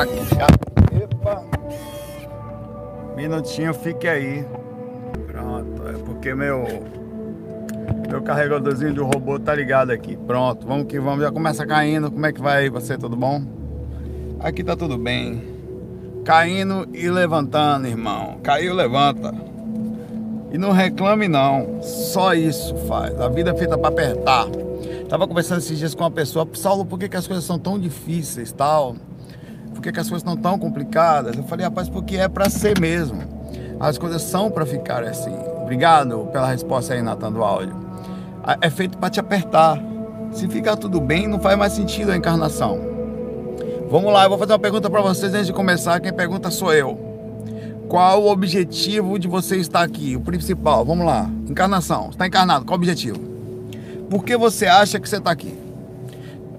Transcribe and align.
Epa! 0.00 1.44
Minutinho, 3.16 3.74
fique 3.74 4.06
aí. 4.06 4.46
Pronto, 5.26 5.88
é 5.88 5.92
porque 6.04 6.32
meu 6.36 6.64
meu 8.08 8.22
carregadorzinho 8.22 8.94
do 8.94 9.04
robô 9.04 9.40
tá 9.40 9.56
ligado 9.56 9.90
aqui. 9.90 10.16
Pronto, 10.16 10.64
vamos 10.64 10.86
que 10.86 11.00
vamos. 11.00 11.24
Já 11.24 11.32
começa 11.32 11.66
caindo. 11.66 12.12
Como 12.12 12.24
é 12.24 12.32
que 12.32 12.40
vai 12.40 12.58
aí 12.58 12.68
você? 12.70 12.96
Tudo 12.96 13.16
bom? 13.16 13.42
Aqui 14.38 14.62
tá 14.62 14.76
tudo 14.76 14.96
bem. 14.96 15.42
Caindo 16.24 16.88
e 16.94 17.10
levantando, 17.10 17.88
irmão. 17.88 18.38
Caiu, 18.40 18.74
levanta. 18.74 19.34
E 20.52 20.58
não 20.58 20.70
reclame 20.70 21.26
não. 21.26 21.82
Só 21.82 22.34
isso 22.34 22.72
faz. 22.86 23.20
A 23.20 23.28
vida 23.28 23.50
é 23.50 23.54
feita 23.54 23.76
para 23.76 23.88
apertar. 23.88 24.46
Tava 25.08 25.26
conversando 25.26 25.58
esses 25.58 25.76
dias 25.76 25.92
com 25.92 26.04
uma 26.04 26.10
pessoa, 26.10 26.48
Saulo, 26.52 26.84
por 26.84 27.00
que, 27.00 27.08
que 27.08 27.16
as 27.16 27.26
coisas 27.26 27.44
são 27.44 27.58
tão 27.58 27.76
difíceis, 27.76 28.52
tal? 28.52 28.94
Por 29.78 29.82
que, 29.82 29.92
que 29.92 30.00
as 30.00 30.08
coisas 30.08 30.24
não 30.24 30.36
tão 30.36 30.58
complicadas? 30.58 31.36
Eu 31.36 31.44
falei, 31.44 31.64
rapaz, 31.64 31.88
porque 31.88 32.16
é 32.16 32.26
para 32.26 32.50
ser 32.50 32.80
mesmo. 32.80 33.22
As 33.78 33.96
coisas 33.96 34.22
são 34.22 34.50
para 34.50 34.66
ficar 34.66 35.04
assim. 35.04 35.32
Obrigado 35.62 36.28
pela 36.32 36.48
resposta 36.48 36.94
aí, 36.94 37.00
Natan, 37.00 37.30
do 37.30 37.44
áudio. 37.44 37.76
É 38.60 38.68
feito 38.70 38.98
para 38.98 39.08
te 39.08 39.20
apertar. 39.20 39.80
Se 40.32 40.48
ficar 40.48 40.74
tudo 40.74 41.00
bem, 41.00 41.28
não 41.28 41.38
faz 41.38 41.56
mais 41.56 41.74
sentido 41.74 42.10
a 42.10 42.16
encarnação. 42.16 42.80
Vamos 43.88 44.12
lá, 44.12 44.24
eu 44.24 44.30
vou 44.30 44.36
fazer 44.36 44.50
uma 44.52 44.58
pergunta 44.58 44.90
para 44.90 45.00
vocês 45.00 45.32
antes 45.32 45.46
de 45.46 45.52
começar. 45.52 46.00
Quem 46.00 46.12
pergunta 46.12 46.50
sou 46.50 46.74
eu. 46.74 46.98
Qual 47.88 48.24
o 48.24 48.32
objetivo 48.32 49.16
de 49.16 49.28
você 49.28 49.58
estar 49.58 49.82
aqui? 49.82 50.16
O 50.16 50.20
principal, 50.20 50.84
vamos 50.84 51.06
lá. 51.06 51.30
Encarnação. 51.48 52.10
Está 52.10 52.26
encarnado, 52.26 52.64
qual 52.64 52.76
o 52.76 52.80
objetivo? 52.80 53.20
Por 54.10 54.24
que 54.24 54.36
você 54.36 54.66
acha 54.66 54.98
que 54.98 55.08
você 55.08 55.18
está 55.18 55.30
aqui? 55.30 55.56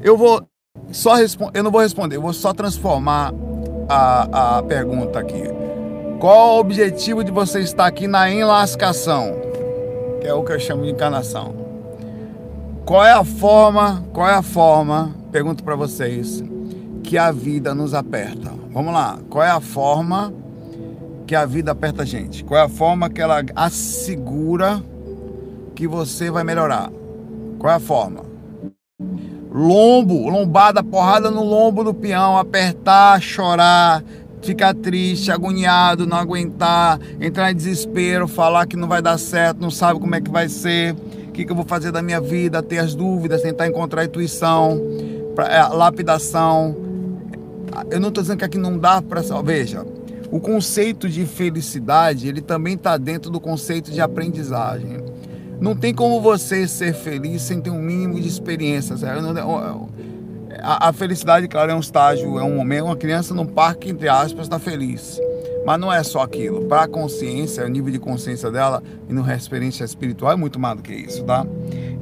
Eu 0.01 0.17
vou 0.17 0.48
só 0.91 1.15
eu 1.53 1.63
não 1.63 1.71
vou 1.71 1.81
responder, 1.81 2.15
eu 2.15 2.21
vou 2.21 2.33
só 2.33 2.53
transformar 2.53 3.33
a, 3.87 4.57
a 4.57 4.63
pergunta 4.63 5.19
aqui. 5.19 5.43
Qual 6.19 6.57
o 6.57 6.59
objetivo 6.59 7.23
de 7.23 7.31
você 7.31 7.61
estar 7.61 7.85
aqui 7.85 8.07
na 8.07 8.29
enlascação? 8.29 9.35
Que 10.19 10.27
é 10.27 10.33
o 10.33 10.43
que 10.43 10.51
eu 10.51 10.59
chamo 10.59 10.83
de 10.83 10.91
encarnação. 10.91 11.55
Qual 12.85 13.05
é 13.05 13.13
a 13.13 13.23
forma, 13.23 14.03
qual 14.11 14.27
é 14.27 14.33
a 14.33 14.41
forma, 14.41 15.15
pergunto 15.31 15.63
para 15.63 15.75
vocês, 15.75 16.43
que 17.03 17.17
a 17.17 17.31
vida 17.31 17.73
nos 17.73 17.93
aperta? 17.93 18.51
Vamos 18.71 18.93
lá, 18.93 19.19
qual 19.29 19.43
é 19.43 19.49
a 19.49 19.61
forma 19.61 20.33
que 21.25 21.35
a 21.35 21.45
vida 21.45 21.71
aperta 21.71 22.01
a 22.01 22.05
gente? 22.05 22.43
Qual 22.43 22.59
é 22.59 22.63
a 22.63 22.69
forma 22.69 23.09
que 23.09 23.21
ela 23.21 23.43
assegura 23.55 24.83
que 25.75 25.87
você 25.87 26.31
vai 26.31 26.43
melhorar? 26.43 26.91
Qual 27.59 27.71
é 27.71 27.75
a 27.75 27.79
forma? 27.79 28.28
Lombo, 29.51 30.29
lombada, 30.29 30.83
porrada 30.83 31.31
no 31.31 31.43
lombo 31.43 31.83
do 31.83 31.93
peão, 31.93 32.37
apertar, 32.37 33.21
chorar, 33.21 34.03
ficar 34.41 34.73
triste, 34.73 35.31
agoniado, 35.31 36.05
não 36.05 36.17
aguentar, 36.17 36.99
entrar 37.19 37.51
em 37.51 37.55
desespero, 37.55 38.27
falar 38.27 38.67
que 38.67 38.77
não 38.77 38.87
vai 38.87 39.01
dar 39.01 39.17
certo, 39.17 39.59
não 39.59 39.71
sabe 39.71 39.99
como 39.99 40.15
é 40.15 40.21
que 40.21 40.29
vai 40.29 40.47
ser, 40.47 40.93
o 40.93 41.31
que, 41.31 41.45
que 41.45 41.51
eu 41.51 41.55
vou 41.55 41.65
fazer 41.65 41.91
da 41.91 42.01
minha 42.01 42.21
vida, 42.21 42.61
ter 42.61 42.79
as 42.79 42.93
dúvidas, 42.93 43.41
tentar 43.41 43.67
encontrar 43.67 44.05
intuição, 44.05 44.79
pra, 45.35 45.47
é, 45.47 45.67
lapidação. 45.67 46.75
Eu 47.89 47.99
não 47.99 48.09
estou 48.09 48.21
dizendo 48.21 48.39
que 48.39 48.45
aqui 48.45 48.57
não 48.57 48.77
dá 48.77 49.01
para. 49.01 49.21
Veja, 49.43 49.85
o 50.31 50.39
conceito 50.39 51.07
de 51.07 51.25
felicidade 51.25 52.27
ele 52.27 52.41
também 52.41 52.75
está 52.75 52.97
dentro 52.97 53.31
do 53.31 53.39
conceito 53.39 53.91
de 53.91 54.01
aprendizagem. 54.01 54.97
Não 55.59 55.75
tem 55.75 55.93
como 55.93 56.21
você 56.21 56.67
ser 56.67 56.93
feliz 56.93 57.41
sem 57.41 57.59
ter 57.59 57.69
um 57.69 57.81
mínimo 57.81 58.19
de 58.19 58.27
experiência. 58.27 58.95
A, 60.61 60.93
felicidade, 60.93 61.47
claro, 61.47 61.71
é 61.71 61.75
um 61.75 61.79
estágio, 61.79 62.39
é 62.39 62.43
um 62.43 62.55
momento. 62.55 62.85
Uma 62.85 62.95
criança 62.95 63.33
num 63.33 63.45
parque, 63.45 63.89
entre 63.89 64.07
aspas, 64.07 64.45
está 64.45 64.57
feliz. 64.57 65.19
Mas 65.65 65.79
não 65.79 65.91
é 65.91 66.01
só 66.01 66.21
aquilo. 66.21 66.65
Para 66.65 66.83
a 66.83 66.87
consciência, 66.87 67.65
o 67.65 67.67
nível 67.67 67.91
de 67.91 67.99
consciência 67.99 68.49
dela 68.49 68.81
e 69.09 69.13
no 69.13 69.29
experiência 69.29 69.83
espiritual 69.83 70.31
é 70.31 70.35
muito 70.37 70.57
mais 70.57 70.77
do 70.77 70.81
que 70.81 70.93
isso, 70.93 71.23
tá? 71.25 71.45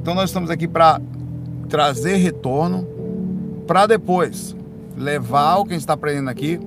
Então 0.00 0.14
nós 0.14 0.30
estamos 0.30 0.50
aqui 0.50 0.68
para 0.68 1.00
trazer 1.68 2.16
retorno 2.16 2.86
para 3.66 3.86
depois 3.86 4.56
levar 4.96 5.56
o 5.56 5.64
que 5.64 5.70
a 5.70 5.74
gente 5.74 5.82
está 5.82 5.92
aprendendo 5.92 6.30
aqui 6.30 6.60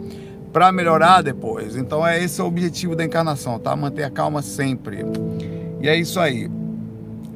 para 0.51 0.71
melhorar 0.71 1.21
depois. 1.21 1.77
Então 1.77 2.05
é 2.05 2.21
esse 2.21 2.41
o 2.41 2.45
objetivo 2.45 2.95
da 2.95 3.05
encarnação, 3.05 3.57
tá? 3.57 3.73
Manter 3.75 4.03
a 4.03 4.09
calma 4.09 4.41
sempre. 4.41 5.05
E 5.81 5.87
é 5.87 5.95
isso 5.95 6.19
aí 6.19 6.49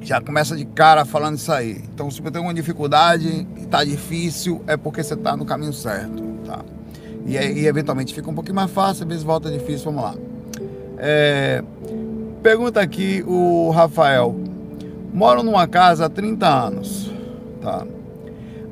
já 0.05 0.21
começa 0.21 0.55
de 0.55 0.65
cara 0.65 1.03
falando 1.03 1.35
isso 1.35 1.51
aí. 1.51 1.81
Então, 1.91 2.11
se 2.11 2.21
você 2.21 2.29
tem 2.29 2.39
uma 2.39 2.53
dificuldade 2.53 3.47
e 3.57 3.65
tá 3.65 3.83
difícil, 3.83 4.61
é 4.67 4.77
porque 4.77 5.03
você 5.03 5.15
tá 5.15 5.35
no 5.35 5.45
caminho 5.45 5.73
certo, 5.73 6.21
tá? 6.45 6.59
E, 7.25 7.35
e 7.35 7.65
eventualmente 7.65 8.13
fica 8.13 8.29
um 8.29 8.35
pouquinho 8.35 8.55
mais 8.55 8.69
fácil, 8.69 9.01
às 9.01 9.09
vezes 9.09 9.23
volta 9.23 9.49
difícil, 9.49 9.85
vamos 9.91 10.03
lá. 10.03 10.15
É, 10.99 11.63
pergunta 12.43 12.79
aqui 12.79 13.23
o 13.25 13.71
Rafael. 13.71 14.35
Moro 15.11 15.41
numa 15.41 15.67
casa 15.67 16.05
há 16.05 16.09
30 16.09 16.47
anos, 16.47 17.11
tá? 17.59 17.83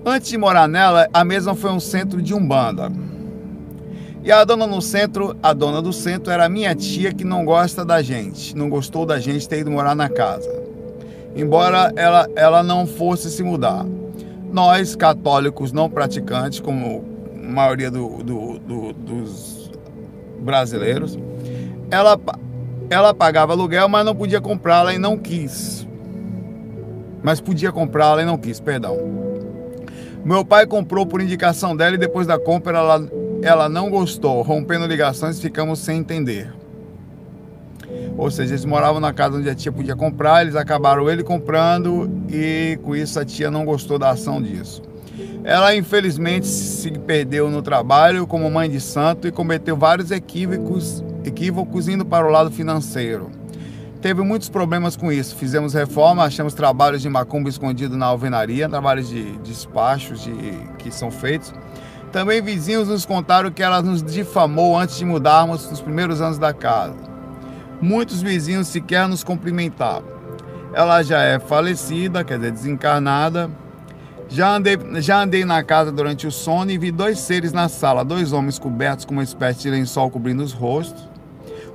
Antes 0.05 0.29
de 0.29 0.37
morar 0.37 0.67
nela, 0.67 1.09
a 1.11 1.23
mesma 1.23 1.55
foi 1.55 1.71
um 1.71 1.79
centro 1.79 2.21
de 2.21 2.35
umbanda. 2.35 2.91
E 4.23 4.31
a 4.31 4.43
dona 4.43 4.67
no 4.67 4.81
centro, 4.83 5.35
a 5.41 5.51
dona 5.51 5.81
do 5.81 5.91
centro 5.91 6.31
era 6.31 6.47
minha 6.47 6.75
tia 6.75 7.11
que 7.11 7.23
não 7.23 7.43
gosta 7.43 7.83
da 7.83 8.03
gente, 8.03 8.55
não 8.55 8.69
gostou 8.69 9.03
da 9.03 9.19
gente 9.19 9.49
ter 9.49 9.59
ido 9.59 9.71
morar 9.71 9.95
na 9.95 10.07
casa 10.07 10.62
embora 11.35 11.91
ela, 11.95 12.27
ela 12.35 12.63
não 12.63 12.85
fosse 12.85 13.29
se 13.29 13.43
mudar. 13.43 13.85
Nós, 14.51 14.95
católicos 14.95 15.71
não 15.71 15.89
praticantes, 15.89 16.59
como 16.59 17.03
a 17.35 17.51
maioria 17.51 17.89
do, 17.89 18.23
do, 18.23 18.59
do, 18.59 18.93
dos 18.93 19.71
brasileiros, 20.39 21.17
ela, 21.89 22.19
ela 22.89 23.13
pagava 23.13 23.53
aluguel, 23.53 23.89
mas 23.89 24.05
não 24.05 24.15
podia 24.15 24.39
comprá-la 24.39 24.93
e 24.93 24.97
não 24.97 25.17
quis. 25.17 25.87
Mas 27.23 27.39
podia 27.39 27.71
comprá-la 27.71 28.21
e 28.21 28.25
não 28.25 28.37
quis, 28.37 28.59
perdão. 28.59 28.97
Meu 30.23 30.45
pai 30.45 30.65
comprou 30.65 31.05
por 31.05 31.21
indicação 31.21 31.75
dela 31.75 31.95
e 31.95 31.99
depois 31.99 32.27
da 32.27 32.39
compra 32.39 32.77
ela, 32.77 33.09
ela 33.41 33.69
não 33.69 33.89
gostou, 33.89 34.41
rompendo 34.41 34.85
ligações 34.85 35.39
ficamos 35.39 35.79
sem 35.79 35.99
entender. 35.99 36.53
Ou 38.17 38.29
seja, 38.29 38.51
eles 38.51 38.65
moravam 38.65 38.99
na 38.99 39.11
casa 39.11 39.37
onde 39.37 39.49
a 39.49 39.55
tia 39.55 39.71
podia 39.71 39.95
comprar, 39.95 40.43
eles 40.43 40.55
acabaram 40.55 41.09
ele 41.09 41.23
comprando 41.23 42.09
e 42.29 42.77
com 42.83 42.95
isso 42.95 43.19
a 43.19 43.25
tia 43.25 43.49
não 43.49 43.65
gostou 43.65 43.97
da 43.97 44.11
ação 44.11 44.41
disso. 44.41 44.81
Ela 45.43 45.75
infelizmente 45.75 46.47
se 46.47 46.91
perdeu 46.91 47.49
no 47.49 47.61
trabalho 47.61 48.25
como 48.25 48.49
mãe 48.49 48.69
de 48.69 48.79
santo 48.79 49.27
e 49.27 49.31
cometeu 49.31 49.75
vários 49.75 50.09
equívocos, 50.09 51.03
equívocos 51.25 51.87
indo 51.87 52.05
para 52.05 52.25
o 52.25 52.29
lado 52.29 52.49
financeiro. 52.49 53.29
Teve 54.01 54.21
muitos 54.21 54.49
problemas 54.49 54.97
com 54.97 55.11
isso. 55.11 55.35
Fizemos 55.35 55.73
reforma, 55.73 56.23
achamos 56.23 56.53
trabalhos 56.53 57.01
de 57.01 57.09
macumba 57.09 57.49
escondido 57.49 57.95
na 57.95 58.05
alvenaria, 58.07 58.67
trabalhos 58.67 59.07
de 59.07 59.37
despachos 59.39 60.21
de, 60.21 60.33
que 60.77 60.91
são 60.91 61.09
feitos. 61.09 61.53
Também 62.11 62.41
vizinhos 62.41 62.89
nos 62.89 63.05
contaram 63.05 63.49
que 63.49 63.63
ela 63.63 63.81
nos 63.81 64.03
difamou 64.03 64.77
antes 64.77 64.97
de 64.97 65.05
mudarmos 65.05 65.69
nos 65.69 65.81
primeiros 65.81 66.21
anos 66.21 66.37
da 66.37 66.53
casa. 66.53 67.12
Muitos 67.81 68.21
vizinhos 68.21 68.67
sequer 68.67 69.07
nos 69.07 69.23
cumprimentavam. 69.23 70.11
Ela 70.73 71.03
já 71.03 71.21
é 71.21 71.39
falecida, 71.39 72.23
quer 72.23 72.37
dizer, 72.37 72.51
desencarnada. 72.51 73.49
Já 74.27 74.55
andei, 74.55 74.77
já 74.95 75.21
andei 75.21 75.45
na 75.45 75.63
casa 75.63 75.91
durante 75.91 76.25
o 76.25 76.31
sono 76.31 76.71
e 76.71 76.77
vi 76.77 76.91
dois 76.91 77.19
seres 77.19 77.51
na 77.51 77.69
sala, 77.69 78.03
dois 78.03 78.33
homens 78.33 78.57
cobertos 78.57 79.05
com 79.05 79.13
uma 79.13 79.23
espécie 79.23 79.61
de 79.63 79.69
lençol 79.69 80.09
cobrindo 80.09 80.41
os 80.41 80.53
rostos. 80.53 81.07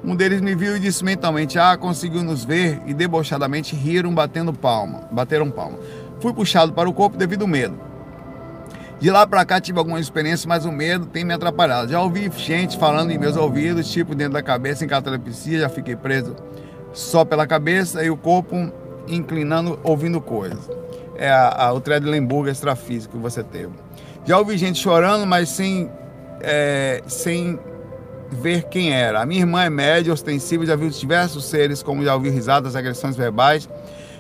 Um 0.03 0.17
deles 0.17 0.41
me 0.41 0.55
viu 0.55 0.77
e 0.77 0.81
disse 0.81 1.05
mentalmente: 1.05 1.59
Ah, 1.59 1.77
conseguiu 1.77 2.23
nos 2.23 2.45
ver, 2.45 2.81
e 2.87 2.95
debochadamente 2.95 3.77
riram, 3.77 4.15
batendo 4.15 4.53
palma, 4.53 5.03
bateram 5.11 5.51
palma. 5.51 5.79
Fui 6.21 6.33
puxado 6.33 6.73
para 6.73 6.89
o 6.89 6.93
corpo 6.93 7.17
devido 7.17 7.43
ao 7.43 7.49
medo. 7.49 7.88
De 9.01 9.11
lá 9.13 9.25
para 9.27 9.45
cá 9.45 9.61
tive 9.61 9.79
alguma 9.79 10.01
experiência, 10.01 10.49
mas 10.49 10.65
o 10.65 10.73
medo 10.73 11.07
tem 11.07 11.25
me 11.25 11.33
atrapalhado. 11.33 11.91
Já 11.91 12.03
ouvi 12.03 12.31
gente 12.37 12.77
falando 12.77 13.13
em 13.13 13.19
meus 13.19 13.37
ouvidos, 13.37 13.91
tipo 13.91 14.13
dentro 14.13 14.33
da 14.33 14.43
cabeça, 14.43 14.85
em 14.85 14.89
catalepsia, 14.89 15.61
já 15.61 15.69
fiquei 15.69 15.95
preso 15.95 16.35
só 16.93 17.25
pela 17.25 17.47
cabeça 17.47 18.03
e 18.03 18.11
o 18.11 18.17
corpo 18.17 18.73
inclinando, 19.07 19.79
ouvindo 19.85 20.21
coisas. 20.21 20.69
É 21.17 21.31
a, 21.31 21.67
a, 21.67 21.73
o 21.73 21.81
Tredelenburg 21.81 22.51
extrafísico 22.51 23.17
que 23.17 23.23
você 23.23 23.43
teve. 23.43 23.71
Já 24.25 24.37
ouvi 24.37 24.59
gente 24.59 24.81
chorando, 24.81 25.25
mas 25.27 25.49
sem, 25.49 25.89
é, 26.41 27.03
sem 27.07 27.59
ver 28.31 28.65
quem 28.65 28.93
era. 28.93 29.23
A 29.23 29.27
minha 29.27 29.41
irmã 29.41 29.63
é 29.63 29.71
média, 29.71 30.13
ostensiva, 30.13 30.67
já 30.67 30.75
viu 30.75 30.91
diversos 30.91 31.45
seres, 31.45 31.85
como 31.85 32.05
já 32.05 32.15
ouvi 32.15 32.31
risadas, 32.31 32.75
agressões 32.75 33.17
verbais 33.17 33.69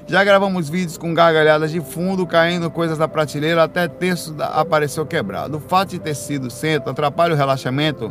já 0.08 0.25
gravamos 0.25 0.70
vídeos 0.70 0.96
com 0.96 1.12
gargalhadas 1.12 1.70
de 1.70 1.81
fundo, 1.81 2.26
caindo 2.26 2.70
coisas 2.70 2.96
da 2.96 3.06
prateleira, 3.06 3.62
até 3.62 3.87
texto 3.87 4.34
apareceu 4.40 5.05
quebrado. 5.05 5.58
O 5.58 5.60
fato 5.60 5.90
de 5.90 5.99
ter 5.99 6.14
sido 6.14 6.50
centro 6.50 6.90
atrapalha 6.90 7.34
o 7.34 7.37
relaxamento, 7.37 8.10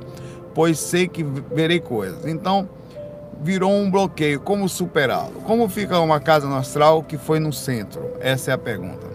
pois 0.53 0.79
sei 0.79 1.07
que 1.07 1.23
verei 1.23 1.79
coisas. 1.79 2.27
Então, 2.27 2.69
virou 3.41 3.71
um 3.71 3.89
bloqueio. 3.89 4.39
Como 4.39 4.69
superá-lo? 4.69 5.41
Como 5.41 5.67
fica 5.67 5.99
uma 5.99 6.19
casa 6.19 6.47
no 6.47 6.55
astral 6.55 7.01
que 7.01 7.17
foi 7.17 7.39
no 7.39 7.51
centro? 7.51 8.11
Essa 8.19 8.51
é 8.51 8.53
a 8.53 8.57
pergunta. 8.59 9.07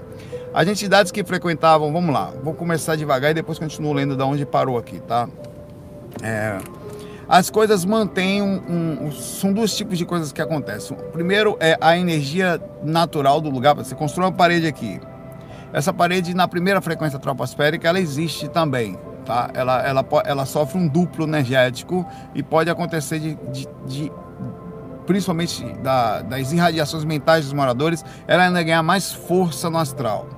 As 0.53 0.67
entidades 0.67 1.13
que 1.13 1.23
frequentavam, 1.23 1.93
vamos 1.93 2.13
lá, 2.13 2.33
vou 2.43 2.53
começar 2.53 2.97
devagar 2.97 3.31
e 3.31 3.35
depois 3.35 3.59
continuo 3.61 3.93
lendo 3.93 4.17
da 4.17 4.27
onde 4.27 4.45
parou 4.45 4.77
aqui, 4.77 4.99
tá? 5.01 5.29
É, 6.21 6.59
as 7.33 7.49
coisas 7.49 7.83
mantêm 7.83 8.43
um, 8.43 9.07
um, 9.07 9.11
são 9.11 9.55
dois 9.55 9.75
tipos 9.75 9.97
de 9.97 10.05
coisas 10.05 10.33
que 10.33 10.43
acontecem. 10.43 10.95
Primeiro 11.15 11.57
é 11.61 11.79
a 11.81 11.97
energia 11.97 12.61
natural 12.85 13.41
do 13.41 13.49
lugar. 13.49 13.75
Você 13.75 13.95
constrói 13.95 14.27
uma 14.27 14.33
parede 14.33 14.67
aqui. 14.67 15.01
Essa 15.73 15.95
parede 15.95 16.35
na 16.35 16.47
primeira 16.47 16.83
frequência 16.83 17.19
troposférica 17.19 17.89
ela 17.89 17.99
existe 17.99 18.49
também, 18.49 18.99
tá? 19.25 19.49
Ela, 19.55 19.81
ela, 19.81 20.07
ela 20.27 20.45
sofre 20.45 20.79
um 20.79 20.87
duplo 20.87 21.25
energético 21.25 22.07
e 22.35 22.43
pode 22.43 22.69
acontecer 22.69 23.19
de, 23.19 23.35
de, 23.51 23.67
de 23.87 24.13
principalmente 25.07 25.65
da, 25.83 26.21
das 26.21 26.53
irradiações 26.53 27.03
mentais 27.03 27.47
dos 27.47 27.55
moradores, 27.55 28.05
ela 28.27 28.45
ainda 28.45 28.63
ganha 28.63 28.83
mais 28.83 29.11
força 29.11 29.71
no 29.71 29.79
astral. 29.79 30.29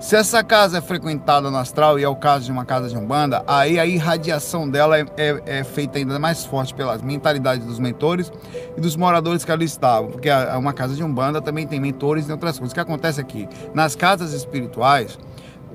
Se 0.00 0.16
essa 0.16 0.42
casa 0.42 0.78
é 0.78 0.80
frequentada 0.80 1.50
no 1.50 1.58
astral, 1.58 1.98
e 1.98 2.02
é 2.02 2.08
o 2.08 2.16
caso 2.16 2.46
de 2.46 2.50
uma 2.50 2.64
casa 2.64 2.88
de 2.88 2.96
umbanda, 2.96 3.44
aí 3.46 3.78
a 3.78 3.84
irradiação 3.84 4.66
dela 4.66 4.98
é, 4.98 5.04
é, 5.18 5.42
é 5.58 5.62
feita 5.62 5.98
ainda 5.98 6.18
mais 6.18 6.42
forte 6.42 6.74
pelas 6.74 7.02
mentalidades 7.02 7.66
dos 7.66 7.78
mentores 7.78 8.32
e 8.74 8.80
dos 8.80 8.96
moradores 8.96 9.44
que 9.44 9.52
ali 9.52 9.66
estavam. 9.66 10.10
Porque 10.10 10.30
a, 10.30 10.56
uma 10.56 10.72
casa 10.72 10.94
de 10.94 11.04
umbanda 11.04 11.42
também 11.42 11.66
tem 11.66 11.78
mentores 11.78 12.26
e 12.26 12.32
outras 12.32 12.58
coisas. 12.58 12.72
O 12.72 12.74
que 12.74 12.80
acontece 12.80 13.20
aqui? 13.20 13.46
Nas 13.74 13.94
casas 13.94 14.32
espirituais, 14.32 15.18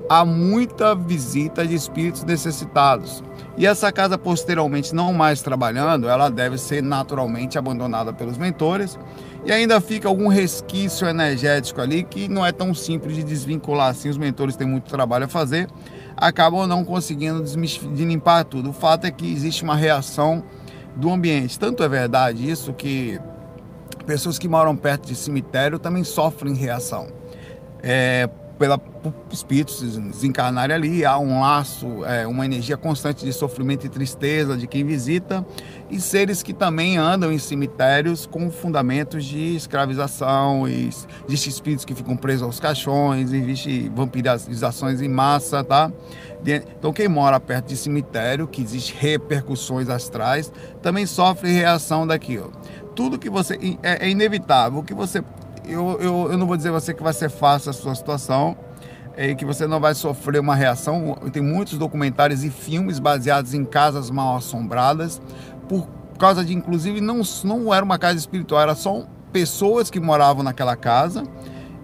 há 0.08 0.24
muita 0.24 0.92
visita 0.96 1.64
de 1.64 1.76
espíritos 1.76 2.24
necessitados. 2.24 3.22
E 3.56 3.64
essa 3.64 3.92
casa, 3.92 4.18
posteriormente, 4.18 4.92
não 4.92 5.12
mais 5.12 5.40
trabalhando, 5.40 6.08
ela 6.08 6.28
deve 6.28 6.58
ser 6.58 6.82
naturalmente 6.82 7.56
abandonada 7.56 8.12
pelos 8.12 8.36
mentores 8.36 8.98
e 9.46 9.52
ainda 9.52 9.80
fica 9.80 10.08
algum 10.08 10.26
resquício 10.26 11.06
energético 11.06 11.80
ali 11.80 12.02
que 12.02 12.26
não 12.26 12.44
é 12.44 12.50
tão 12.50 12.74
simples 12.74 13.14
de 13.14 13.22
desvincular 13.22 13.90
assim. 13.90 14.08
Os 14.08 14.18
mentores 14.18 14.56
têm 14.56 14.66
muito 14.66 14.90
trabalho 14.90 15.26
a 15.26 15.28
fazer, 15.28 15.68
acabam 16.16 16.66
não 16.66 16.84
conseguindo 16.84 17.44
de 17.44 18.04
limpar 18.04 18.44
tudo. 18.44 18.70
O 18.70 18.72
fato 18.72 19.04
é 19.04 19.10
que 19.10 19.32
existe 19.32 19.62
uma 19.62 19.76
reação 19.76 20.42
do 20.96 21.12
ambiente. 21.12 21.60
Tanto 21.60 21.84
é 21.84 21.88
verdade 21.88 22.50
isso 22.50 22.72
que 22.72 23.20
pessoas 24.04 24.36
que 24.36 24.48
moram 24.48 24.74
perto 24.74 25.06
de 25.06 25.14
cemitério 25.14 25.78
também 25.78 26.02
sofrem 26.02 26.52
reação. 26.52 27.06
É, 27.84 28.28
pela 28.58 28.80
espíritos 29.30 29.80
desencarnarem 29.80 30.74
ali, 30.74 31.04
há 31.04 31.18
um 31.18 31.40
laço, 31.40 32.04
é, 32.04 32.26
uma 32.26 32.44
energia 32.44 32.76
constante 32.76 33.24
de 33.24 33.32
sofrimento 33.32 33.86
e 33.86 33.88
tristeza 33.88 34.56
de 34.56 34.66
quem 34.66 34.84
visita, 34.84 35.46
e 35.90 36.00
seres 36.00 36.42
que 36.42 36.52
também 36.52 36.96
andam 36.96 37.32
em 37.32 37.38
cemitérios 37.38 38.26
com 38.26 38.50
fundamentos 38.50 39.24
de 39.24 39.54
escravização, 39.54 40.66
e 40.68 40.88
existem 41.28 41.50
espíritos 41.50 41.84
que 41.84 41.94
ficam 41.94 42.16
presos 42.16 42.42
aos 42.42 42.58
caixões, 42.58 43.32
existe 43.32 43.90
vampirizações 43.94 45.00
em 45.00 45.08
massa, 45.08 45.62
tá? 45.62 45.92
Então 46.78 46.92
quem 46.92 47.08
mora 47.08 47.38
perto 47.40 47.68
de 47.68 47.76
cemitério, 47.76 48.46
que 48.46 48.62
existe 48.62 48.94
repercussões 48.98 49.88
astrais, 49.88 50.52
também 50.80 51.04
sofre 51.06 51.50
reação 51.50 52.06
daquilo. 52.06 52.52
Tudo 52.94 53.18
que 53.18 53.28
você 53.28 53.58
é, 53.82 54.06
é 54.06 54.08
inevitável, 54.08 54.78
o 54.78 54.82
que 54.82 54.94
você 54.94 55.22
eu, 55.66 55.98
eu, 56.00 56.28
eu 56.32 56.38
não 56.38 56.46
vou 56.46 56.56
dizer 56.56 56.70
você 56.70 56.94
que 56.94 57.02
vai 57.02 57.12
ser 57.12 57.28
fácil 57.28 57.70
a 57.70 57.72
sua 57.72 57.94
situação 57.94 58.56
e 59.16 59.34
que 59.34 59.44
você 59.44 59.66
não 59.66 59.80
vai 59.80 59.94
sofrer 59.94 60.40
uma 60.40 60.54
reação. 60.54 61.16
Tem 61.32 61.42
muitos 61.42 61.78
documentários 61.78 62.44
e 62.44 62.50
filmes 62.50 62.98
baseados 62.98 63.54
em 63.54 63.64
casas 63.64 64.10
mal 64.10 64.36
assombradas, 64.36 65.20
por 65.68 65.88
causa 66.18 66.44
de, 66.44 66.54
inclusive, 66.54 67.00
não, 67.00 67.22
não 67.44 67.74
era 67.74 67.84
uma 67.84 67.98
casa 67.98 68.18
espiritual, 68.18 68.60
era 68.60 68.74
só 68.74 69.06
pessoas 69.32 69.90
que 69.90 70.00
moravam 70.00 70.42
naquela 70.42 70.76
casa 70.76 71.24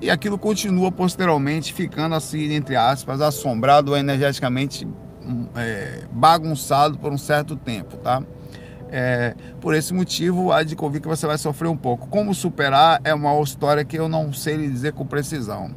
e 0.01 0.11
aquilo 0.11 0.39
continua 0.39 0.91
posteriormente 0.91 1.73
ficando 1.73 2.15
assim, 2.15 2.53
entre 2.55 2.77
aspas, 2.77 3.21
assombrado 3.21 3.93
ou 3.93 3.97
energeticamente 3.97 4.87
é, 5.55 6.03
bagunçado 6.11 6.99
por 6.99 7.13
um 7.13 7.19
certo 7.19 7.57
tempo, 7.57 7.97
tá? 7.99 8.23
É, 8.95 9.35
por 9.59 9.75
esse 9.75 9.95
motivo, 9.95 10.53
há 10.53 10.63
de 10.63 10.77
convir 10.77 11.01
que 11.01 11.09
você 11.09 11.27
vai 11.27 11.39
sofrer 11.39 11.69
um 11.69 11.77
pouco. 11.77 12.09
Como 12.09 12.35
superar 12.35 13.01
é 13.03 13.15
uma 13.15 13.41
história 13.41 13.83
que 13.87 13.99
eu 13.99 14.07
não 14.07 14.35
sei 14.35 14.57
lhe 14.57 14.69
dizer 14.69 14.93
com 14.93 15.07
precisão. 15.07 15.71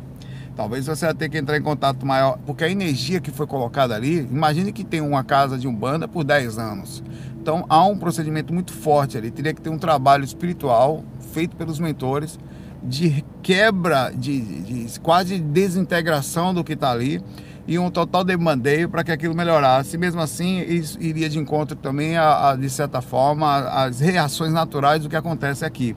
Talvez 0.54 0.86
você 0.86 1.06
vai 1.06 1.16
ter 1.16 1.30
que 1.30 1.38
entrar 1.38 1.58
em 1.58 1.62
contato 1.62 2.06
maior, 2.06 2.38
porque 2.46 2.66
a 2.66 2.70
energia 2.70 3.22
que 3.22 3.32
foi 3.32 3.48
colocada 3.48 3.96
ali, 3.96 4.20
imagine 4.20 4.74
que 4.74 4.84
tem 4.84 5.00
uma 5.00 5.24
casa 5.24 5.58
de 5.58 5.66
umbanda 5.66 6.10
por 6.10 6.26
10 6.26 6.58
anos. 6.58 7.02
Então 7.42 7.66
há 7.70 7.86
um 7.86 7.98
procedimento 7.98 8.54
muito 8.54 8.74
forte 8.74 9.18
ali, 9.18 9.32
teria 9.32 9.54
que 9.54 9.62
ter 9.62 9.70
um 9.70 9.78
trabalho 9.78 10.26
espiritual 10.26 11.04
feito 11.34 11.56
pelos 11.56 11.80
mentores 11.80 12.38
de 12.84 13.24
quebra, 13.42 14.12
de, 14.16 14.42
de, 14.42 14.86
de 14.88 15.00
quase 15.00 15.40
desintegração 15.40 16.54
do 16.54 16.64
que 16.64 16.74
está 16.74 16.92
ali 16.92 17.22
e 17.68 17.80
um 17.80 17.90
total 17.90 18.24
demandeio 18.24 18.90
para 18.90 19.04
que 19.04 19.12
aquilo 19.12 19.36
melhorasse. 19.36 19.98
Mesmo 19.98 20.22
assim, 20.22 20.62
isso 20.62 21.02
iria 21.02 21.30
de 21.30 21.40
encontro 21.40 21.76
também, 21.76 22.18
a, 22.18 22.52
a 22.52 22.56
de 22.56 22.70
certa 22.70 23.02
forma, 23.02 23.58
às 23.58 24.00
reações 24.00 24.54
naturais 24.54 25.02
do 25.04 25.10
que 25.10 25.16
acontece 25.16 25.66
aqui. 25.66 25.96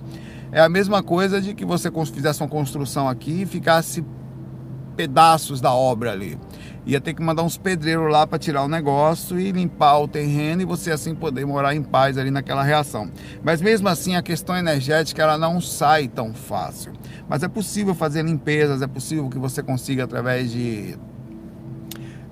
É 0.51 0.61
a 0.61 0.69
mesma 0.69 1.03
coisa 1.03 1.41
de 1.41 1.55
que 1.55 1.65
você 1.65 1.91
fizesse 2.13 2.43
uma 2.43 2.49
construção 2.49 3.09
aqui 3.09 3.43
e 3.43 3.47
ficasse 3.47 4.05
pedaços 4.97 5.61
da 5.61 5.73
obra 5.73 6.11
ali. 6.11 6.39
Ia 6.87 7.01
ter 7.01 7.13
que 7.13 7.23
mandar 7.23 7.43
uns 7.43 7.59
pedreiros 7.59 8.11
lá 8.11 8.27
para 8.27 8.39
tirar 8.39 8.65
o 8.65 8.69
negócio 8.69 9.39
e 9.39 9.53
limpar 9.53 9.99
o 9.99 10.09
terreno 10.09 10.63
e 10.63 10.65
você 10.65 10.91
assim 10.91 11.15
poder 11.15 11.45
morar 11.45 11.75
em 11.75 11.83
paz 11.83 12.17
ali 12.17 12.31
naquela 12.31 12.63
reação. 12.63 13.11
Mas 13.43 13.61
mesmo 13.61 13.89
assim 13.89 14.17
a 14.17 14.23
questão 14.23 14.57
energética 14.57 15.23
ela 15.23 15.37
não 15.37 15.61
sai 15.61 16.09
tão 16.09 16.33
fácil. 16.33 16.95
Mas 17.29 17.43
é 17.43 17.49
possível 17.49 17.95
fazer 17.95 18.25
limpezas, 18.25 18.81
é 18.81 18.87
possível 18.87 19.29
que 19.29 19.39
você 19.39 19.63
consiga 19.63 20.05
através 20.05 20.51
de 20.51 20.99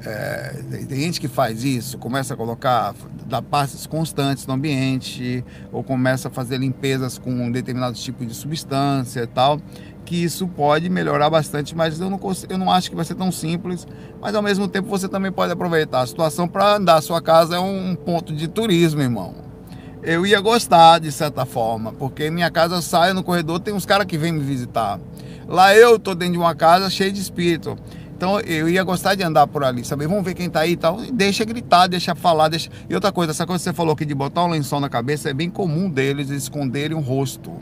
é, 0.08 0.54
tem 0.88 1.00
gente 1.00 1.20
que 1.20 1.26
faz 1.26 1.64
isso, 1.64 1.98
começa 1.98 2.34
a 2.34 2.36
colocar, 2.36 2.94
dá 3.26 3.42
passes 3.42 3.88
constantes 3.88 4.46
no 4.46 4.54
ambiente, 4.54 5.44
ou 5.72 5.82
começa 5.82 6.28
a 6.28 6.30
fazer 6.30 6.58
limpezas 6.58 7.18
com 7.18 7.30
um 7.30 7.50
determinado 7.50 7.96
tipo 7.96 8.24
de 8.24 8.32
substância 8.32 9.22
e 9.22 9.26
tal, 9.26 9.60
que 10.04 10.22
isso 10.22 10.46
pode 10.46 10.88
melhorar 10.88 11.28
bastante, 11.28 11.74
mas 11.74 11.98
eu 11.98 12.08
não, 12.08 12.20
eu 12.48 12.56
não 12.56 12.70
acho 12.70 12.88
que 12.88 12.94
vai 12.94 13.04
ser 13.04 13.16
tão 13.16 13.32
simples. 13.32 13.84
Mas 14.20 14.32
ao 14.36 14.42
mesmo 14.42 14.68
tempo 14.68 14.88
você 14.88 15.08
também 15.08 15.32
pode 15.32 15.52
aproveitar 15.52 16.02
a 16.02 16.06
situação 16.06 16.46
para 16.46 16.76
andar. 16.76 17.02
Sua 17.02 17.20
casa 17.20 17.56
é 17.56 17.58
um 17.58 17.96
ponto 17.96 18.32
de 18.32 18.46
turismo, 18.46 19.02
irmão. 19.02 19.34
Eu 20.04 20.24
ia 20.24 20.40
gostar 20.40 21.00
de 21.00 21.10
certa 21.10 21.44
forma, 21.44 21.92
porque 21.92 22.30
minha 22.30 22.48
casa 22.48 22.80
sai 22.80 23.12
no 23.12 23.24
corredor, 23.24 23.58
tem 23.58 23.74
uns 23.74 23.84
caras 23.84 24.06
que 24.06 24.16
vêm 24.16 24.30
me 24.30 24.44
visitar. 24.44 25.00
Lá 25.48 25.74
eu 25.74 25.98
tô 25.98 26.14
dentro 26.14 26.34
de 26.34 26.38
uma 26.38 26.54
casa 26.54 26.88
cheia 26.88 27.10
de 27.10 27.20
espírito. 27.20 27.76
Então 28.16 28.40
eu 28.40 28.66
ia 28.66 28.82
gostar 28.82 29.14
de 29.14 29.22
andar 29.22 29.46
por 29.46 29.62
ali, 29.62 29.84
saber, 29.84 30.08
vamos 30.08 30.24
ver 30.24 30.32
quem 30.32 30.48
tá 30.48 30.60
aí 30.60 30.72
e 30.72 30.76
tal. 30.76 30.96
deixa 31.12 31.44
gritar, 31.44 31.86
deixa 31.86 32.14
falar, 32.14 32.48
deixa. 32.48 32.70
E 32.88 32.94
outra 32.94 33.12
coisa, 33.12 33.32
essa 33.32 33.46
coisa 33.46 33.62
que 33.62 33.64
você 33.64 33.74
falou 33.74 33.92
aqui 33.92 34.06
de 34.06 34.14
botar 34.14 34.42
um 34.44 34.48
lençol 34.48 34.80
na 34.80 34.88
cabeça 34.88 35.28
é 35.28 35.34
bem 35.34 35.50
comum 35.50 35.90
deles 35.90 36.30
esconderem 36.30 36.96
o 36.96 37.00
rosto. 37.00 37.52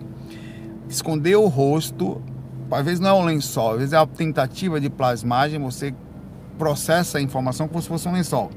Esconder 0.89 1.35
o 1.35 1.49
rosto, 1.49 2.23
às 2.71 2.85
vezes 2.85 3.01
não 3.01 3.11
é 3.11 3.13
um 3.15 3.25
lençol, 3.25 3.73
às 3.73 3.79
vezes 3.79 3.93
é 3.95 3.99
uma 3.99 4.07
tentativa 4.07 4.81
de 4.81 4.89
plasmagem, 4.89 5.59
você 5.59 5.93
processa 6.57 7.19
a 7.19 7.21
informação 7.21 7.67
como 7.67 7.83
se 7.83 7.89
fosse 7.89 8.09
um 8.09 8.13
lençol. 8.13 8.49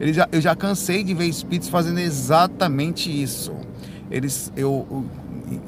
Ele 0.00 0.12
já, 0.12 0.28
eu 0.32 0.40
já 0.40 0.56
cansei 0.56 1.04
de 1.04 1.14
ver 1.14 1.26
espíritos 1.26 1.68
fazendo 1.68 2.00
exatamente 2.00 3.08
isso. 3.22 3.54
Eles, 4.10 4.52
eu, 4.56 4.84
eu 4.90 5.04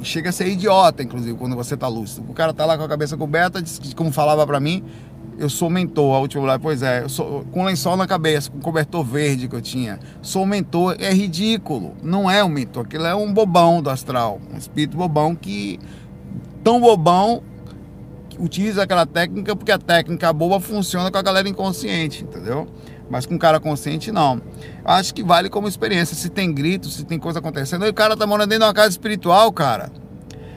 chega 0.02 0.30
a 0.30 0.32
ser 0.32 0.48
idiota, 0.48 1.04
inclusive, 1.04 1.38
quando 1.38 1.54
você 1.54 1.76
tá 1.76 1.86
lúcido. 1.86 2.28
O 2.28 2.34
cara 2.34 2.52
tá 2.52 2.66
lá 2.66 2.76
com 2.76 2.82
a 2.82 2.88
cabeça 2.88 3.16
coberta, 3.16 3.62
como 3.94 4.10
falava 4.10 4.44
para 4.44 4.58
mim, 4.58 4.82
eu 5.38 5.48
sou 5.48 5.68
mentor, 5.68 6.14
a 6.14 6.18
última 6.18 6.44
lá, 6.44 6.58
pois 6.58 6.82
é, 6.82 7.02
eu 7.02 7.08
sou 7.08 7.44
com 7.52 7.64
lençol 7.64 7.96
na 7.96 8.06
cabeça, 8.06 8.50
com 8.50 8.58
cobertor 8.60 9.04
verde 9.04 9.48
que 9.48 9.54
eu 9.54 9.60
tinha. 9.60 9.98
Sou 10.22 10.46
mentor, 10.46 10.96
é 10.98 11.12
ridículo. 11.12 11.94
Não 12.02 12.30
é 12.30 12.42
um 12.42 12.48
mentor, 12.48 12.84
aquilo 12.84 13.04
é 13.04 13.14
um 13.14 13.32
bobão 13.32 13.82
do 13.82 13.90
astral, 13.90 14.40
um 14.52 14.56
espírito 14.56 14.96
bobão 14.96 15.34
que 15.34 15.78
tão 16.64 16.80
bobão 16.80 17.42
que 18.28 18.40
utiliza 18.42 18.82
aquela 18.82 19.06
técnica 19.06 19.54
porque 19.54 19.72
a 19.72 19.78
técnica 19.78 20.32
boba 20.32 20.58
funciona 20.60 21.10
com 21.10 21.18
a 21.18 21.22
galera 21.22 21.48
inconsciente, 21.48 22.24
entendeu? 22.24 22.66
Mas 23.08 23.24
com 23.24 23.38
cara 23.38 23.60
consciente, 23.60 24.10
não. 24.10 24.42
Acho 24.84 25.14
que 25.14 25.22
vale 25.22 25.48
como 25.48 25.68
experiência. 25.68 26.16
Se 26.16 26.28
tem 26.28 26.52
grito, 26.52 26.88
se 26.88 27.04
tem 27.04 27.20
coisa 27.20 27.38
acontecendo. 27.38 27.86
E 27.86 27.88
o 27.88 27.94
cara 27.94 28.16
tá 28.16 28.26
morando 28.26 28.48
dentro 28.48 28.64
de 28.64 28.66
uma 28.66 28.74
casa 28.74 28.88
espiritual, 28.88 29.52
cara 29.52 29.92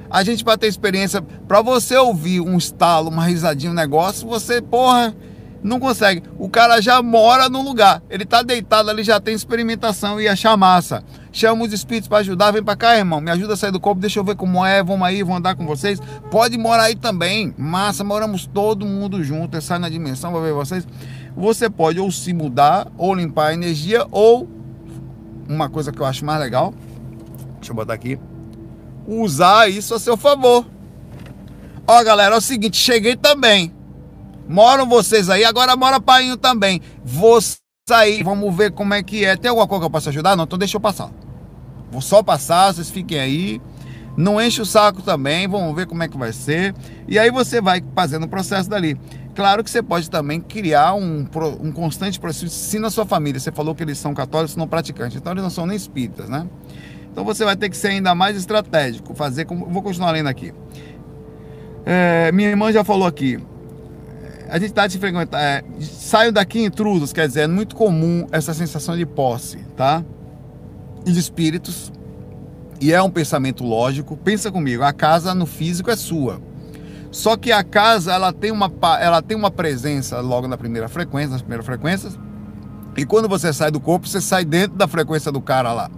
a 0.10 0.24
gente 0.24 0.44
para 0.44 0.58
ter 0.58 0.68
experiência, 0.68 1.22
para 1.22 1.62
você 1.62 1.96
ouvir 1.96 2.42
um 2.42 2.58
estalo, 2.58 3.10
uma 3.10 3.26
risadinha, 3.26 3.72
um 3.72 3.76
negócio, 3.76 4.28
você, 4.28 4.62
porra, 4.62 5.16
não 5.62 5.80
consegue. 5.80 6.24
O 6.38 6.50
cara 6.50 6.82
já 6.82 7.02
mora 7.02 7.50
no 7.50 7.62
lugar, 7.62 8.02
ele 8.10 8.26
tá 8.26 8.42
deitado 8.42 8.90
ali, 8.90 9.04
já 9.04 9.20
tem 9.20 9.36
experimentação 9.36 10.20
e 10.20 10.28
achar 10.28 10.56
massa. 10.58 11.04
Chama 11.32 11.66
os 11.66 11.74
espíritos 11.74 12.08
para 12.08 12.20
ajudar, 12.20 12.52
vem 12.52 12.64
para 12.64 12.76
cá, 12.76 12.98
irmão, 12.98 13.22
me 13.22 13.30
ajuda 13.30 13.54
a 13.54 13.58
sair 13.58 13.72
do 13.72 13.80
corpo, 13.80 14.02
deixa 14.02 14.20
eu 14.20 14.24
ver 14.24 14.36
como 14.36 14.66
é, 14.66 14.82
vamos 14.82 15.08
aí, 15.08 15.22
vamos 15.22 15.38
andar 15.38 15.56
com 15.56 15.66
vocês. 15.66 16.00
Pode 16.32 16.58
morar 16.58 16.84
aí 16.84 16.96
também, 16.96 17.54
massa, 17.58 18.04
moramos 18.04 18.48
todo 18.48 18.86
mundo 18.86 19.24
junto, 19.24 19.62
sai 19.62 19.80
na 19.80 19.90
dimensão, 19.90 20.32
vou 20.32 20.42
ver 20.42 20.54
vocês. 20.54 20.88
Você 21.36 21.70
pode 21.70 22.00
ou 22.00 22.12
se 22.12 22.34
mudar, 22.34 22.88
ou 22.98 23.14
limpar 23.14 23.48
a 23.48 23.54
energia, 23.54 24.08
ou 24.12 24.50
uma 25.48 25.70
coisa 25.70 25.92
que 25.92 26.00
eu 26.00 26.06
acho 26.06 26.26
mais 26.26 26.40
legal, 26.40 26.74
deixa 27.60 27.72
eu 27.72 27.76
botar 27.76 27.94
aqui 27.94 28.20
usar 29.10 29.70
isso 29.70 29.94
a 29.96 30.00
seu 30.00 30.16
favor. 30.16 30.66
Ó, 31.88 32.04
galera, 32.04 32.36
é 32.36 32.38
o 32.38 32.42
seguinte, 32.42 32.78
cheguei 32.78 33.16
também. 33.16 33.74
Moram 34.48 34.88
vocês 34.88 35.30
aí, 35.30 35.44
agora 35.44 35.76
mora 35.76 36.00
pai 36.00 36.36
também. 36.38 36.82
Vou 37.04 37.40
sair, 37.88 38.24
vamos 38.24 38.56
ver 38.56 38.72
como 38.72 38.94
é 38.94 39.02
que 39.02 39.26
é. 39.26 39.36
Tem 39.36 39.50
alguma 39.50 39.68
coisa 39.68 39.82
que 39.82 39.86
eu 39.88 39.92
possa 39.92 40.10
ajudar? 40.10 40.36
Não, 40.36 40.44
então 40.44 40.60
deixa 40.60 40.78
eu 40.78 40.82
passar. 40.82 41.10
Vou 41.92 42.02
só 42.02 42.22
passar, 42.22 42.74
vocês 42.74 42.90
fiquem 42.90 43.20
aí. 43.20 43.62
Não 44.16 44.42
enche 44.42 44.62
o 44.62 44.66
saco 44.66 45.02
também, 45.02 45.48
vamos 45.48 45.76
ver 45.76 45.88
como 45.88 46.04
é 46.04 46.08
que 46.08 46.18
vai 46.18 46.34
ser. 46.34 46.76
E 47.08 47.18
aí 47.18 47.32
você 47.32 47.62
vai 47.62 47.84
fazendo 47.96 48.26
o 48.26 48.28
processo 48.28 48.70
dali. 48.70 49.00
Claro 49.34 49.64
que 49.64 49.70
você 49.70 49.82
pode 49.82 50.10
também 50.10 50.42
criar 50.42 50.94
um, 50.94 51.26
um 51.62 51.72
constante 51.72 52.20
processo. 52.20 52.50
Se 52.50 52.78
na 52.78 52.90
sua 52.90 53.06
família 53.06 53.40
você 53.40 53.52
falou 53.52 53.74
que 53.74 53.82
eles 53.82 53.98
são 53.98 54.14
católicos, 54.14 54.56
não 54.56 54.68
praticantes, 54.68 55.18
então 55.18 55.32
eles 55.32 55.44
não 55.44 55.50
são 55.50 55.66
nem 55.66 55.78
espíritas, 55.78 56.28
né? 56.28 56.46
Então 57.20 57.26
você 57.26 57.44
vai 57.44 57.58
ter 57.58 57.68
que 57.68 57.76
ser 57.76 57.90
ainda 57.90 58.16
mais 58.16 58.38
estratégico. 58.38 59.14
Fazer 59.14 59.44
como. 59.44 59.66
Vou 59.66 59.84
continuar 59.84 60.12
lendo 60.12 60.28
aqui. 60.28 60.54
É, 61.86 62.32
minha 62.32 62.48
irmã 62.48 62.72
já 62.72 62.82
falou 62.82 63.06
aqui. 63.06 63.38
A 64.48 64.58
gente 64.58 64.70
está 64.70 64.88
de 64.88 64.98
frequentar. 64.98 65.38
É, 65.38 65.62
saio 65.82 66.32
daqui 66.32 66.64
intrusos, 66.64 67.12
quer 67.12 67.28
dizer, 67.28 67.42
é 67.42 67.48
muito 67.48 67.76
comum 67.76 68.26
essa 68.32 68.54
sensação 68.54 68.96
de 68.96 69.06
posse, 69.06 69.58
tá? 69.76 70.02
E 71.06 71.12
de 71.12 71.20
espíritos. 71.20 71.92
E 72.80 72.94
é 72.94 73.02
um 73.02 73.12
pensamento 73.12 73.66
lógico. 73.66 74.16
Pensa 74.16 74.50
comigo, 74.50 74.84
a 74.84 74.94
casa 74.94 75.36
no 75.36 75.46
físico 75.46 75.92
é 75.92 75.98
sua. 75.98 76.42
Só 77.12 77.36
que 77.36 77.52
a 77.52 77.66
casa 77.66 78.14
ela 78.14 78.32
tem 78.32 78.50
uma, 78.50 78.72
ela 78.98 79.22
tem 79.22 79.36
uma 79.36 79.52
presença 79.52 80.22
logo 80.22 80.48
na 80.48 80.58
primeira 80.58 80.88
frequência, 80.88 81.32
nas 81.32 81.42
primeiras 81.42 81.66
frequências. 81.66 82.18
E 82.98 83.06
quando 83.06 83.30
você 83.30 83.54
sai 83.54 83.72
do 83.72 83.80
corpo, 83.80 84.08
você 84.08 84.20
sai 84.20 84.44
dentro 84.44 84.78
da 84.78 84.88
frequência 84.88 85.32
do 85.32 85.42
cara 85.42 85.72
lá. 85.72 85.90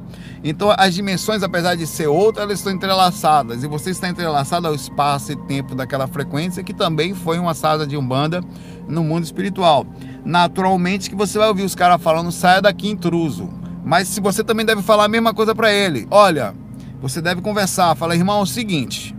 Então 0.44 0.74
as 0.76 0.94
dimensões, 0.94 1.44
apesar 1.44 1.76
de 1.76 1.86
ser 1.86 2.08
outras, 2.08 2.44
elas 2.44 2.60
estão 2.60 2.74
entrelaçadas. 2.74 3.64
E 3.64 3.68
você 3.68 3.92
está 3.92 4.10
entrelaçado 4.10 4.68
ao 4.68 4.76
espaço 4.76 5.32
e 5.32 5.36
tempo 5.36 5.76
daquela 5.76 6.08
frequência, 6.08 6.64
que 6.64 6.74
também 6.74 7.14
foi 7.14 7.40
uma 7.40 7.54
sala 7.54 7.86
de 7.86 7.96
Umbanda 7.96 8.42
no 8.88 9.04
mundo 9.04 9.24
espiritual. 9.24 9.86
Naturalmente 10.26 11.10
que 11.10 11.16
você 11.16 11.38
vai 11.38 11.48
ouvir 11.48 11.64
os 11.64 11.76
caras 11.76 12.02
falando, 12.02 12.32
saia 12.32 12.62
daqui 12.62 12.90
intruso. 12.90 13.50
Mas 13.84 14.08
se 14.08 14.22
você 14.22 14.44
também 14.44 14.66
deve 14.66 14.82
falar 14.82 15.06
a 15.06 15.10
mesma 15.10 15.34
coisa 15.34 15.56
para 15.56 15.72
ele. 15.72 16.08
Olha, 16.12 16.54
você 17.02 17.22
deve 17.22 17.42
conversar. 17.42 17.96
Fala, 17.96 18.16
irmão, 18.16 18.40
é 18.40 18.44
o 18.44 18.46
seguinte, 18.46 19.16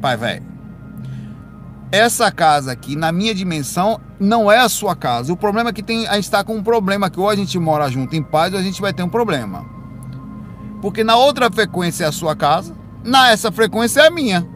pai 0.00 0.16
velho. 0.16 0.47
Essa 1.90 2.30
casa 2.30 2.70
aqui, 2.70 2.94
na 2.94 3.10
minha 3.10 3.34
dimensão, 3.34 3.98
não 4.20 4.52
é 4.52 4.58
a 4.58 4.68
sua 4.68 4.94
casa. 4.94 5.32
O 5.32 5.36
problema 5.36 5.70
é 5.70 5.72
que 5.72 5.82
tem, 5.82 6.06
a 6.06 6.14
gente 6.14 6.24
está 6.24 6.44
com 6.44 6.54
um 6.54 6.62
problema 6.62 7.08
que 7.08 7.18
ou 7.18 7.28
a 7.28 7.34
gente 7.34 7.58
mora 7.58 7.88
junto 7.88 8.14
em 8.14 8.22
paz 8.22 8.52
ou 8.52 8.58
a 8.58 8.62
gente 8.62 8.80
vai 8.80 8.92
ter 8.92 9.02
um 9.02 9.08
problema. 9.08 9.64
Porque 10.82 11.02
na 11.02 11.16
outra 11.16 11.50
frequência 11.50 12.04
é 12.04 12.08
a 12.08 12.12
sua 12.12 12.36
casa, 12.36 12.76
na 13.02 13.30
essa 13.30 13.50
frequência 13.50 14.02
é 14.02 14.06
a 14.06 14.10
minha. 14.10 14.46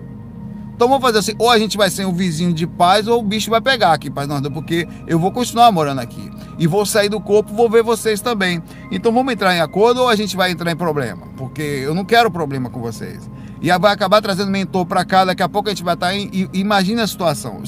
Então 0.74 0.88
vamos 0.88 1.02
fazer 1.02 1.18
assim, 1.18 1.32
ou 1.38 1.50
a 1.50 1.58
gente 1.58 1.76
vai 1.76 1.88
ser 1.88 2.04
um 2.04 2.12
vizinho 2.12 2.52
de 2.52 2.66
paz 2.66 3.06
ou 3.08 3.20
o 3.20 3.22
bicho 3.22 3.50
vai 3.50 3.60
pegar 3.60 3.92
aqui, 3.92 4.10
paz 4.10 4.28
nós 4.28 4.46
porque 4.48 4.86
eu 5.06 5.18
vou 5.18 5.32
continuar 5.32 5.72
morando 5.72 6.00
aqui. 6.00 6.30
E 6.58 6.66
vou 6.66 6.84
sair 6.84 7.08
do 7.08 7.20
corpo, 7.20 7.54
vou 7.54 7.70
ver 7.70 7.82
vocês 7.82 8.20
também. 8.20 8.62
Então 8.90 9.10
vamos 9.10 9.32
entrar 9.32 9.54
em 9.54 9.60
acordo 9.60 10.02
ou 10.02 10.08
a 10.08 10.16
gente 10.16 10.36
vai 10.36 10.50
entrar 10.50 10.70
em 10.70 10.76
problema? 10.76 11.28
Porque 11.36 11.62
eu 11.62 11.94
não 11.94 12.04
quero 12.04 12.30
problema 12.30 12.68
com 12.68 12.80
vocês. 12.80 13.30
E 13.62 13.78
vai 13.78 13.92
acabar 13.92 14.20
trazendo 14.20 14.50
mentor 14.50 14.84
para 14.84 15.04
cá, 15.04 15.24
daqui 15.24 15.42
a 15.42 15.48
pouco 15.48 15.68
a 15.68 15.72
gente 15.72 15.84
vai 15.84 15.94
estar 15.94 16.08
tá 16.08 16.14
em. 16.14 16.50
Imagina 16.52 17.04
a 17.04 17.06
situação. 17.06 17.62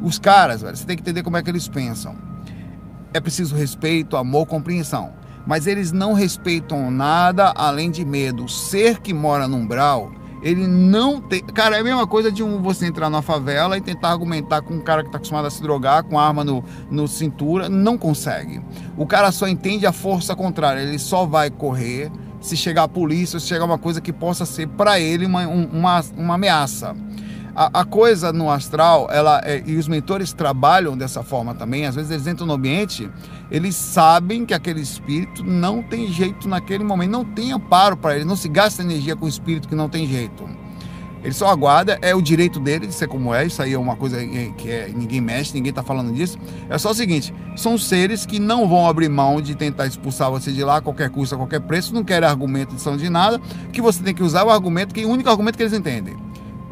Os 0.00 0.18
caras, 0.18 0.62
velho, 0.62 0.76
você 0.76 0.86
tem 0.86 0.96
que 0.96 1.02
entender 1.02 1.22
como 1.22 1.36
é 1.36 1.42
que 1.42 1.50
eles 1.50 1.66
pensam. 1.66 2.16
É 3.12 3.20
preciso 3.20 3.56
respeito, 3.56 4.16
amor, 4.16 4.46
compreensão 4.46 5.20
mas 5.46 5.66
eles 5.66 5.92
não 5.92 6.12
respeitam 6.12 6.90
nada 6.90 7.52
além 7.56 7.90
de 7.90 8.04
medo. 8.04 8.44
O 8.44 8.48
ser 8.48 9.00
que 9.00 9.12
mora 9.12 9.48
no 9.48 9.56
umbral, 9.56 10.12
ele 10.42 10.66
não 10.66 11.20
tem. 11.20 11.40
Cara, 11.42 11.76
é 11.76 11.80
a 11.80 11.84
mesma 11.84 12.06
coisa 12.06 12.30
de 12.30 12.42
um, 12.42 12.62
você 12.62 12.86
entrar 12.86 13.10
na 13.10 13.22
favela 13.22 13.76
e 13.76 13.80
tentar 13.80 14.10
argumentar 14.10 14.62
com 14.62 14.74
um 14.74 14.80
cara 14.80 15.02
que 15.02 15.08
está 15.08 15.16
acostumado 15.16 15.46
a 15.46 15.50
se 15.50 15.62
drogar, 15.62 16.04
com 16.04 16.18
arma 16.18 16.44
no, 16.44 16.64
no 16.90 17.06
cintura, 17.08 17.68
não 17.68 17.98
consegue. 17.98 18.60
O 18.96 19.06
cara 19.06 19.32
só 19.32 19.48
entende 19.48 19.86
a 19.86 19.92
força 19.92 20.34
contrária, 20.36 20.80
ele 20.80 20.98
só 20.98 21.26
vai 21.26 21.50
correr 21.50 22.10
se 22.40 22.56
chegar 22.56 22.84
a 22.84 22.88
polícia, 22.88 23.38
se 23.38 23.46
chegar 23.46 23.64
uma 23.64 23.78
coisa 23.78 24.00
que 24.00 24.12
possa 24.12 24.46
ser 24.46 24.66
para 24.68 24.98
ele 24.98 25.26
uma, 25.26 25.46
uma, 25.46 26.04
uma 26.16 26.34
ameaça. 26.34 26.96
A, 27.54 27.80
a, 27.80 27.84
coisa 27.84 28.32
no 28.32 28.50
astral, 28.50 29.08
ela 29.10 29.40
é, 29.44 29.62
e 29.66 29.76
os 29.76 29.88
mentores 29.88 30.32
trabalham 30.32 30.96
dessa 30.96 31.22
forma 31.22 31.54
também. 31.54 31.84
Às 31.84 31.96
vezes 31.96 32.10
eles 32.10 32.26
entram 32.26 32.46
no 32.46 32.54
ambiente, 32.54 33.10
eles 33.50 33.74
sabem 33.74 34.46
que 34.46 34.54
aquele 34.54 34.80
espírito 34.80 35.42
não 35.44 35.82
tem 35.82 36.06
jeito 36.12 36.48
naquele 36.48 36.84
momento, 36.84 37.10
não 37.10 37.24
tem 37.24 37.52
amparo 37.52 37.96
para 37.96 38.14
ele, 38.14 38.24
não 38.24 38.36
se 38.36 38.48
gasta 38.48 38.82
energia 38.82 39.16
com 39.16 39.26
o 39.26 39.28
espírito 39.28 39.68
que 39.68 39.74
não 39.74 39.88
tem 39.88 40.06
jeito. 40.06 40.48
Ele 41.22 41.34
só 41.34 41.48
aguarda, 41.48 41.98
é 42.00 42.14
o 42.14 42.22
direito 42.22 42.58
dele 42.58 42.86
de 42.86 42.94
ser 42.94 43.06
como 43.06 43.34
é, 43.34 43.46
isso 43.46 43.62
aí 43.62 43.74
é 43.74 43.78
uma 43.78 43.94
coisa 43.94 44.18
que 44.56 44.70
é, 44.70 44.90
ninguém 44.94 45.20
mexe, 45.20 45.52
ninguém 45.52 45.70
está 45.70 45.82
falando 45.82 46.12
disso. 46.12 46.38
É 46.68 46.78
só 46.78 46.90
o 46.90 46.94
seguinte: 46.94 47.34
são 47.56 47.76
seres 47.76 48.24
que 48.24 48.38
não 48.38 48.66
vão 48.66 48.88
abrir 48.88 49.08
mão 49.08 49.40
de 49.40 49.54
tentar 49.54 49.86
expulsar 49.86 50.30
você 50.30 50.50
de 50.50 50.64
lá 50.64 50.76
a 50.76 50.80
qualquer 50.80 51.10
custo, 51.10 51.34
a 51.34 51.38
qualquer 51.38 51.60
preço, 51.60 51.94
não 51.94 52.02
querem 52.02 52.28
argumento 52.28 52.74
de 52.74 52.80
são 52.80 52.96
de 52.96 53.10
nada, 53.10 53.38
que 53.72 53.82
você 53.82 54.02
tem 54.02 54.14
que 54.14 54.22
usar 54.22 54.44
o 54.44 54.50
argumento, 54.50 54.94
que 54.94 55.02
é 55.02 55.04
o 55.04 55.10
único 55.10 55.28
argumento 55.28 55.56
que 55.56 55.62
eles 55.62 55.74
entendem. 55.74 56.16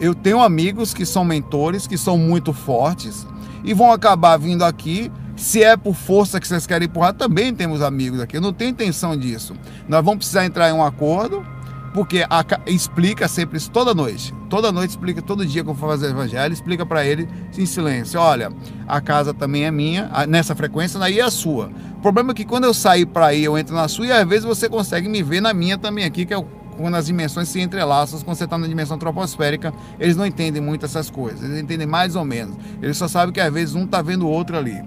Eu 0.01 0.15
tenho 0.15 0.41
amigos 0.41 0.95
que 0.95 1.05
são 1.05 1.25
mentores, 1.25 1.87
que 1.87 1.99
são 1.99 2.17
muito 2.17 2.53
fortes 2.53 3.27
e 3.65 3.75
vão 3.75 3.93
acabar 3.93 4.37
vindo 4.37 4.65
aqui. 4.65 5.11
Se 5.37 5.63
é 5.63 5.77
por 5.77 5.95
força 5.95 6.41
que 6.41 6.49
vocês 6.49 6.67
querem 6.67 6.87
empurrar, 6.87 7.13
também 7.13 7.55
temos 7.55 7.81
amigos 7.81 8.21
aqui. 8.21 8.37
Eu 8.37 8.41
não 8.41 8.53
tenho 8.53 8.71
intenção 8.71 9.17
disso. 9.17 9.55
Nós 9.89 10.05
vamos 10.05 10.19
precisar 10.19 10.45
entrar 10.45 10.69
em 10.69 10.73
um 10.73 10.85
acordo, 10.85 11.45
porque 11.93 12.25
a, 12.29 12.45
explica 12.67 13.29
sempre 13.29 13.57
isso 13.57 13.71
toda 13.71 13.95
noite. 13.95 14.35
Toda 14.49 14.73
noite 14.73 14.91
explica, 14.91 15.21
todo 15.21 15.45
dia 15.45 15.63
que 15.63 15.71
eu 15.71 15.75
for 15.75 15.89
fazer 15.89 16.07
o 16.07 16.11
evangelho, 16.11 16.53
explica 16.53 16.85
para 16.85 17.05
ele 17.05 17.29
em 17.57 17.67
silêncio: 17.67 18.21
olha, 18.21 18.51
a 18.87 19.01
casa 19.01 19.35
também 19.35 19.65
é 19.65 19.71
minha, 19.71 20.11
nessa 20.29 20.55
frequência, 20.55 20.99
daí 20.99 21.19
é 21.19 21.25
a 21.25 21.31
sua. 21.31 21.71
O 21.97 22.01
problema 22.01 22.33
é 22.33 22.35
que 22.35 22.45
quando 22.45 22.65
eu 22.65 22.75
sair 22.75 23.07
para 23.07 23.27
aí, 23.27 23.45
eu 23.45 23.59
entro 23.59 23.75
na 23.75 23.89
sua 23.89 24.07
e 24.07 24.13
às 24.13 24.27
vezes 24.27 24.45
você 24.45 24.69
consegue 24.69 25.09
me 25.09 25.23
ver 25.23 25.41
na 25.41 25.53
minha 25.53 25.77
também 25.77 26.05
aqui, 26.05 26.25
que 26.25 26.33
é 26.33 26.45
quando 26.79 26.95
as 26.95 27.07
dimensões 27.07 27.49
se 27.49 27.61
entrelaçam, 27.61 28.21
quando 28.21 28.37
você 28.37 28.45
está 28.45 28.57
na 28.57 28.69
dimensão 28.69 28.97
troposférica, 28.97 29.75
eles 29.99 30.17
não 30.17 30.25
entendem 30.25 30.63
muito 30.63 30.87
essas 30.87 31.11
coisas. 31.11 31.43
Eles 31.43 31.61
entendem 31.61 31.87
mais 31.87 32.15
ou 32.15 32.25
menos. 32.25 32.57
Eles 32.81 32.97
só 32.97 33.09
sabem 33.09 33.33
que 33.33 33.41
às 33.41 33.53
vezes 33.53 33.75
um 33.75 33.85
está 33.85 34.01
vendo 34.01 34.27
o 34.27 34.31
outro 34.31 34.57
ali. 34.57 34.81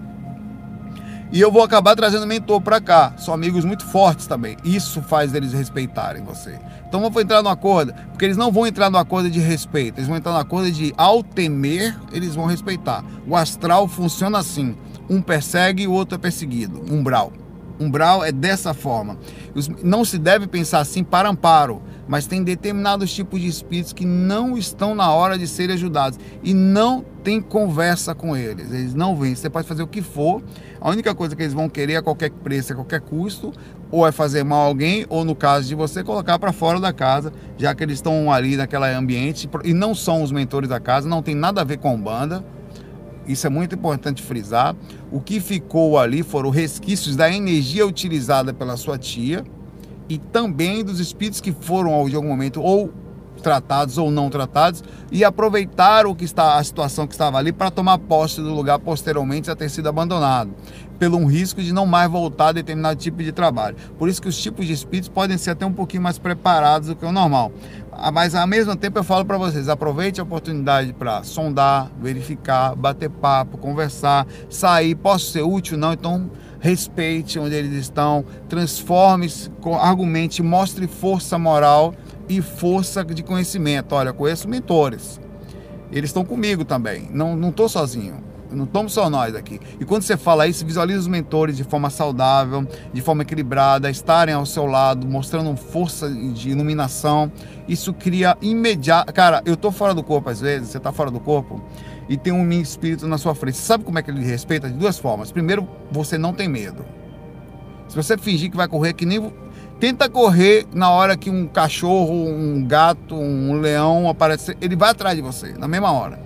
E 1.30 1.40
eu 1.40 1.50
vou 1.50 1.62
acabar 1.62 1.94
trazendo 1.94 2.26
mentor 2.26 2.60
para 2.60 2.80
cá. 2.80 3.14
São 3.16 3.32
amigos 3.32 3.64
muito 3.64 3.86
fortes 3.86 4.26
também. 4.26 4.56
Isso 4.64 5.00
faz 5.00 5.34
eles 5.34 5.52
respeitarem 5.52 6.22
você. 6.22 6.58
Então 6.92 7.00
vamos 7.00 7.22
entrar 7.22 7.42
no 7.42 7.48
acordo, 7.48 7.94
porque 8.10 8.26
eles 8.26 8.36
não 8.36 8.52
vão 8.52 8.66
entrar 8.66 8.90
no 8.90 8.98
acordo 8.98 9.30
de 9.30 9.40
respeito, 9.40 9.96
eles 9.96 10.06
vão 10.06 10.18
entrar 10.18 10.32
no 10.32 10.38
acordo 10.38 10.70
de 10.70 10.92
ao 10.94 11.22
temer, 11.22 11.98
eles 12.12 12.34
vão 12.34 12.44
respeitar. 12.44 13.02
O 13.26 13.34
astral 13.34 13.88
funciona 13.88 14.38
assim: 14.38 14.76
um 15.08 15.22
persegue 15.22 15.84
e 15.84 15.86
o 15.86 15.92
outro 15.92 16.16
é 16.16 16.18
perseguido. 16.18 16.82
Umbral. 16.92 17.32
Umbral 17.80 18.22
é 18.22 18.30
dessa 18.30 18.74
forma. 18.74 19.16
Não 19.82 20.04
se 20.04 20.18
deve 20.18 20.46
pensar 20.46 20.80
assim 20.80 21.02
para 21.02 21.30
amparo, 21.30 21.80
mas 22.06 22.26
tem 22.26 22.44
determinados 22.44 23.10
tipos 23.10 23.40
de 23.40 23.48
espíritos 23.48 23.94
que 23.94 24.04
não 24.04 24.58
estão 24.58 24.94
na 24.94 25.10
hora 25.10 25.38
de 25.38 25.48
serem 25.48 25.74
ajudados 25.74 26.18
e 26.42 26.52
não 26.52 27.02
tem 27.24 27.40
conversa 27.40 28.14
com 28.14 28.36
eles. 28.36 28.70
Eles 28.70 28.92
não 28.92 29.16
vêm. 29.16 29.34
Você 29.34 29.48
pode 29.48 29.66
fazer 29.66 29.82
o 29.82 29.86
que 29.86 30.02
for, 30.02 30.42
a 30.78 30.90
única 30.90 31.14
coisa 31.14 31.34
que 31.34 31.42
eles 31.42 31.54
vão 31.54 31.70
querer 31.70 31.96
a 31.96 32.02
qualquer 32.02 32.30
preço, 32.30 32.74
a 32.74 32.76
qualquer 32.76 33.00
custo, 33.00 33.50
ou 33.92 34.04
é 34.04 34.10
fazer 34.10 34.42
mal 34.42 34.62
a 34.62 34.64
alguém, 34.64 35.06
ou 35.08 35.24
no 35.24 35.36
caso 35.36 35.68
de 35.68 35.74
você, 35.76 36.02
colocar 36.02 36.38
para 36.38 36.52
fora 36.52 36.80
da 36.80 36.92
casa, 36.92 37.32
já 37.56 37.72
que 37.74 37.84
eles 37.84 37.98
estão 37.98 38.32
ali 38.32 38.56
naquele 38.56 38.86
ambiente 38.86 39.48
e 39.62 39.72
não 39.72 39.94
são 39.94 40.22
os 40.22 40.32
mentores 40.32 40.68
da 40.68 40.80
casa, 40.80 41.08
não 41.08 41.22
tem 41.22 41.34
nada 41.34 41.60
a 41.60 41.64
ver 41.64 41.76
com 41.76 42.00
banda 42.00 42.44
isso 43.26 43.46
é 43.46 43.50
muito 43.50 43.74
importante 43.74 44.22
frisar. 44.22 44.74
O 45.10 45.20
que 45.20 45.40
ficou 45.40 45.98
ali 45.98 46.22
foram 46.22 46.50
resquícios 46.50 47.16
da 47.16 47.30
energia 47.30 47.86
utilizada 47.86 48.52
pela 48.52 48.76
sua 48.76 48.98
tia 48.98 49.44
e 50.08 50.18
também 50.18 50.84
dos 50.84 50.98
espíritos 50.98 51.40
que 51.40 51.52
foram 51.52 52.08
de 52.08 52.16
algum 52.16 52.28
momento 52.28 52.60
ou 52.60 52.92
tratados 53.42 53.98
ou 53.98 54.10
não 54.10 54.30
tratados 54.30 54.82
e 55.10 55.24
aproveitaram 55.24 56.10
o 56.10 56.14
que 56.14 56.24
está 56.24 56.56
a 56.56 56.64
situação 56.64 57.06
que 57.06 57.12
estava 57.12 57.36
ali 57.36 57.52
para 57.52 57.70
tomar 57.70 57.98
posse 57.98 58.40
do 58.40 58.54
lugar 58.54 58.78
posteriormente 58.78 59.50
a 59.50 59.56
ter 59.56 59.68
sido 59.68 59.88
abandonado, 59.88 60.50
pelo 60.98 61.18
um 61.18 61.26
risco 61.26 61.60
de 61.60 61.72
não 61.72 61.84
mais 61.84 62.10
voltar 62.10 62.48
a 62.48 62.52
determinado 62.52 62.98
tipo 62.98 63.22
de 63.22 63.32
trabalho. 63.32 63.76
Por 63.98 64.08
isso 64.08 64.22
que 64.22 64.28
os 64.28 64.40
tipos 64.40 64.66
de 64.66 64.72
espíritos 64.72 65.08
podem 65.08 65.36
ser 65.36 65.50
até 65.50 65.66
um 65.66 65.72
pouquinho 65.72 66.02
mais 66.02 66.18
preparados 66.18 66.88
do 66.88 66.96
que 66.96 67.04
o 67.04 67.12
normal. 67.12 67.52
Ah, 67.90 68.10
mas 68.10 68.34
ao 68.34 68.46
mesmo 68.46 68.74
tempo 68.74 68.98
eu 68.98 69.04
falo 69.04 69.24
para 69.24 69.36
vocês, 69.36 69.68
aproveite 69.68 70.18
a 70.18 70.24
oportunidade 70.24 70.92
para 70.94 71.22
sondar, 71.22 71.90
verificar, 72.00 72.74
bater 72.74 73.10
papo, 73.10 73.58
conversar, 73.58 74.26
sair, 74.48 74.94
posso 74.94 75.30
ser 75.30 75.42
útil 75.42 75.76
não, 75.76 75.92
então 75.92 76.30
respeite 76.58 77.38
onde 77.38 77.54
eles 77.56 77.72
estão, 77.72 78.24
transforme-se, 78.48 79.50
argumente, 79.80 80.42
mostre 80.42 80.86
força 80.86 81.36
moral 81.36 81.92
e 82.38 82.42
força 82.42 83.04
de 83.04 83.22
conhecimento. 83.22 83.94
Olha, 83.94 84.12
conheço 84.12 84.48
mentores. 84.48 85.20
Eles 85.90 86.10
estão 86.10 86.24
comigo 86.24 86.64
também. 86.64 87.08
Não 87.10 87.48
estou 87.48 87.68
sozinho. 87.68 88.22
Não 88.50 88.64
estamos 88.64 88.92
só 88.92 89.08
nós 89.08 89.34
aqui. 89.34 89.58
E 89.80 89.84
quando 89.84 90.02
você 90.02 90.16
fala 90.16 90.46
isso, 90.46 90.64
visualiza 90.66 91.00
os 91.00 91.06
mentores 91.06 91.56
de 91.56 91.64
forma 91.64 91.88
saudável, 91.88 92.66
de 92.92 93.00
forma 93.00 93.22
equilibrada, 93.22 93.90
estarem 93.90 94.34
ao 94.34 94.44
seu 94.44 94.66
lado, 94.66 95.06
mostrando 95.06 95.56
força 95.56 96.10
de 96.10 96.50
iluminação. 96.50 97.32
Isso 97.66 97.94
cria 97.94 98.36
imediato. 98.42 99.12
Cara, 99.12 99.42
eu 99.46 99.56
tô 99.56 99.70
fora 99.70 99.94
do 99.94 100.02
corpo 100.02 100.28
às 100.28 100.40
vezes, 100.40 100.68
você 100.68 100.78
tá 100.78 100.92
fora 100.92 101.10
do 101.10 101.20
corpo. 101.20 101.62
e 102.08 102.16
tem 102.16 102.32
um 102.32 102.50
espírito 102.52 103.06
na 103.06 103.16
sua 103.16 103.34
frente. 103.34 103.56
Você 103.56 103.62
sabe 103.62 103.84
como 103.84 103.98
é 103.98 104.02
que 104.02 104.10
ele 104.10 104.24
respeita? 104.24 104.68
De 104.68 104.76
duas 104.76 104.98
formas. 104.98 105.32
Primeiro, 105.32 105.66
você 105.90 106.18
não 106.18 106.32
tem 106.32 106.48
medo. 106.48 106.84
Se 107.88 107.96
você 107.96 108.18
fingir 108.18 108.50
que 108.50 108.56
vai 108.56 108.68
correr, 108.68 108.92
que 108.92 109.06
nem. 109.06 109.32
Tenta 109.82 110.08
correr 110.08 110.64
na 110.72 110.90
hora 110.90 111.16
que 111.16 111.28
um 111.28 111.44
cachorro, 111.44 112.14
um 112.14 112.64
gato, 112.64 113.16
um 113.16 113.60
leão 113.60 114.08
aparecer, 114.08 114.56
ele 114.60 114.76
vai 114.76 114.90
atrás 114.90 115.16
de 115.16 115.22
você, 115.22 115.54
na 115.54 115.66
mesma 115.66 115.90
hora. 115.90 116.22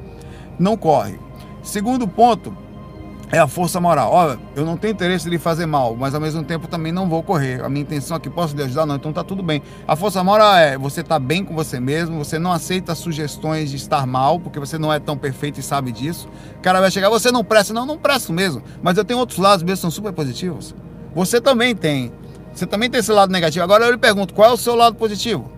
Não 0.59 0.77
corre. 0.77 1.19
Segundo 1.63 2.07
ponto, 2.07 2.55
é 3.33 3.39
a 3.39 3.47
força 3.47 3.81
moral. 3.81 4.13
Olha, 4.13 4.39
eu 4.55 4.67
não 4.67 4.77
tenho 4.77 4.93
interesse 4.93 5.31
de 5.31 5.39
fazer 5.39 5.65
mal, 5.65 5.97
mas 5.97 6.15
ao 6.15 6.21
mesmo 6.21 6.45
tempo 6.45 6.69
também 6.69 6.93
não 6.93 7.09
vou 7.09 7.23
correr. 7.23 7.65
A 7.65 7.69
minha 7.71 7.81
intenção 7.81 8.19
aqui, 8.19 8.29
posso 8.29 8.55
lhe 8.55 8.63
ajudar? 8.63 8.85
Não, 8.85 8.97
então 8.97 9.11
tá 9.11 9.25
tudo 9.25 9.43
bem. 9.43 9.63
A 9.89 9.97
força 9.97 10.23
moral 10.23 10.55
é 10.57 10.77
você 10.77 11.03
tá 11.03 11.19
bem 11.19 11.43
com 11.43 11.55
você 11.55 11.81
mesmo, 11.81 12.23
você 12.23 12.39
não 12.39 12.53
aceita 12.53 12.95
sugestões 12.95 13.71
de 13.71 13.77
estar 13.77 14.07
mal, 14.07 14.39
porque 14.39 14.61
você 14.61 14.77
não 14.77 14.93
é 14.93 15.01
tão 15.01 15.17
perfeito 15.17 15.61
e 15.61 15.63
sabe 15.63 15.93
disso. 15.93 16.29
O 16.59 16.61
cara 16.61 16.79
vai 16.79 16.91
chegar, 16.91 17.09
você 17.09 17.33
não 17.33 17.43
presta. 17.43 17.73
Não, 17.73 17.87
não 17.87 17.97
presto 17.97 18.35
mesmo. 18.35 18.63
Mas 18.83 18.99
eu 18.99 19.05
tenho 19.07 19.19
outros 19.19 19.39
lados 19.39 19.63
mesmo, 19.63 19.79
são 19.79 19.91
super 19.91 20.13
positivos. 20.13 20.75
Você 21.15 21.41
também 21.41 21.75
tem. 21.75 22.13
Você 22.57 22.67
também 22.67 22.91
tem 22.91 22.99
esse 22.99 23.13
lado 23.13 23.31
negativo. 23.31 23.63
Agora 23.63 23.85
eu 23.85 23.93
lhe 23.93 23.99
pergunto, 23.99 24.35
qual 24.35 24.51
é 24.51 24.53
o 24.53 24.57
seu 24.57 24.75
lado 24.75 24.97
positivo? 24.97 25.53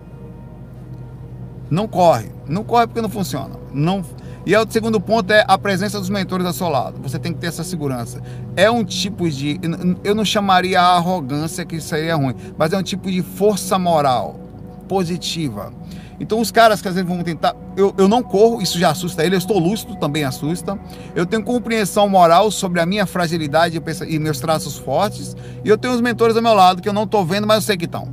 Não 1.69 1.87
corre. 1.87 2.29
Não 2.47 2.63
corre 2.63 2.87
porque 2.87 3.01
não 3.01 3.09
funciona. 3.09 3.55
Não 3.73 4.03
e 4.45 4.55
o 4.55 4.65
segundo 4.67 4.99
ponto 4.99 5.31
é 5.31 5.43
a 5.47 5.57
presença 5.57 5.99
dos 5.99 6.09
mentores 6.09 6.45
ao 6.45 6.53
seu 6.53 6.69
lado. 6.69 6.99
Você 7.03 7.19
tem 7.19 7.33
que 7.33 7.39
ter 7.39 7.47
essa 7.47 7.63
segurança. 7.63 8.21
É 8.55 8.71
um 8.71 8.83
tipo 8.83 9.29
de. 9.29 9.59
Eu 10.03 10.15
não 10.15 10.25
chamaria 10.25 10.81
a 10.81 10.95
arrogância, 10.95 11.65
que 11.65 11.79
seria 11.79 12.15
ruim, 12.15 12.33
mas 12.57 12.73
é 12.73 12.77
um 12.77 12.81
tipo 12.81 13.11
de 13.11 13.21
força 13.21 13.77
moral 13.77 14.39
positiva. 14.87 15.71
Então, 16.19 16.39
os 16.39 16.51
caras 16.51 16.81
que 16.81 16.87
às 16.87 16.95
vezes 16.95 17.09
vão 17.09 17.23
tentar. 17.23 17.55
Eu, 17.77 17.93
eu 17.97 18.07
não 18.07 18.21
corro, 18.21 18.61
isso 18.61 18.77
já 18.77 18.91
assusta 18.91 19.25
ele. 19.25 19.35
Eu 19.35 19.39
estou 19.39 19.57
lúcido, 19.57 19.95
também 19.95 20.23
assusta. 20.23 20.77
Eu 21.15 21.25
tenho 21.25 21.43
compreensão 21.43 22.09
moral 22.09 22.51
sobre 22.51 22.81
a 22.81 22.85
minha 22.85 23.05
fragilidade 23.05 23.81
e 24.07 24.19
meus 24.19 24.39
traços 24.39 24.77
fortes. 24.77 25.35
E 25.63 25.69
eu 25.69 25.77
tenho 25.77 25.93
os 25.93 26.01
mentores 26.01 26.35
ao 26.35 26.41
meu 26.41 26.53
lado 26.53 26.81
que 26.81 26.89
eu 26.89 26.93
não 26.93 27.03
estou 27.03 27.25
vendo, 27.25 27.47
mas 27.47 27.57
eu 27.57 27.61
sei 27.61 27.77
que 27.77 27.85
estão. 27.85 28.07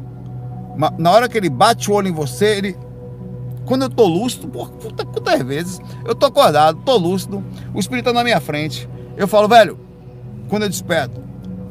Na 0.99 1.11
hora 1.11 1.29
que 1.29 1.37
ele 1.37 1.49
bate 1.49 1.91
o 1.91 1.95
olho 1.95 2.09
em 2.09 2.13
você, 2.13 2.57
ele 2.57 2.77
quando 3.67 3.83
eu 3.83 3.91
tô 3.91 4.07
lúcido, 4.07 4.47
por 4.47 4.71
quantas 4.71 5.43
vezes 5.43 5.81
eu 6.05 6.15
tô 6.15 6.27
acordado, 6.27 6.81
tô 6.85 6.97
lúcido, 6.97 7.45
o 7.75 7.81
espírito 7.81 8.05
tá 8.05 8.13
na 8.13 8.23
minha 8.23 8.41
frente. 8.41 8.89
Eu 9.17 9.27
falo, 9.27 9.49
velho, 9.49 9.79
quando 10.49 10.63
eu 10.63 10.69
desperto, 10.69 11.21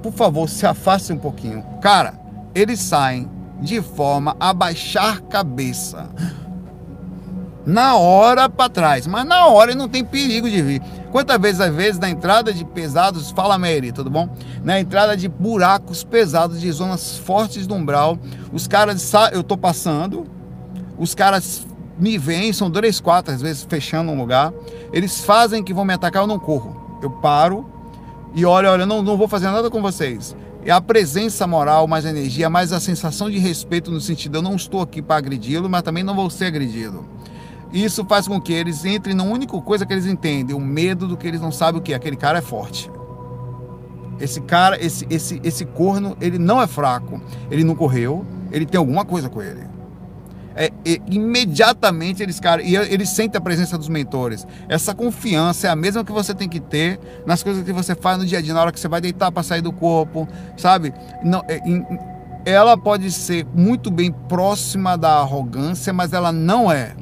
por 0.04 0.12
favor, 0.12 0.50
se 0.50 0.66
afaste 0.66 1.14
um 1.14 1.18
pouquinho. 1.18 1.64
Cara, 1.82 2.14
eles 2.54 2.82
saem 2.82 3.30
de 3.62 3.82
forma 3.82 4.36
a 4.40 4.54
baixar 4.54 5.22
cabeça. 5.22 6.10
Na 7.66 7.96
hora 7.96 8.48
para 8.48 8.70
trás, 8.70 9.08
mas 9.08 9.26
na 9.26 9.48
hora 9.48 9.74
não 9.74 9.90
tem 9.90 10.04
perigo 10.04 10.50
de 10.50 10.62
vir. 10.62 10.82
Quantas 11.12 11.40
vezes, 11.42 11.62
às 11.62 11.74
vezes, 11.74 12.00
na 12.00 12.10
entrada 12.10 12.54
de 12.54 12.64
pesados, 12.64 13.32
fala 13.32 13.58
Mary, 13.58 13.92
tudo 13.92 14.10
bom? 14.10 14.30
Na 14.64 14.80
entrada 14.80 15.18
de 15.18 15.28
buracos 15.28 16.04
pesados, 16.04 16.62
de 16.62 16.72
zonas 16.72 17.18
fortes 17.18 17.66
do 17.66 17.74
umbral, 17.74 18.20
os 18.54 18.68
caras, 18.68 19.12
eu 19.32 19.42
tô 19.42 19.58
passando, 19.58 20.28
os 20.98 21.16
caras 21.16 21.66
me 21.98 22.18
vêm, 22.18 22.54
são 22.54 22.70
três, 22.70 23.00
quatro, 23.00 23.34
às 23.34 23.42
vezes 23.42 23.66
fechando 23.68 24.12
um 24.12 24.18
lugar. 24.18 24.54
Eles 24.92 25.24
fazem 25.24 25.64
que 25.64 25.74
vão 25.74 25.86
me 25.86 25.94
atacar, 25.94 26.24
eu 26.24 26.28
não 26.28 26.38
corro. 26.38 27.00
Eu 27.02 27.10
paro 27.10 27.66
e 28.36 28.46
olho, 28.46 28.70
olha, 28.70 28.86
não, 28.86 29.02
não 29.02 29.18
vou 29.18 29.28
fazer 29.28 29.50
nada 29.50 29.70
com 29.70 29.82
vocês. 29.82 30.36
É 30.66 30.72
a 30.72 30.82
presença 30.82 31.46
moral, 31.46 31.88
mais 31.88 32.08
a 32.08 32.10
energia, 32.10 32.50
mais 32.50 32.74
a 32.74 32.80
sensação 32.80 33.30
de 33.30 33.38
respeito 33.38 33.92
no 33.92 34.02
sentido, 34.02 34.40
eu 34.40 34.42
não 34.42 34.56
estou 34.56 34.82
aqui 34.82 35.00
para 35.00 35.18
agredi-lo, 35.18 35.70
mas 35.70 35.84
também 35.84 36.04
não 36.04 36.16
vou 36.16 36.28
ser 36.28 36.46
agredido. 36.46 37.06
Isso 37.72 38.04
faz 38.06 38.28
com 38.28 38.42
que 38.42 38.52
eles 38.52 38.84
entrem 38.84 39.16
na 39.16 39.24
única 39.24 39.56
coisa 39.62 39.86
que 39.86 39.94
eles 39.94 40.08
entendem, 40.08 40.56
o 40.56 40.60
medo 40.60 41.08
do 41.08 41.16
que 41.16 41.28
eles 41.28 41.40
não 41.40 41.52
sabem 41.52 41.80
o 41.80 41.84
que 41.84 41.94
é. 41.94 41.96
Aquele 41.96 42.16
cara 42.16 42.40
é 42.40 42.42
forte. 42.42 42.90
Esse 44.20 44.42
cara, 44.42 44.84
esse, 44.84 45.06
esse, 45.08 45.40
esse 45.44 45.66
corno, 45.66 46.18
ele 46.20 46.40
não 46.40 46.60
é 46.60 46.66
fraco. 46.66 47.22
Ele 47.52 47.64
não 47.64 47.76
correu, 47.76 48.26
ele 48.52 48.66
tem 48.66 48.80
alguma 48.80 49.06
coisa 49.06 49.30
com 49.30 49.44
ele 49.44 49.75
é, 50.56 50.72
é, 50.86 51.02
imediatamente 51.08 52.24
eles, 52.24 52.40
cara, 52.40 52.62
e 52.62 52.76
eles 52.76 53.10
sentem 53.10 53.38
a 53.38 53.42
presença 53.42 53.78
dos 53.78 53.90
mentores. 53.90 54.48
Essa 54.70 54.96
confiança 54.96 55.68
é 55.68 55.70
a 55.70 55.76
mesma 55.76 56.04
que 56.04 56.12
você 56.12 56.34
tem 56.34 56.48
que 56.48 56.62
ter 56.62 56.98
nas 57.26 57.44
coisas 57.44 57.64
que 57.64 57.74
você 57.74 57.94
faz 57.94 58.18
no 58.18 58.26
dia 58.26 58.40
a 58.40 58.42
dia, 58.42 58.54
na 58.54 58.62
hora 58.62 58.72
que 58.72 58.80
você 58.80 58.88
vai 58.88 59.02
deitar 59.02 59.32
para 59.32 59.44
sair 59.44 59.62
do 59.62 59.74
corpo, 59.74 60.28
sabe? 60.56 60.94
Não, 61.24 61.44
é, 61.50 61.60
ela 62.46 62.78
pode 62.78 63.12
ser 63.12 63.46
muito 63.54 63.92
bem 63.92 64.12
próxima 64.12 64.98
da 64.98 65.20
arrogância, 65.20 65.92
mas 65.92 66.14
ela 66.14 66.32
não 66.32 66.72
é. 66.72 66.96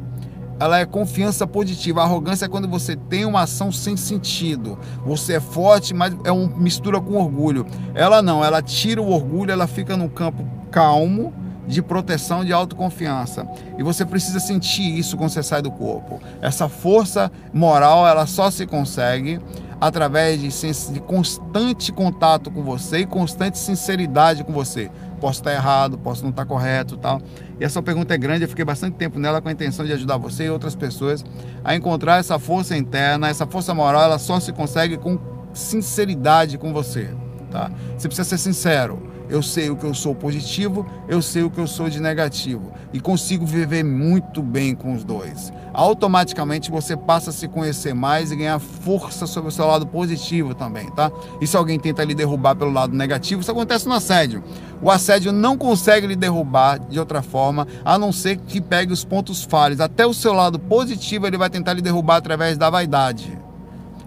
Ela 0.59 0.79
é 0.79 0.85
confiança 0.85 1.45
positiva. 1.45 2.01
A 2.01 2.05
arrogância 2.05 2.45
é 2.45 2.47
quando 2.47 2.67
você 2.67 2.95
tem 2.95 3.25
uma 3.25 3.41
ação 3.41 3.71
sem 3.71 3.97
sentido. 3.97 4.79
Você 5.05 5.33
é 5.33 5.39
forte, 5.39 5.93
mas 5.93 6.15
é 6.23 6.31
uma 6.31 6.47
mistura 6.57 7.01
com 7.01 7.15
orgulho. 7.15 7.65
Ela 7.93 8.21
não, 8.21 8.43
ela 8.43 8.61
tira 8.61 9.01
o 9.01 9.11
orgulho, 9.11 9.51
ela 9.51 9.67
fica 9.67 9.97
no 9.97 10.09
campo 10.09 10.47
calmo 10.71 11.33
de 11.67 11.81
proteção, 11.81 12.43
de 12.43 12.53
autoconfiança. 12.53 13.47
E 13.77 13.83
você 13.83 14.05
precisa 14.05 14.39
sentir 14.39 14.97
isso 14.97 15.17
quando 15.17 15.29
você 15.29 15.43
sai 15.43 15.61
do 15.61 15.71
corpo. 15.71 16.19
Essa 16.41 16.67
força 16.67 17.31
moral, 17.53 18.07
ela 18.07 18.25
só 18.25 18.51
se 18.51 18.65
consegue 18.65 19.39
através 19.79 20.39
de, 20.39 20.93
de 20.93 20.99
constante 21.01 21.91
contato 21.91 22.49
com 22.49 22.63
você 22.63 22.99
e 22.99 23.05
constante 23.05 23.57
sinceridade 23.57 24.43
com 24.43 24.53
você. 24.53 24.89
Posso 25.19 25.39
estar 25.39 25.53
errado, 25.53 25.97
posso 25.97 26.23
não 26.23 26.29
estar 26.29 26.45
correto, 26.45 26.97
tal. 26.97 27.21
E 27.59 27.63
essa 27.63 27.81
pergunta 27.81 28.13
é 28.13 28.17
grande, 28.17 28.43
eu 28.43 28.49
fiquei 28.49 28.65
bastante 28.65 28.95
tempo 28.95 29.19
nela 29.19 29.41
com 29.41 29.49
a 29.49 29.51
intenção 29.51 29.85
de 29.85 29.91
ajudar 29.93 30.17
você 30.17 30.45
e 30.45 30.49
outras 30.49 30.75
pessoas 30.75 31.23
a 31.63 31.75
encontrar 31.75 32.19
essa 32.19 32.39
força 32.39 32.77
interna, 32.77 33.29
essa 33.29 33.45
força 33.45 33.73
moral, 33.73 34.03
ela 34.03 34.19
só 34.19 34.39
se 34.39 34.51
consegue 34.51 34.97
com 34.97 35.19
sinceridade 35.53 36.57
com 36.57 36.73
você, 36.73 37.09
tá? 37.51 37.69
Você 37.97 38.07
precisa 38.07 38.27
ser 38.27 38.37
sincero 38.37 39.12
eu 39.29 39.41
sei 39.41 39.69
o 39.69 39.75
que 39.75 39.85
eu 39.85 39.93
sou 39.93 40.13
positivo, 40.13 40.85
eu 41.07 41.21
sei 41.21 41.43
o 41.43 41.49
que 41.49 41.59
eu 41.59 41.67
sou 41.67 41.89
de 41.89 41.99
negativo 41.99 42.71
e 42.91 42.99
consigo 42.99 43.45
viver 43.45 43.83
muito 43.83 44.41
bem 44.41 44.75
com 44.75 44.93
os 44.93 45.03
dois. 45.03 45.51
Automaticamente 45.73 46.69
você 46.69 46.95
passa 46.95 47.31
a 47.31 47.33
se 47.33 47.47
conhecer 47.47 47.93
mais 47.93 48.31
e 48.31 48.35
ganhar 48.35 48.59
força 48.59 49.25
sobre 49.25 49.49
o 49.49 49.51
seu 49.51 49.65
lado 49.65 49.87
positivo 49.87 50.53
também, 50.53 50.89
tá? 50.91 51.11
E 51.41 51.47
se 51.47 51.57
alguém 51.57 51.79
tenta 51.79 52.03
lhe 52.03 52.13
derrubar 52.13 52.55
pelo 52.55 52.71
lado 52.71 52.95
negativo, 52.95 53.41
isso 53.41 53.51
acontece 53.51 53.87
no 53.87 53.93
assédio. 53.93 54.43
O 54.81 54.91
assédio 54.91 55.31
não 55.31 55.57
consegue 55.57 56.05
lhe 56.05 56.15
derrubar 56.15 56.79
de 56.79 56.99
outra 56.99 57.21
forma, 57.21 57.67
a 57.83 57.97
não 57.97 58.11
ser 58.11 58.37
que 58.37 58.61
pegue 58.61 58.93
os 58.93 59.03
pontos 59.03 59.43
falhos. 59.43 59.79
Até 59.79 60.05
o 60.05 60.13
seu 60.13 60.33
lado 60.33 60.59
positivo 60.59 61.25
ele 61.25 61.37
vai 61.37 61.49
tentar 61.49 61.73
lhe 61.73 61.81
derrubar 61.81 62.17
através 62.17 62.57
da 62.57 62.69
vaidade. 62.69 63.37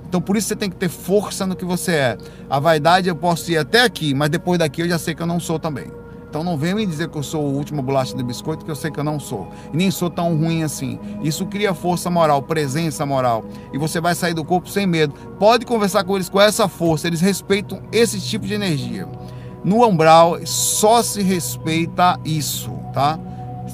Então 0.08 0.20
por 0.20 0.36
isso 0.36 0.48
você 0.48 0.56
tem 0.56 0.70
que 0.70 0.76
ter 0.76 0.88
força 0.88 1.46
no 1.46 1.56
que 1.56 1.64
você 1.64 1.92
é. 1.92 2.18
A 2.48 2.58
vaidade 2.58 3.08
eu 3.08 3.16
posso 3.16 3.50
ir 3.50 3.58
até 3.58 3.82
aqui, 3.82 4.14
mas 4.14 4.30
depois 4.30 4.58
daqui 4.58 4.82
eu 4.82 4.88
já 4.88 4.98
sei 4.98 5.14
que 5.14 5.22
eu 5.22 5.26
não 5.26 5.40
sou 5.40 5.58
também. 5.58 5.90
Então 6.28 6.44
não 6.44 6.56
venha 6.58 6.74
me 6.74 6.84
dizer 6.84 7.08
que 7.08 7.16
eu 7.16 7.22
sou 7.22 7.42
o 7.44 7.54
último 7.54 7.80
bolacha 7.82 8.14
de 8.14 8.22
biscoito, 8.22 8.64
que 8.64 8.70
eu 8.70 8.76
sei 8.76 8.90
que 8.90 9.00
eu 9.00 9.04
não 9.04 9.18
sou. 9.18 9.48
E 9.72 9.76
nem 9.76 9.90
sou 9.90 10.10
tão 10.10 10.36
ruim 10.36 10.62
assim. 10.62 10.98
Isso 11.22 11.46
cria 11.46 11.72
força 11.72 12.10
moral, 12.10 12.42
presença 12.42 13.06
moral. 13.06 13.44
E 13.72 13.78
você 13.78 14.00
vai 14.00 14.14
sair 14.14 14.34
do 14.34 14.44
corpo 14.44 14.68
sem 14.68 14.86
medo. 14.86 15.14
Pode 15.38 15.64
conversar 15.64 16.04
com 16.04 16.14
eles 16.14 16.28
com 16.28 16.40
essa 16.40 16.68
força, 16.68 17.06
eles 17.06 17.20
respeitam 17.20 17.80
esse 17.90 18.20
tipo 18.20 18.46
de 18.46 18.54
energia. 18.54 19.08
No 19.64 19.84
umbral 19.86 20.38
só 20.44 21.02
se 21.02 21.22
respeita 21.22 22.20
isso, 22.24 22.70
tá? 22.92 23.18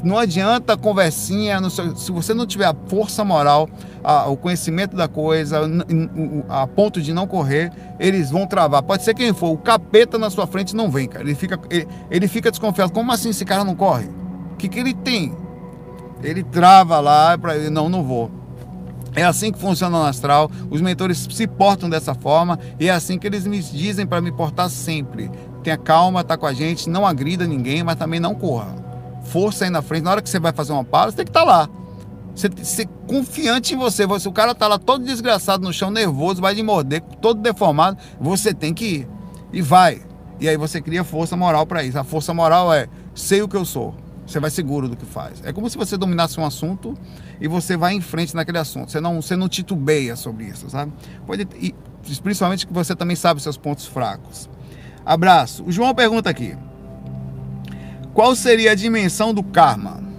Não 0.03 0.19
adianta 0.19 0.77
conversinha, 0.77 1.61
se 1.69 2.11
você 2.11 2.33
não 2.33 2.47
tiver 2.47 2.65
a 2.65 2.75
força 2.87 3.25
moral, 3.25 3.69
a, 4.03 4.27
o 4.29 4.37
conhecimento 4.37 4.97
da 4.97 5.07
coisa, 5.07 5.61
a, 6.49 6.67
ponto 6.67 7.01
de 7.01 7.13
não 7.13 7.27
correr, 7.27 7.71
eles 8.01 8.31
vão 8.31 8.47
travar. 8.47 8.83
Pode 8.83 9.05
ser 9.05 9.15
quem 9.15 9.33
for, 9.33 9.51
o 9.53 9.59
capeta 9.59 10.19
na 10.19 10.31
sua 10.31 10.47
frente 10.47 10.75
não 10.75 10.91
vem, 10.91 11.07
cara. 11.07 11.25
Ele 11.25 11.35
fica, 11.35 11.61
ele, 11.71 11.87
ele 12.11 12.29
fica 12.29 12.51
desconfiado. 12.51 12.93
Como 12.93 13.13
assim 13.13 13.31
esse 13.31 13.45
cara 13.45 13.65
não 13.65 13.75
corre? 13.75 14.07
O 14.53 14.57
que, 14.57 14.69
que 14.69 14.79
ele 14.79 14.95
tem? 14.95 15.37
Ele 16.23 16.43
trava 16.43 16.99
lá 16.99 17.37
para 17.37 17.57
não, 17.71 17.89
não 17.89 18.03
vou. 18.03 18.31
É 19.15 19.25
assim 19.25 19.53
que 19.53 19.59
funciona 19.59 19.99
o 19.99 20.05
astral. 20.05 20.51
Os 20.71 20.81
mentores 20.81 21.29
se 21.31 21.47
portam 21.47 21.91
dessa 21.91 22.15
forma 22.15 22.59
e 22.81 22.89
é 22.89 22.93
assim 22.93 23.19
que 23.19 23.27
eles 23.27 23.47
me 23.47 23.61
dizem 23.61 24.07
para 24.07 24.23
me 24.23 24.33
portar 24.33 24.71
sempre. 24.71 25.31
Tenha 25.63 25.77
calma, 25.77 26.25
tá 26.25 26.37
com 26.37 26.47
a 26.47 26.53
gente, 26.53 26.89
não 26.89 27.07
agrida 27.07 27.47
ninguém, 27.47 27.85
mas 27.85 27.97
também 27.97 28.19
não 28.19 28.35
corra 28.35 28.82
força 29.25 29.65
aí 29.65 29.71
na 29.71 29.83
frente. 29.83 30.05
Na 30.05 30.13
hora 30.13 30.23
que 30.23 30.29
você 30.29 30.39
vai 30.39 30.53
fazer 30.53 30.73
uma 30.73 30.85
para, 30.85 31.11
você 31.11 31.17
tem 31.17 31.25
que 31.25 31.31
estar 31.31 31.41
tá 31.41 31.47
lá. 31.47 31.69
Você 32.35 32.49
tem 32.49 32.65
que 32.65 32.67
ser 32.67 32.89
confiante 33.07 33.75
em 33.75 33.77
você. 33.77 34.07
Se 34.19 34.29
o 34.29 34.33
cara 34.33 34.55
tá 34.55 34.67
lá 34.67 34.79
todo 34.79 35.05
desgraçado 35.05 35.63
no 35.63 35.73
chão, 35.73 35.91
nervoso, 35.91 36.41
vai 36.41 36.55
de 36.55 36.63
morder, 36.63 37.03
todo 37.21 37.41
deformado, 37.41 37.99
você 38.21 38.55
tem 38.55 38.73
que 38.73 38.85
ir. 38.85 39.09
E 39.53 39.61
vai. 39.61 40.03
E 40.41 40.49
aí 40.49 40.57
você 40.57 40.81
cria 40.81 41.05
força 41.05 41.37
moral 41.37 41.67
para 41.67 41.85
isso. 41.85 41.99
A 41.99 42.05
força 42.05 42.33
moral 42.33 42.73
é 42.73 42.89
sei 43.15 43.43
o 43.43 43.49
que 43.49 43.57
eu 43.57 43.65
sou. 43.65 43.95
Você 44.27 44.41
vai 44.41 44.51
seguro 44.51 44.89
do 44.89 44.97
que 44.97 45.05
faz. 45.05 45.43
É 45.45 45.53
como 45.53 45.69
se 45.69 45.77
você 45.77 45.97
dominasse 45.97 46.41
um 46.41 46.45
assunto 46.45 46.97
e 47.41 47.47
você 47.47 47.77
vai 47.77 47.93
em 47.93 48.01
frente 48.01 48.35
naquele 48.35 48.59
assunto. 48.59 48.91
Você 48.91 49.01
não, 49.01 49.21
você 49.21 49.37
não 49.37 49.49
titubeia 49.49 50.17
sobre 50.17 50.47
isso, 50.47 50.71
sabe? 50.71 50.93
Pode, 51.27 51.47
e, 51.61 51.75
principalmente 52.23 52.67
que 52.67 52.73
você 52.73 52.97
também 52.97 53.17
sabe 53.17 53.43
seus 53.43 53.59
pontos 53.59 53.87
fracos. 53.87 54.49
Abraço. 55.05 55.65
O 55.65 55.73
João 55.73 55.95
pergunta 55.95 56.31
aqui. 56.31 56.57
Qual 58.15 58.37
seria 58.37 58.73
a 58.73 58.75
dimensão 58.75 59.33
do 59.33 59.43
karma? 59.43 60.13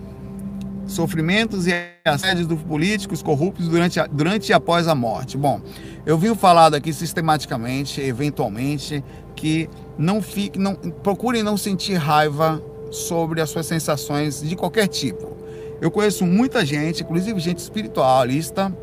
sofrimentos 0.85 1.65
e 1.67 1.73
assédios 2.05 2.47
dos 2.47 2.61
políticos 2.61 3.21
corruptos 3.21 3.67
durante, 3.67 3.99
durante 4.11 4.49
e 4.49 4.53
após 4.53 4.87
a 4.87 4.95
morte. 4.95 5.37
Bom, 5.37 5.61
eu 6.05 6.17
venho 6.17 6.35
falado 6.35 6.75
aqui 6.75 6.93
sistematicamente, 6.93 8.01
eventualmente, 8.01 9.03
que 9.35 9.69
não 9.97 10.21
fique, 10.21 10.59
não, 10.59 10.75
procurem 10.75 11.41
não 11.43 11.57
sentir 11.57 11.95
raiva 11.95 12.61
sobre 12.91 13.41
as 13.41 13.49
suas 13.49 13.65
sensações 13.65 14.41
de 14.41 14.55
qualquer 14.55 14.87
tipo. 14.87 15.35
Eu 15.81 15.89
conheço 15.89 16.25
muita 16.25 16.65
gente, 16.65 17.03
inclusive 17.03 17.39
gente 17.39 17.57
espiritualista, 17.57 18.75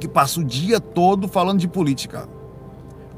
que 0.00 0.08
passa 0.08 0.40
o 0.40 0.44
dia 0.44 0.80
todo 0.80 1.28
falando 1.28 1.58
de 1.58 1.68
política 1.68 2.28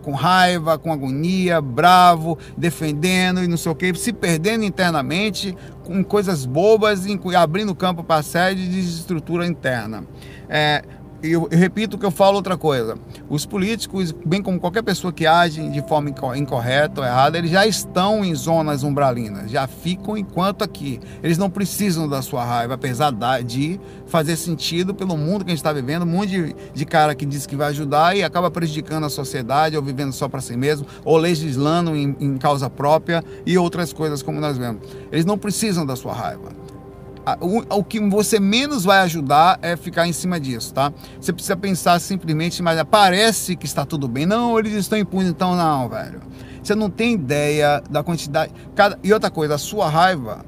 com 0.08 0.14
raiva, 0.14 0.78
com 0.78 0.90
agonia, 0.90 1.60
bravo, 1.60 2.38
defendendo 2.56 3.44
e 3.44 3.46
não 3.46 3.58
sei 3.58 3.70
o 3.70 3.74
que, 3.74 3.92
se 3.94 4.10
perdendo 4.10 4.64
internamente 4.64 5.54
com 5.84 6.02
coisas 6.02 6.46
bobas 6.46 7.04
e 7.04 7.36
abrindo 7.36 7.74
campo 7.74 8.02
para 8.02 8.22
sede 8.22 8.66
de 8.66 8.76
desestrutura 8.76 9.46
interna. 9.46 10.04
É, 10.48 10.82
eu, 11.22 11.48
eu, 11.50 11.58
repito 11.58 11.98
que 11.98 12.06
eu 12.06 12.10
falo 12.10 12.36
outra 12.36 12.56
coisa. 12.56 12.96
Os 13.28 13.44
políticos, 13.44 14.12
bem 14.24 14.42
como 14.42 14.60
qualquer 14.60 14.82
pessoa 14.82 15.12
que 15.12 15.26
age 15.26 15.68
de 15.68 15.82
forma 15.82 16.10
incorreta 16.36 17.00
ou 17.00 17.06
errada, 17.06 17.38
eles 17.38 17.50
já 17.50 17.66
estão 17.66 18.24
em 18.24 18.34
zonas 18.34 18.82
umbralinas, 18.82 19.50
já 19.50 19.66
ficam 19.66 20.16
enquanto 20.16 20.62
aqui. 20.62 21.00
Eles 21.22 21.36
não 21.36 21.50
precisam 21.50 22.08
da 22.08 22.22
sua 22.22 22.44
raiva, 22.44 22.74
apesar 22.74 23.12
de 23.44 23.80
fazer 24.06 24.36
sentido 24.36 24.94
pelo 24.94 25.16
mundo 25.16 25.44
que 25.44 25.50
a 25.50 25.54
gente 25.54 25.58
está 25.58 25.72
vivendo. 25.72 26.02
Um 26.02 26.06
monte 26.06 26.30
de, 26.30 26.56
de, 26.72 26.84
cara 26.84 27.14
que 27.14 27.26
diz 27.26 27.46
que 27.46 27.56
vai 27.56 27.68
ajudar 27.68 28.16
e 28.16 28.22
acaba 28.22 28.50
prejudicando 28.50 29.04
a 29.04 29.10
sociedade, 29.10 29.76
ou 29.76 29.82
vivendo 29.82 30.12
só 30.12 30.28
para 30.28 30.40
si 30.40 30.56
mesmo, 30.56 30.86
ou 31.04 31.16
legislando 31.16 31.96
em, 31.96 32.16
em 32.20 32.38
causa 32.38 32.70
própria 32.70 33.24
e 33.44 33.58
outras 33.58 33.92
coisas 33.92 34.22
como 34.22 34.40
nós 34.40 34.56
vemos. 34.56 34.82
Eles 35.10 35.24
não 35.24 35.36
precisam 35.36 35.84
da 35.84 35.96
sua 35.96 36.12
raiva 36.12 36.67
o, 37.40 37.78
o 37.78 37.84
que 37.84 38.00
você 38.00 38.38
menos 38.38 38.84
vai 38.84 39.00
ajudar 39.00 39.58
é 39.60 39.76
ficar 39.76 40.06
em 40.06 40.12
cima 40.12 40.38
disso, 40.38 40.72
tá? 40.72 40.92
Você 41.20 41.32
precisa 41.32 41.56
pensar 41.56 41.98
simplesmente, 42.00 42.62
mas 42.62 42.82
parece 42.84 43.56
que 43.56 43.66
está 43.66 43.84
tudo 43.84 44.06
bem. 44.06 44.24
Não, 44.24 44.58
eles 44.58 44.72
estão 44.72 44.98
impunes, 44.98 45.28
então 45.28 45.56
não, 45.56 45.88
velho. 45.88 46.20
Você 46.62 46.74
não 46.74 46.88
tem 46.88 47.14
ideia 47.14 47.82
da 47.90 48.02
quantidade. 48.02 48.52
Cada... 48.74 48.98
E 49.02 49.12
outra 49.12 49.30
coisa, 49.30 49.54
a 49.54 49.58
sua 49.58 49.88
raiva, 49.88 50.44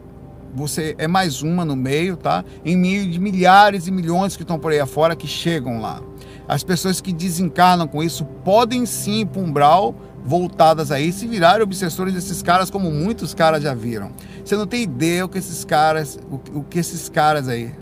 você 0.54 0.94
é 0.98 1.08
mais 1.08 1.42
uma 1.42 1.64
no 1.64 1.76
meio, 1.76 2.16
tá? 2.16 2.44
Em 2.64 2.76
meio 2.76 3.10
de 3.10 3.18
milhares 3.18 3.86
e 3.86 3.90
milhões 3.90 4.36
que 4.36 4.42
estão 4.42 4.58
por 4.58 4.72
aí 4.72 4.80
afora 4.80 5.16
que 5.16 5.26
chegam 5.26 5.80
lá. 5.80 6.00
As 6.48 6.64
pessoas 6.64 7.00
que 7.00 7.12
desencarnam 7.12 7.86
com 7.86 8.02
isso 8.02 8.24
podem 8.24 8.84
sim 8.84 9.20
ir 9.20 9.26
para 9.26 9.78
voltadas 10.24 10.90
aí 10.90 11.12
se 11.12 11.26
virarem 11.26 11.62
obsessores 11.62 12.14
desses 12.14 12.42
caras, 12.42 12.70
como 12.70 12.90
muitos 12.90 13.35
caras 13.35 13.62
já 13.62 13.74
viram. 13.74 14.12
Você 14.44 14.56
não 14.56 14.66
tem 14.66 14.83
ideia 14.83 15.24
o 15.24 15.28
que 15.28 15.38
esses 15.38 15.64
caras, 15.64 16.18
o, 16.30 16.59
o 16.59 16.64
que 16.64 16.78
esses 16.78 17.09
caras 17.09 17.48
aí 17.48 17.74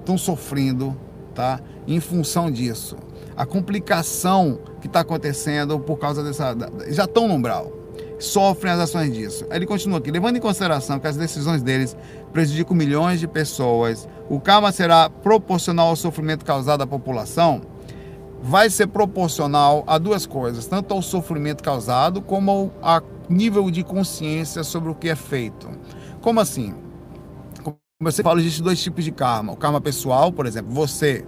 estão 0.00 0.16
sofrendo, 0.16 0.96
tá? 1.34 1.60
Em 1.86 2.00
função 2.00 2.50
disso. 2.50 2.96
A 3.36 3.46
complicação 3.46 4.58
que 4.80 4.86
está 4.86 5.00
acontecendo 5.00 5.78
por 5.78 5.98
causa 5.98 6.22
dessa. 6.22 6.56
Já 6.88 7.04
estão 7.04 7.28
no 7.28 7.34
umbral. 7.34 7.72
Sofrem 8.18 8.72
as 8.72 8.80
ações 8.80 9.12
disso. 9.14 9.46
Aí 9.48 9.58
ele 9.58 9.66
continua 9.66 9.98
aqui, 9.98 10.10
levando 10.10 10.36
em 10.36 10.40
consideração 10.40 10.98
que 10.98 11.06
as 11.06 11.16
decisões 11.16 11.62
deles 11.62 11.96
prejudicam 12.32 12.76
milhões 12.76 13.20
de 13.20 13.28
pessoas, 13.28 14.08
o 14.28 14.40
karma 14.40 14.72
será 14.72 15.08
proporcional 15.08 15.88
ao 15.88 15.96
sofrimento 15.96 16.44
causado 16.44 16.82
à 16.82 16.86
população 16.86 17.62
vai 18.40 18.70
ser 18.70 18.86
proporcional 18.86 19.84
a 19.86 19.98
duas 19.98 20.26
coisas, 20.26 20.66
tanto 20.66 20.94
ao 20.94 21.02
sofrimento 21.02 21.62
causado 21.62 22.22
como 22.22 22.72
ao 22.80 23.02
nível 23.28 23.70
de 23.70 23.82
consciência 23.82 24.62
sobre 24.64 24.90
o 24.90 24.94
que 24.94 25.08
é 25.08 25.16
feito. 25.16 25.68
Como 26.20 26.40
assim? 26.40 26.74
Como 27.62 27.76
você 28.00 28.22
fala, 28.22 28.40
existem 28.40 28.64
dois 28.64 28.82
tipos 28.82 29.04
de 29.04 29.10
karma. 29.10 29.52
O 29.52 29.56
karma 29.56 29.80
pessoal, 29.80 30.32
por 30.32 30.46
exemplo, 30.46 30.72
você, 30.72 31.24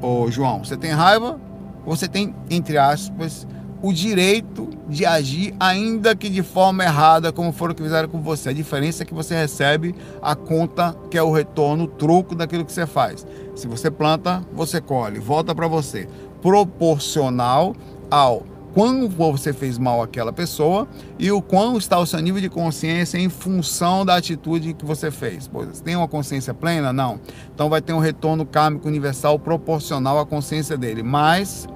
ô 0.00 0.30
João, 0.30 0.62
você 0.64 0.76
tem 0.76 0.90
raiva, 0.90 1.40
você 1.84 2.06
tem, 2.06 2.34
entre 2.50 2.76
aspas, 2.76 3.46
o 3.82 3.92
direito 3.92 4.68
de 4.88 5.06
agir, 5.06 5.54
ainda 5.58 6.14
que 6.14 6.28
de 6.28 6.42
forma 6.42 6.84
errada, 6.84 7.32
como 7.32 7.52
foram 7.52 7.74
que 7.74 7.82
fizeram 7.82 8.08
com 8.08 8.20
você. 8.20 8.50
A 8.50 8.52
diferença 8.52 9.02
é 9.02 9.06
que 9.06 9.14
você 9.14 9.34
recebe 9.34 9.94
a 10.20 10.34
conta, 10.34 10.94
que 11.10 11.16
é 11.16 11.22
o 11.22 11.32
retorno, 11.32 11.84
o 11.84 11.88
troco 11.88 12.34
daquilo 12.34 12.64
que 12.64 12.72
você 12.72 12.86
faz. 12.86 13.26
Se 13.54 13.66
você 13.66 13.90
planta, 13.90 14.44
você 14.52 14.80
colhe, 14.80 15.18
volta 15.18 15.54
para 15.54 15.66
você. 15.66 16.08
Proporcional 16.42 17.74
ao 18.10 18.44
quando 18.72 19.08
você 19.08 19.52
fez 19.52 19.78
mal 19.78 20.00
àquela 20.00 20.32
pessoa 20.32 20.86
e 21.18 21.30
o 21.32 21.42
quão 21.42 21.76
está 21.76 21.98
o 21.98 22.06
seu 22.06 22.20
nível 22.20 22.40
de 22.40 22.48
consciência 22.48 23.18
em 23.18 23.28
função 23.28 24.04
da 24.04 24.16
atitude 24.16 24.74
que 24.74 24.84
você 24.84 25.10
fez. 25.10 25.48
Pois 25.48 25.80
tem 25.80 25.96
uma 25.96 26.06
consciência 26.06 26.54
plena? 26.54 26.92
Não. 26.92 27.18
Então 27.52 27.68
vai 27.68 27.80
ter 27.80 27.92
um 27.92 27.98
retorno 27.98 28.46
kármico 28.46 28.86
universal 28.86 29.38
proporcional 29.38 30.18
à 30.18 30.26
consciência 30.26 30.76
dele. 30.76 31.02
Mas 31.02 31.66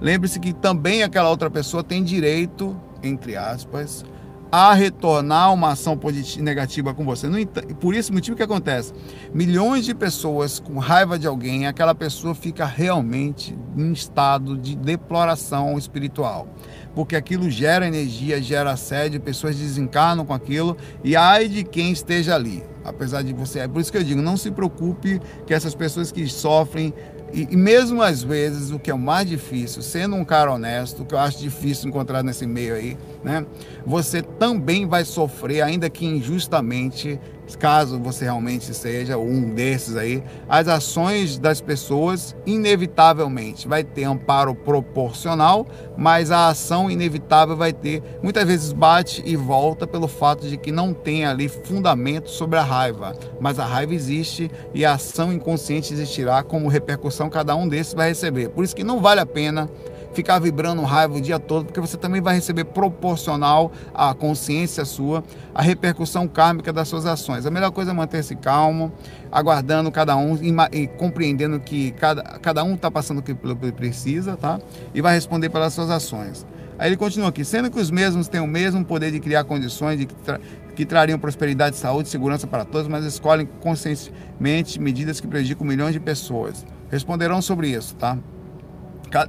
Lembre-se 0.00 0.38
que 0.38 0.52
também 0.52 1.02
aquela 1.02 1.30
outra 1.30 1.50
pessoa 1.50 1.82
tem 1.82 2.04
direito, 2.04 2.78
entre 3.02 3.36
aspas, 3.36 4.04
a 4.50 4.72
retornar 4.72 5.52
uma 5.52 5.72
ação 5.72 5.96
positiva, 5.96 6.42
negativa 6.44 6.94
com 6.94 7.04
você. 7.04 7.28
No, 7.28 7.44
por 7.80 7.94
esse 7.94 8.12
motivo 8.12 8.36
que 8.36 8.42
acontece, 8.42 8.92
milhões 9.34 9.84
de 9.84 9.94
pessoas 9.94 10.60
com 10.60 10.78
raiva 10.78 11.18
de 11.18 11.26
alguém, 11.26 11.66
aquela 11.66 11.94
pessoa 11.94 12.34
fica 12.34 12.64
realmente 12.64 13.56
em 13.76 13.92
estado 13.92 14.56
de 14.56 14.76
deploração 14.76 15.76
espiritual. 15.76 16.48
Porque 16.94 17.16
aquilo 17.16 17.50
gera 17.50 17.86
energia, 17.86 18.40
gera 18.40 18.70
assédio, 18.70 19.20
pessoas 19.20 19.56
desencarnam 19.56 20.24
com 20.24 20.32
aquilo 20.32 20.76
e 21.04 21.14
ai 21.14 21.48
de 21.48 21.62
quem 21.62 21.90
esteja 21.90 22.34
ali. 22.34 22.62
Apesar 22.84 23.22
de 23.22 23.32
você, 23.32 23.58
é 23.58 23.68
por 23.68 23.80
isso 23.80 23.90
que 23.90 23.98
eu 23.98 24.04
digo, 24.04 24.22
não 24.22 24.36
se 24.36 24.50
preocupe 24.50 25.20
que 25.44 25.52
essas 25.52 25.74
pessoas 25.74 26.12
que 26.12 26.26
sofrem 26.28 26.94
e, 27.36 27.48
e, 27.50 27.56
mesmo 27.56 28.00
às 28.00 28.22
vezes, 28.22 28.70
o 28.70 28.78
que 28.78 28.90
é 28.90 28.94
o 28.94 28.98
mais 28.98 29.28
difícil, 29.28 29.82
sendo 29.82 30.16
um 30.16 30.24
cara 30.24 30.50
honesto, 30.50 31.04
que 31.04 31.14
eu 31.14 31.18
acho 31.18 31.38
difícil 31.38 31.86
encontrar 31.86 32.22
nesse 32.22 32.46
meio 32.46 32.74
aí, 32.74 32.96
né? 33.22 33.44
Você 33.84 34.22
também 34.22 34.86
vai 34.86 35.04
sofrer, 35.04 35.60
ainda 35.60 35.90
que 35.90 36.06
injustamente, 36.06 37.20
caso 37.54 38.00
você 38.00 38.24
realmente 38.24 38.74
seja 38.74 39.18
um 39.18 39.50
desses 39.50 39.96
aí, 39.96 40.24
as 40.48 40.66
ações 40.66 41.38
das 41.38 41.60
pessoas, 41.60 42.34
inevitavelmente, 42.46 43.68
vai 43.68 43.84
ter 43.84 44.04
amparo 44.04 44.54
proporcional, 44.54 45.66
mas 45.96 46.30
a 46.30 46.48
ação 46.48 46.90
inevitável 46.90 47.56
vai 47.56 47.72
ter, 47.72 48.02
muitas 48.22 48.44
vezes 48.44 48.72
bate 48.72 49.22
e 49.24 49.36
volta 49.36 49.86
pelo 49.86 50.08
fato 50.08 50.48
de 50.48 50.56
que 50.56 50.72
não 50.72 50.92
tem 50.92 51.24
ali 51.24 51.48
fundamento 51.48 52.30
sobre 52.30 52.58
a 52.58 52.62
raiva, 52.62 53.14
mas 53.38 53.58
a 53.58 53.64
raiva 53.64 53.94
existe 53.94 54.50
e 54.74 54.84
a 54.84 54.94
ação 54.94 55.32
inconsciente 55.32 55.92
existirá 55.92 56.42
como 56.42 56.68
repercussão 56.68 57.28
cada 57.28 57.54
um 57.54 57.68
desses 57.68 57.94
vai 57.94 58.08
receber. 58.08 58.48
Por 58.48 58.64
isso 58.64 58.74
que 58.74 58.82
não 58.82 59.00
vale 59.00 59.20
a 59.20 59.26
pena 59.26 59.68
ficar 60.16 60.38
vibrando 60.38 60.82
raiva 60.82 61.14
o 61.14 61.20
dia 61.20 61.38
todo, 61.38 61.66
porque 61.66 61.80
você 61.80 61.96
também 61.98 62.22
vai 62.22 62.34
receber 62.34 62.64
proporcional 62.64 63.70
à 63.94 64.14
consciência 64.14 64.84
sua, 64.86 65.22
a 65.54 65.60
repercussão 65.60 66.26
kármica 66.26 66.72
das 66.72 66.88
suas 66.88 67.04
ações. 67.04 67.44
A 67.44 67.50
melhor 67.50 67.70
coisa 67.70 67.90
é 67.90 67.94
manter-se 67.94 68.34
calmo, 68.34 68.90
aguardando 69.30 69.92
cada 69.92 70.16
um 70.16 70.38
e, 70.72 70.86
compreendendo 70.86 71.60
que 71.60 71.90
cada, 71.92 72.22
cada 72.40 72.64
um 72.64 72.74
está 72.74 72.90
passando 72.90 73.18
o 73.18 73.22
que 73.22 73.34
precisa, 73.72 74.36
tá? 74.36 74.58
E 74.94 75.02
vai 75.02 75.14
responder 75.14 75.50
pelas 75.50 75.74
suas 75.74 75.90
ações. 75.90 76.46
Aí 76.78 76.88
ele 76.88 76.96
continua 76.96 77.28
aqui, 77.28 77.44
sendo 77.44 77.70
que 77.70 77.78
os 77.78 77.90
mesmos 77.90 78.26
têm 78.26 78.40
o 78.40 78.46
mesmo 78.46 78.84
poder 78.84 79.10
de 79.10 79.20
criar 79.20 79.44
condições 79.44 79.98
de 79.98 80.06
que, 80.06 80.14
tra 80.14 80.40
que 80.74 80.84
trariam 80.84 81.18
prosperidade, 81.18 81.74
saúde 81.76 82.08
e 82.08 82.10
segurança 82.10 82.46
para 82.46 82.62
todos, 82.62 82.86
mas 82.86 83.02
escolhem 83.04 83.48
conscientemente 83.60 84.78
medidas 84.78 85.20
que 85.20 85.26
prejudicam 85.26 85.66
milhões 85.66 85.94
de 85.94 86.00
pessoas. 86.00 86.66
Responderão 86.90 87.40
sobre 87.40 87.70
isso, 87.70 87.94
tá? 87.94 88.18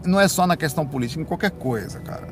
Não 0.06 0.20
é 0.20 0.28
só 0.28 0.46
na 0.48 0.58
questão 0.58 0.86
política, 0.86 1.22
em 1.22 1.26
qualquer 1.26 1.52
coisa, 1.52 2.00
cara. 2.00 2.28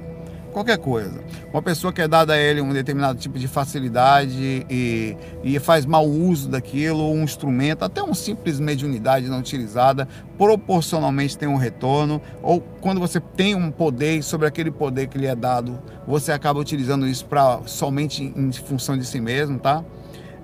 Qualquer 0.56 0.78
coisa. 0.78 1.22
Uma 1.52 1.62
pessoa 1.62 1.92
que 1.92 2.02
é 2.02 2.08
dada 2.08 2.32
a 2.32 2.38
ele 2.38 2.62
um 2.62 2.72
determinado 2.72 3.20
tipo 3.20 3.38
de 3.38 3.46
facilidade 3.46 4.66
e, 4.70 5.18
e 5.44 5.60
faz 5.60 5.86
mau 5.86 6.08
uso 6.08 6.48
daquilo, 6.48 7.12
um 7.12 7.24
instrumento, 7.24 7.84
até 7.84 8.02
uma 8.02 8.16
simples 8.16 8.58
mediunidade 8.58 9.28
não 9.28 9.40
utilizada, 9.40 10.08
proporcionalmente 10.38 11.38
tem 11.38 11.46
um 11.46 11.58
retorno. 11.58 12.22
Ou 12.42 12.62
quando 12.80 13.02
você 13.02 13.20
tem 13.20 13.54
um 13.54 13.70
poder 13.70 14.24
sobre 14.24 14.48
aquele 14.48 14.72
poder 14.72 15.08
que 15.08 15.18
lhe 15.18 15.28
é 15.28 15.36
dado, 15.36 15.78
você 16.08 16.32
acaba 16.32 16.58
utilizando 16.58 17.06
isso 17.06 17.26
para 17.26 17.60
somente 17.66 18.24
em 18.24 18.50
função 18.54 18.98
de 18.98 19.06
si 19.06 19.20
mesmo, 19.20 19.60
tá? 19.60 19.84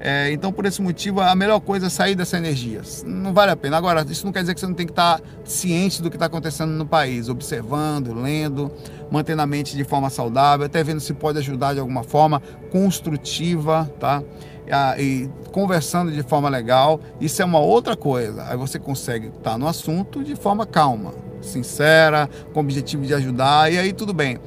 É, 0.04 0.32
então, 0.32 0.52
por 0.52 0.66
esse 0.66 0.82
motivo, 0.82 1.22
a 1.22 1.36
melhor 1.36 1.60
coisa 1.60 1.86
é 1.86 1.90
sair 1.90 2.16
dessa 2.16 2.36
energia. 2.36 2.82
Não 3.06 3.34
vale 3.34 3.52
a 3.52 3.56
pena. 3.56 3.78
Agora, 3.78 4.04
isso 4.10 4.26
não 4.26 4.34
quer 4.34 4.42
dizer 4.42 4.56
que 4.56 4.60
você 4.60 4.66
não 4.66 4.74
tem 4.74 4.88
que 4.88 4.92
estar 4.92 5.22
ciente 5.46 6.02
do 6.02 6.10
que 6.10 6.16
está 6.16 6.26
acontecendo 6.26 6.72
no 6.72 6.88
país, 6.88 7.30
observando, 7.30 8.12
lendo, 8.12 8.72
mantendo 9.12 9.44
a 9.44 9.46
mente 9.46 9.78
de 9.78 9.84
forma 9.84 10.10
saudável, 10.10 10.66
até 10.66 10.84
vendo 10.84 11.00
se 11.00 11.14
pode 11.14 11.38
ajudar 11.38 11.76
de 11.76 11.80
alguma 11.80 12.02
forma 12.02 12.42
construtiva, 12.72 13.92
tá? 14.00 14.24
E 14.98 15.30
conversando 15.52 16.12
de 16.12 16.24
forma 16.24 16.50
legal. 16.50 17.00
Isso 17.20 17.40
é 17.40 17.46
uma 17.46 17.60
outra 17.60 17.96
coisa. 17.96 18.48
Aí 18.50 18.58
você 18.58 18.80
consegue 18.80 19.28
estar 19.28 19.56
no 19.56 19.68
assunto 19.68 20.24
de 20.24 20.36
forma 20.36 20.66
calma, 20.66 21.14
sincera, 21.42 22.28
com 22.52 22.60
o 22.60 22.64
objetivo 22.64 23.06
de 23.06 23.14
ajudar, 23.14 23.72
e 23.72 23.78
aí 23.78 23.94
tudo 23.94 24.16
bem. 24.16 24.40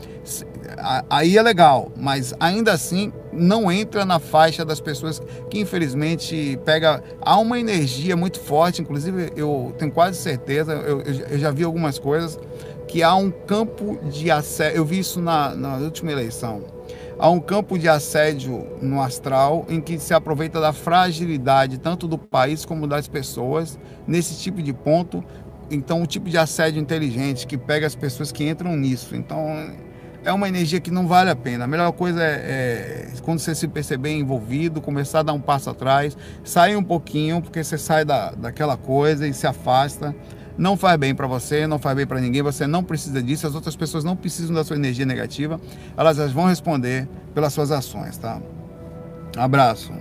Aí 1.10 1.37
é 1.37 1.42
legal, 1.42 1.92
mas 1.96 2.34
ainda 2.38 2.72
assim 2.72 3.12
não 3.32 3.70
entra 3.70 4.04
na 4.04 4.18
faixa 4.18 4.64
das 4.64 4.80
pessoas 4.80 5.20
que 5.50 5.60
infelizmente 5.60 6.58
pega 6.64 7.02
há 7.20 7.38
uma 7.38 7.58
energia 7.58 8.16
muito 8.16 8.40
forte, 8.40 8.80
inclusive 8.82 9.32
eu 9.37 9.74
tenho 9.78 9.90
quase 9.90 10.18
certeza, 10.18 10.72
eu, 10.72 11.00
eu 11.02 11.38
já 11.38 11.50
vi 11.50 11.64
algumas 11.64 11.98
coisas 11.98 12.38
que 12.87 13.02
há 13.02 13.14
um 13.14 13.30
campo 13.30 13.98
de 14.08 14.30
assédio, 14.30 14.76
eu 14.76 14.84
vi 14.84 15.00
isso 15.00 15.20
na, 15.20 15.54
na 15.54 15.76
última 15.78 16.12
eleição. 16.12 16.62
Há 17.18 17.30
um 17.30 17.40
campo 17.40 17.78
de 17.78 17.88
assédio 17.88 18.66
no 18.82 19.00
astral 19.00 19.64
em 19.68 19.80
que 19.80 19.98
se 19.98 20.12
aproveita 20.12 20.60
da 20.60 20.72
fragilidade 20.72 21.78
tanto 21.78 22.08
do 22.08 22.18
país 22.18 22.64
como 22.64 22.87
das 22.87 23.06
pessoas 23.06 23.78
nesse 24.06 24.40
tipo 24.40 24.60
de 24.60 24.72
ponto. 24.72 25.24
Então, 25.70 26.02
o 26.02 26.06
tipo 26.06 26.28
de 26.28 26.37
assédio 26.37 26.80
inteligente 26.80 27.46
que 27.46 27.56
pega 27.56 27.87
as 27.87 27.94
pessoas 27.94 28.32
que 28.32 28.48
entram 28.48 28.76
nisso. 28.76 29.14
Então, 29.14 29.72
é 30.24 30.32
uma 30.32 30.48
energia 30.48 30.80
que 30.80 30.90
não 30.90 31.06
vale 31.06 31.30
a 31.30 31.37
pena. 31.37 31.64
A 31.64 31.66
melhor 31.66 31.92
coisa 31.92 32.22
é, 32.22 32.26
é, 32.26 33.08
quando 33.22 33.38
você 33.38 33.54
se 33.54 33.68
perceber 33.68 34.12
envolvido, 34.12 34.80
começar 34.80 35.20
a 35.20 35.22
dar 35.22 35.32
um 35.34 35.40
passo 35.40 35.70
atrás, 35.70 36.16
sair 36.42 36.76
um 36.76 36.82
pouquinho, 36.82 37.42
porque 37.42 37.62
você 37.62 37.76
sai 37.76 38.04
da, 38.04 38.30
daquela 38.30 38.76
coisa 38.76 39.28
e 39.28 39.34
se 39.34 39.46
afasta. 39.46 40.14
Não 40.56 40.76
faz 40.76 40.96
bem 40.98 41.14
para 41.14 41.26
você, 41.26 41.66
não 41.66 41.78
faz 41.78 41.96
bem 41.96 42.06
para 42.06 42.20
ninguém, 42.20 42.40
você 42.40 42.66
não 42.66 42.82
precisa 42.82 43.22
disso, 43.22 43.46
as 43.46 43.54
outras 43.54 43.74
pessoas 43.74 44.04
não 44.04 44.14
precisam 44.14 44.54
da 44.54 44.62
sua 44.62 44.76
energia 44.76 45.04
negativa, 45.04 45.60
elas 45.96 46.16
vão 46.30 46.46
responder 46.46 47.08
pelas 47.34 47.52
suas 47.52 47.72
ações, 47.72 48.16
tá? 48.16 48.40
Abraço. 49.37 49.92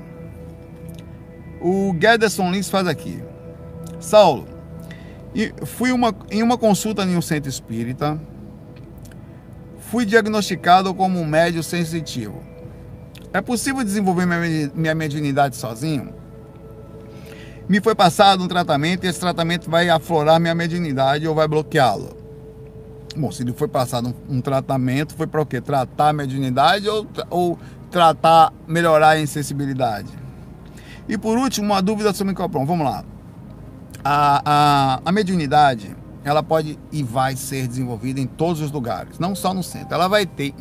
O 1.60 1.96
Gederson 2.00 2.52
Lins 2.52 2.70
faz 2.70 2.86
aqui. 2.88 3.24
Saulo, 4.00 4.48
fui 5.66 5.92
uma, 5.92 6.14
em 6.30 6.44
uma 6.44 6.58
consulta 6.58 7.04
em 7.04 7.18
um 7.18 7.22
centro 7.22 7.50
espírita, 7.50 8.20
Fui 9.94 10.08
diagnosticado 10.08 10.92
como 10.92 11.22
um 11.22 11.24
médio 11.24 11.62
sensitivo. 11.62 12.44
É 13.32 13.40
possível 13.42 13.84
desenvolver 13.84 14.26
minha 14.74 14.96
mediunidade 14.96 15.56
sozinho? 15.56 16.12
Me 17.70 17.80
foi 17.80 17.94
passado 17.94 18.44
um 18.44 18.48
tratamento 18.48 19.04
e 19.04 19.08
esse 19.08 19.20
tratamento 19.20 19.70
vai 19.70 19.90
aflorar 19.90 20.40
minha 20.40 20.56
mediunidade 20.56 21.28
ou 21.28 21.36
vai 21.36 21.48
bloqueá-la? 21.48 22.10
Bom, 23.16 23.32
se 23.32 23.44
lhe 23.44 23.54
foi 23.54 23.68
passado 23.68 24.16
um, 24.28 24.38
um 24.38 24.42
tratamento, 24.42 25.14
foi 25.14 25.28
para 25.28 25.40
o 25.40 25.46
quê? 25.46 25.62
Tratar 25.62 26.10
a 26.10 26.14
mediunidade 26.14 26.90
ou, 26.90 27.08
ou 27.30 27.60
tratar, 27.92 28.52
melhorar 28.68 29.10
a 29.10 29.20
insensibilidade? 29.20 30.10
E 31.08 31.20
por 31.20 31.38
último, 31.38 31.68
uma 31.68 31.84
dúvida 31.84 32.12
sobre 32.14 32.30
o 32.30 32.34
microprom. 32.34 32.66
Vamos 32.66 32.84
lá. 32.84 33.06
A, 34.04 34.42
a, 34.44 35.02
a 35.06 35.12
mediunidade 35.12 35.96
ela 36.24 36.42
pode 36.42 36.80
e 36.92 37.04
vai 37.04 37.36
ser 37.36 37.68
desenvolvida 37.68 38.20
em 38.20 38.28
todos 38.28 38.62
os 38.62 38.72
lugares, 38.72 39.20
não 39.20 39.36
só 39.36 39.54
no 39.54 39.64
centro. 39.64 39.94
Ela 39.94 40.08
vai 40.08 40.26
ter 40.26 40.54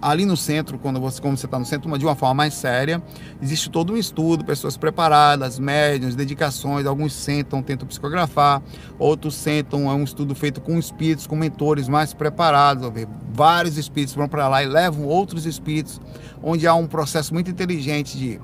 ali 0.00 0.24
no 0.24 0.36
centro, 0.36 0.78
quando 0.78 0.98
você 0.98 1.20
como 1.20 1.36
você 1.36 1.46
está 1.46 1.58
no 1.58 1.64
centro, 1.64 1.96
de 1.98 2.04
uma 2.04 2.14
forma 2.14 2.34
mais 2.34 2.54
séria, 2.54 3.02
existe 3.42 3.68
todo 3.68 3.92
um 3.92 3.96
estudo, 3.96 4.44
pessoas 4.44 4.76
preparadas, 4.76 5.58
médiums, 5.58 6.14
dedicações. 6.14 6.86
Alguns 6.86 7.12
sentam, 7.12 7.62
tentam 7.62 7.86
psicografar, 7.86 8.62
outros 8.98 9.34
sentam, 9.34 9.90
é 9.90 9.94
um 9.94 10.04
estudo 10.04 10.34
feito 10.34 10.60
com 10.60 10.78
espíritos, 10.78 11.26
com 11.26 11.36
mentores 11.36 11.88
mais 11.88 12.14
preparados. 12.14 12.90
Vários 13.32 13.76
espíritos 13.76 14.14
vão 14.14 14.28
para 14.28 14.48
lá 14.48 14.62
e 14.62 14.66
levam 14.66 15.04
outros 15.04 15.44
espíritos, 15.44 16.00
onde 16.42 16.66
há 16.66 16.74
um 16.74 16.86
processo 16.86 17.34
muito 17.34 17.50
inteligente 17.50 18.16
de 18.16 18.40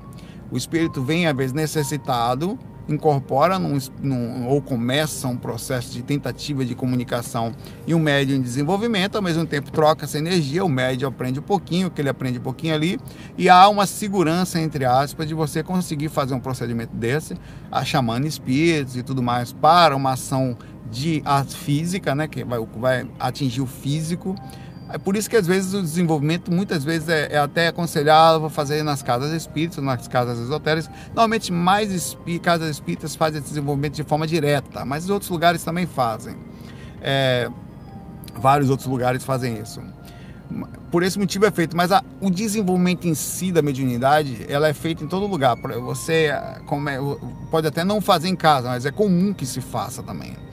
o 0.49 0.57
espírito 0.57 1.03
vem 1.03 1.27
às 1.27 1.37
vezes 1.37 1.53
necessitado 1.53 2.57
incorpora 2.89 3.59
num, 3.59 3.79
num, 4.03 4.47
ou 4.47 4.63
começa 4.63 5.27
um 5.29 5.37
processo 5.37 5.93
de 5.93 6.03
tentativa 6.03 6.65
de 6.65 6.75
comunicação 6.75 7.53
e 7.87 7.95
um 7.95 7.99
médium 7.99 8.37
em 8.37 8.41
desenvolvimento, 8.41 9.17
ao 9.17 9.23
mesmo 9.23 9.45
tempo 9.47 9.71
troca 9.71 10.05
essa 10.05 10.19
energia, 10.19 10.65
o 10.65 10.69
médium 10.69 11.09
aprende 11.09 11.41
um 11.41 11.43
pouquinho, 11.43 11.91
que 11.91 12.01
ele 12.01 12.09
aprende 12.09 12.39
um 12.39 12.43
pouquinho 12.43 12.75
ali, 12.75 13.01
e 13.37 13.49
há 13.49 13.69
uma 13.69 13.87
segurança, 13.87 14.61
entre 14.61 14.85
aspas, 14.85 15.27
de 15.27 15.35
você 15.35 15.63
conseguir 15.63 16.09
fazer 16.09 16.35
um 16.35 16.41
procedimento 16.41 16.95
desse, 16.95 17.37
a 17.71 17.85
chamando 17.85 18.27
espíritos 18.27 18.97
e 18.97 19.03
tudo 19.03 19.23
mais, 19.23 19.53
para 19.53 19.97
uma 19.97 20.13
ação 20.13 20.57
de 20.91 21.23
física, 21.49 22.15
né, 22.15 22.29
que 22.29 22.45
vai, 22.45 22.61
vai 22.79 23.07
atingir 23.19 23.61
o 23.61 23.67
físico, 23.67 24.37
é 24.89 24.99
por 24.99 25.17
isso 25.17 25.29
que 25.29 25.37
às 25.37 25.47
vezes 25.47 25.75
o 25.75 25.83
desenvolvimento, 25.83 26.53
muitas 26.53 26.85
vezes, 26.85 27.09
é, 27.09 27.33
é 27.33 27.39
até 27.39 27.69
aconselhável 27.69 28.49
fazer 28.49 28.83
nas 28.85 29.03
casas 29.03 29.33
espíritas, 29.33 29.83
nas 29.83 30.07
casas 30.07 30.39
esotéricas. 30.39 30.89
Normalmente, 31.09 31.53
mais 31.53 31.91
espí 31.91 32.39
casas 32.39 32.71
espíritas 32.71 33.17
fazem 33.17 33.41
esse 33.41 33.49
desenvolvimento 33.49 33.95
de 33.95 34.05
forma 34.05 34.27
direta, 34.27 34.85
mas 34.85 35.11
outros 35.11 35.31
lugares 35.31 35.65
também 35.65 35.87
fazem. 35.87 36.37
É, 37.03 37.51
vários 38.37 38.71
outros 38.71 38.89
lugares 38.89 39.25
fazem 39.25 39.59
isso. 39.61 39.81
Por 40.93 41.03
esse 41.03 41.19
motivo 41.19 41.45
é 41.47 41.51
feito, 41.51 41.77
mas 41.77 41.91
a, 41.91 42.05
o 42.21 42.31
desenvolvimento 42.31 43.09
em 43.09 43.15
si 43.15 43.51
da 43.51 43.61
mediunidade, 43.61 44.47
ela 44.49 44.69
é 44.69 44.73
feita 44.73 45.03
em 45.03 45.09
todo 45.09 45.27
lugar. 45.27 45.57
Você 45.57 46.31
come, 46.67 46.93
pode 47.51 47.67
até 47.67 47.83
não 47.83 48.01
fazer 48.01 48.29
em 48.29 48.37
casa, 48.37 48.69
mas 48.69 48.87
é 48.87 48.93
comum 48.93 49.35
que 49.35 49.45
se 49.45 49.61
faça 49.61 50.01
também 50.01 50.46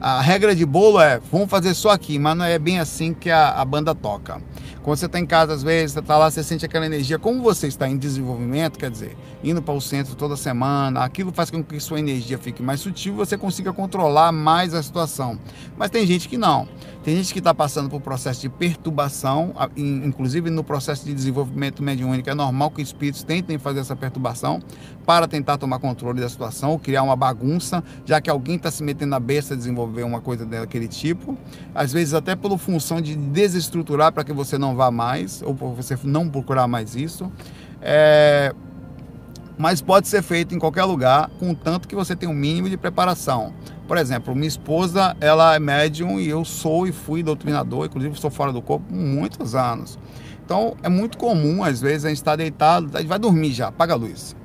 a 0.00 0.20
regra 0.20 0.54
de 0.54 0.64
bolo 0.64 1.00
é, 1.00 1.20
vamos 1.30 1.50
fazer 1.50 1.74
só 1.74 1.90
aqui, 1.90 2.18
mas 2.18 2.36
não 2.36 2.44
é 2.44 2.58
bem 2.58 2.78
assim 2.78 3.12
que 3.12 3.30
a, 3.30 3.50
a 3.50 3.64
banda 3.64 3.94
toca. 3.94 4.40
Quando 4.82 4.96
você 4.96 5.06
está 5.06 5.18
em 5.18 5.26
casa, 5.26 5.52
às 5.52 5.62
vezes, 5.62 5.92
você 5.92 5.98
está 5.98 6.16
lá, 6.16 6.30
você 6.30 6.42
sente 6.42 6.64
aquela 6.64 6.86
energia. 6.86 7.18
Como 7.18 7.42
você 7.42 7.66
está 7.66 7.86
em 7.88 7.98
desenvolvimento, 7.98 8.78
quer 8.78 8.90
dizer, 8.90 9.16
indo 9.44 9.60
para 9.60 9.74
o 9.74 9.80
centro 9.80 10.14
toda 10.14 10.34
semana, 10.36 11.04
aquilo 11.04 11.30
faz 11.30 11.50
com 11.50 11.62
que 11.62 11.78
sua 11.78 11.98
energia 11.98 12.38
fique 12.38 12.62
mais 12.62 12.80
sutil 12.80 13.14
você 13.14 13.36
consiga 13.36 13.72
controlar 13.72 14.32
mais 14.32 14.72
a 14.72 14.82
situação. 14.82 15.38
Mas 15.76 15.90
tem 15.90 16.06
gente 16.06 16.28
que 16.28 16.38
não. 16.38 16.66
Tem 17.04 17.16
gente 17.16 17.32
que 17.32 17.38
está 17.38 17.54
passando 17.54 17.88
por 17.88 18.00
processo 18.00 18.40
de 18.40 18.48
perturbação, 18.48 19.54
inclusive 19.76 20.50
no 20.50 20.64
processo 20.64 21.04
de 21.04 21.14
desenvolvimento 21.14 21.82
mediúnico. 21.82 22.28
É 22.28 22.34
normal 22.34 22.70
que 22.70 22.82
espíritos 22.82 23.22
tentem 23.22 23.56
fazer 23.56 23.80
essa 23.80 23.96
perturbação 23.96 24.60
para 25.06 25.26
tentar 25.26 25.56
tomar 25.56 25.78
controle 25.78 26.20
da 26.20 26.28
situação, 26.28 26.72
ou 26.72 26.78
criar 26.78 27.02
uma 27.02 27.16
bagunça, 27.16 27.82
já 28.04 28.20
que 28.20 28.28
alguém 28.28 28.56
está 28.56 28.70
se 28.70 28.82
metendo 28.82 29.10
na 29.10 29.20
besta 29.20 29.54
a 29.54 29.56
desenvolver 29.56 30.02
uma 30.02 30.20
coisa 30.20 30.44
daquele 30.44 30.88
tipo. 30.88 31.38
Às 31.74 31.92
vezes, 31.92 32.12
até 32.14 32.36
pela 32.36 32.58
função 32.58 33.00
de 33.00 33.16
desestruturar 33.16 34.12
para 34.12 34.24
que 34.24 34.32
você 34.32 34.58
não 34.58 34.76
vá 34.76 34.90
mais, 34.90 35.40
ou 35.42 35.54
você 35.54 35.96
não 36.04 36.28
procurar 36.28 36.66
mais 36.66 36.94
isso. 36.94 37.32
É, 37.80 38.52
mas 39.58 39.82
pode 39.82 40.08
ser 40.08 40.22
feito 40.22 40.54
em 40.54 40.58
qualquer 40.58 40.84
lugar, 40.84 41.28
contanto 41.38 41.88
que 41.88 41.94
você 41.94 42.14
tenha 42.14 42.30
um 42.30 42.34
mínimo 42.34 42.70
de 42.70 42.76
preparação. 42.76 43.52
Por 43.86 43.96
exemplo, 43.98 44.34
minha 44.34 44.48
esposa, 44.48 45.16
ela 45.20 45.54
é 45.54 45.58
médium 45.58 46.20
e 46.20 46.28
eu 46.28 46.44
sou 46.44 46.86
e 46.86 46.92
fui 46.92 47.22
doutrinador, 47.22 47.86
inclusive 47.86 48.14
estou 48.14 48.30
fora 48.30 48.52
do 48.52 48.62
corpo 48.62 48.92
muitos 48.92 49.54
anos. 49.54 49.98
Então, 50.44 50.76
é 50.82 50.88
muito 50.88 51.18
comum, 51.18 51.62
às 51.62 51.80
vezes, 51.80 52.04
a 52.04 52.08
gente 52.08 52.18
está 52.18 52.36
deitado, 52.36 52.90
a 52.94 53.00
gente 53.00 53.08
vai 53.08 53.18
dormir 53.18 53.52
já, 53.52 53.68
apaga 53.68 53.94
a 53.94 53.96
luz. 53.96 54.36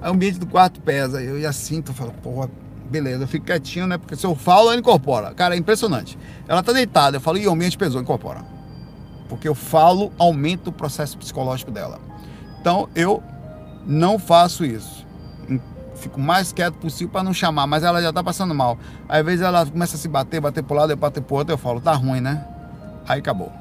Aí 0.00 0.10
o 0.10 0.12
ambiente 0.12 0.38
do 0.38 0.46
quarto 0.46 0.80
pesa, 0.80 1.22
eu 1.22 1.40
já 1.40 1.52
sinto, 1.52 1.90
eu 1.90 1.94
falo, 1.94 2.12
porra, 2.22 2.50
beleza, 2.90 3.24
eu 3.24 3.28
fico 3.28 3.46
quietinho, 3.46 3.86
né? 3.86 3.98
Porque 3.98 4.14
se 4.14 4.26
eu 4.26 4.34
falo, 4.34 4.70
ela 4.70 4.78
incorpora. 4.78 5.32
Cara, 5.34 5.54
é 5.54 5.58
impressionante. 5.58 6.18
Ela 6.46 6.62
tá 6.62 6.72
deitada, 6.72 7.16
eu 7.16 7.20
falo, 7.20 7.38
e 7.38 7.46
o 7.46 7.52
ambiente 7.52 7.78
pesou, 7.78 8.00
incorpora 8.00 8.52
porque 9.32 9.48
eu 9.48 9.54
falo, 9.54 10.12
aumenta 10.18 10.68
o 10.68 10.72
processo 10.72 11.16
psicológico 11.16 11.70
dela. 11.70 11.98
Então 12.60 12.86
eu 12.94 13.22
não 13.86 14.18
faço 14.18 14.64
isso. 14.64 15.06
Fico 15.96 16.20
mais 16.20 16.52
quieto 16.52 16.74
possível 16.74 17.10
para 17.10 17.22
não 17.22 17.32
chamar, 17.32 17.66
mas 17.66 17.84
ela 17.84 18.02
já 18.02 18.08
está 18.08 18.22
passando 18.24 18.54
mal. 18.54 18.78
Às 19.08 19.24
vezes 19.24 19.42
ela 19.42 19.64
começa 19.64 19.96
a 19.96 19.98
se 19.98 20.08
bater, 20.08 20.40
bater 20.40 20.62
para 20.62 20.74
o 20.74 20.76
lado, 20.76 20.96
bater 20.96 21.22
para 21.22 21.34
o 21.34 21.38
outro, 21.38 21.54
eu 21.54 21.58
falo, 21.58 21.80
tá 21.80 21.92
ruim, 21.92 22.20
né? 22.20 22.44
Aí 23.06 23.20
acabou. 23.20 23.52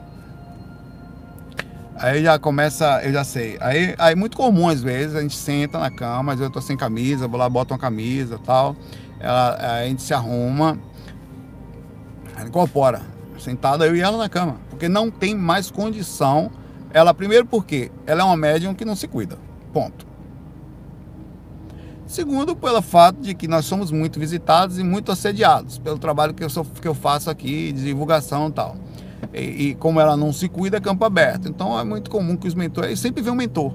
Aí 1.96 2.24
já 2.24 2.40
começa, 2.40 3.02
eu 3.04 3.14
já 3.14 3.24
sei. 3.24 3.58
Aí, 3.60 3.94
aí 4.00 4.16
muito 4.16 4.36
comum 4.36 4.68
às 4.68 4.82
vezes, 4.82 5.16
a 5.16 5.22
gente 5.22 5.38
senta 5.38 5.78
na 5.78 5.92
cama, 5.92 6.34
eu 6.34 6.50
tô 6.50 6.60
sem 6.60 6.76
camisa, 6.76 7.28
vou 7.28 7.40
lá, 7.40 7.48
boto 7.48 7.74
uma 7.74 7.80
camisa 7.80 8.40
tal. 8.44 8.76
Ela, 9.20 9.80
a 9.82 9.86
gente 9.86 10.02
se 10.02 10.14
arruma, 10.14 10.80
ela 12.36 12.48
incorpora 12.48 13.12
sentada 13.42 13.86
eu 13.86 13.96
e 13.96 14.02
ela 14.02 14.18
na 14.18 14.30
cama, 14.30 14.58
porque 14.70 14.88
não 14.88 15.10
tem 15.10 15.36
mais 15.36 15.70
condição. 15.70 16.52
Ela, 16.94 17.14
primeiro, 17.14 17.46
porque 17.46 17.92
ela 18.06 18.22
é 18.22 18.24
uma 18.24 18.38
médium 18.38 18.74
que 18.74 18.86
não 18.86 18.96
se 18.96 19.08
cuida. 19.08 19.38
Ponto. 19.74 20.06
Segundo, 22.12 22.58
pelo 22.58 22.82
fato 22.82 23.22
de 23.22 23.34
que 23.34 23.48
nós 23.48 23.64
somos 23.64 23.90
muito 23.90 24.20
visitados 24.20 24.78
e 24.78 24.84
muito 24.84 25.14
assediados 25.14 25.78
pelo 25.78 25.98
trabalho 25.98 26.34
que 26.34 26.44
eu, 26.44 26.50
sou, 26.50 26.66
que 26.66 26.86
eu 26.86 26.94
faço 26.94 27.30
aqui, 27.30 27.72
de 27.72 27.86
divulgação 27.86 28.50
e 28.50 28.52
tal. 28.52 28.76
E, 29.34 29.40
e, 29.40 29.76
como 29.76 29.98
ela 29.98 30.18
não 30.18 30.34
se 30.34 30.50
cuida, 30.50 30.76
é 30.76 30.82
campo 30.82 31.06
aberto. 31.06 31.48
Então 31.48 31.80
é 31.80 31.86
muito 31.86 32.12
comum 32.12 32.36
que 32.36 32.50
os 32.50 32.54
mentores. 32.54 33.00
Sempre 33.00 33.24
vem 33.24 33.32
um 33.32 33.36
mentor. 33.38 33.74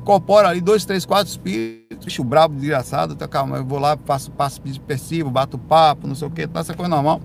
Incorpora 0.00 0.48
ali 0.48 0.60
dois, 0.60 0.84
três, 0.84 1.06
quatro 1.06 1.30
espíritos, 1.30 2.04
bicho 2.04 2.24
brabo, 2.24 2.56
desgraçado. 2.56 3.14
Tá, 3.14 3.28
calma, 3.28 3.58
eu 3.58 3.64
vou 3.64 3.78
lá, 3.78 3.96
faço 4.04 4.32
passo 4.32 4.60
persivo, 4.84 5.30
bato 5.30 5.56
papo, 5.56 6.08
não 6.08 6.16
sei 6.16 6.26
o 6.26 6.32
que, 6.32 6.48
tá 6.48 6.58
essa 6.58 6.74
coisa 6.74 6.90
normal. 6.90 7.20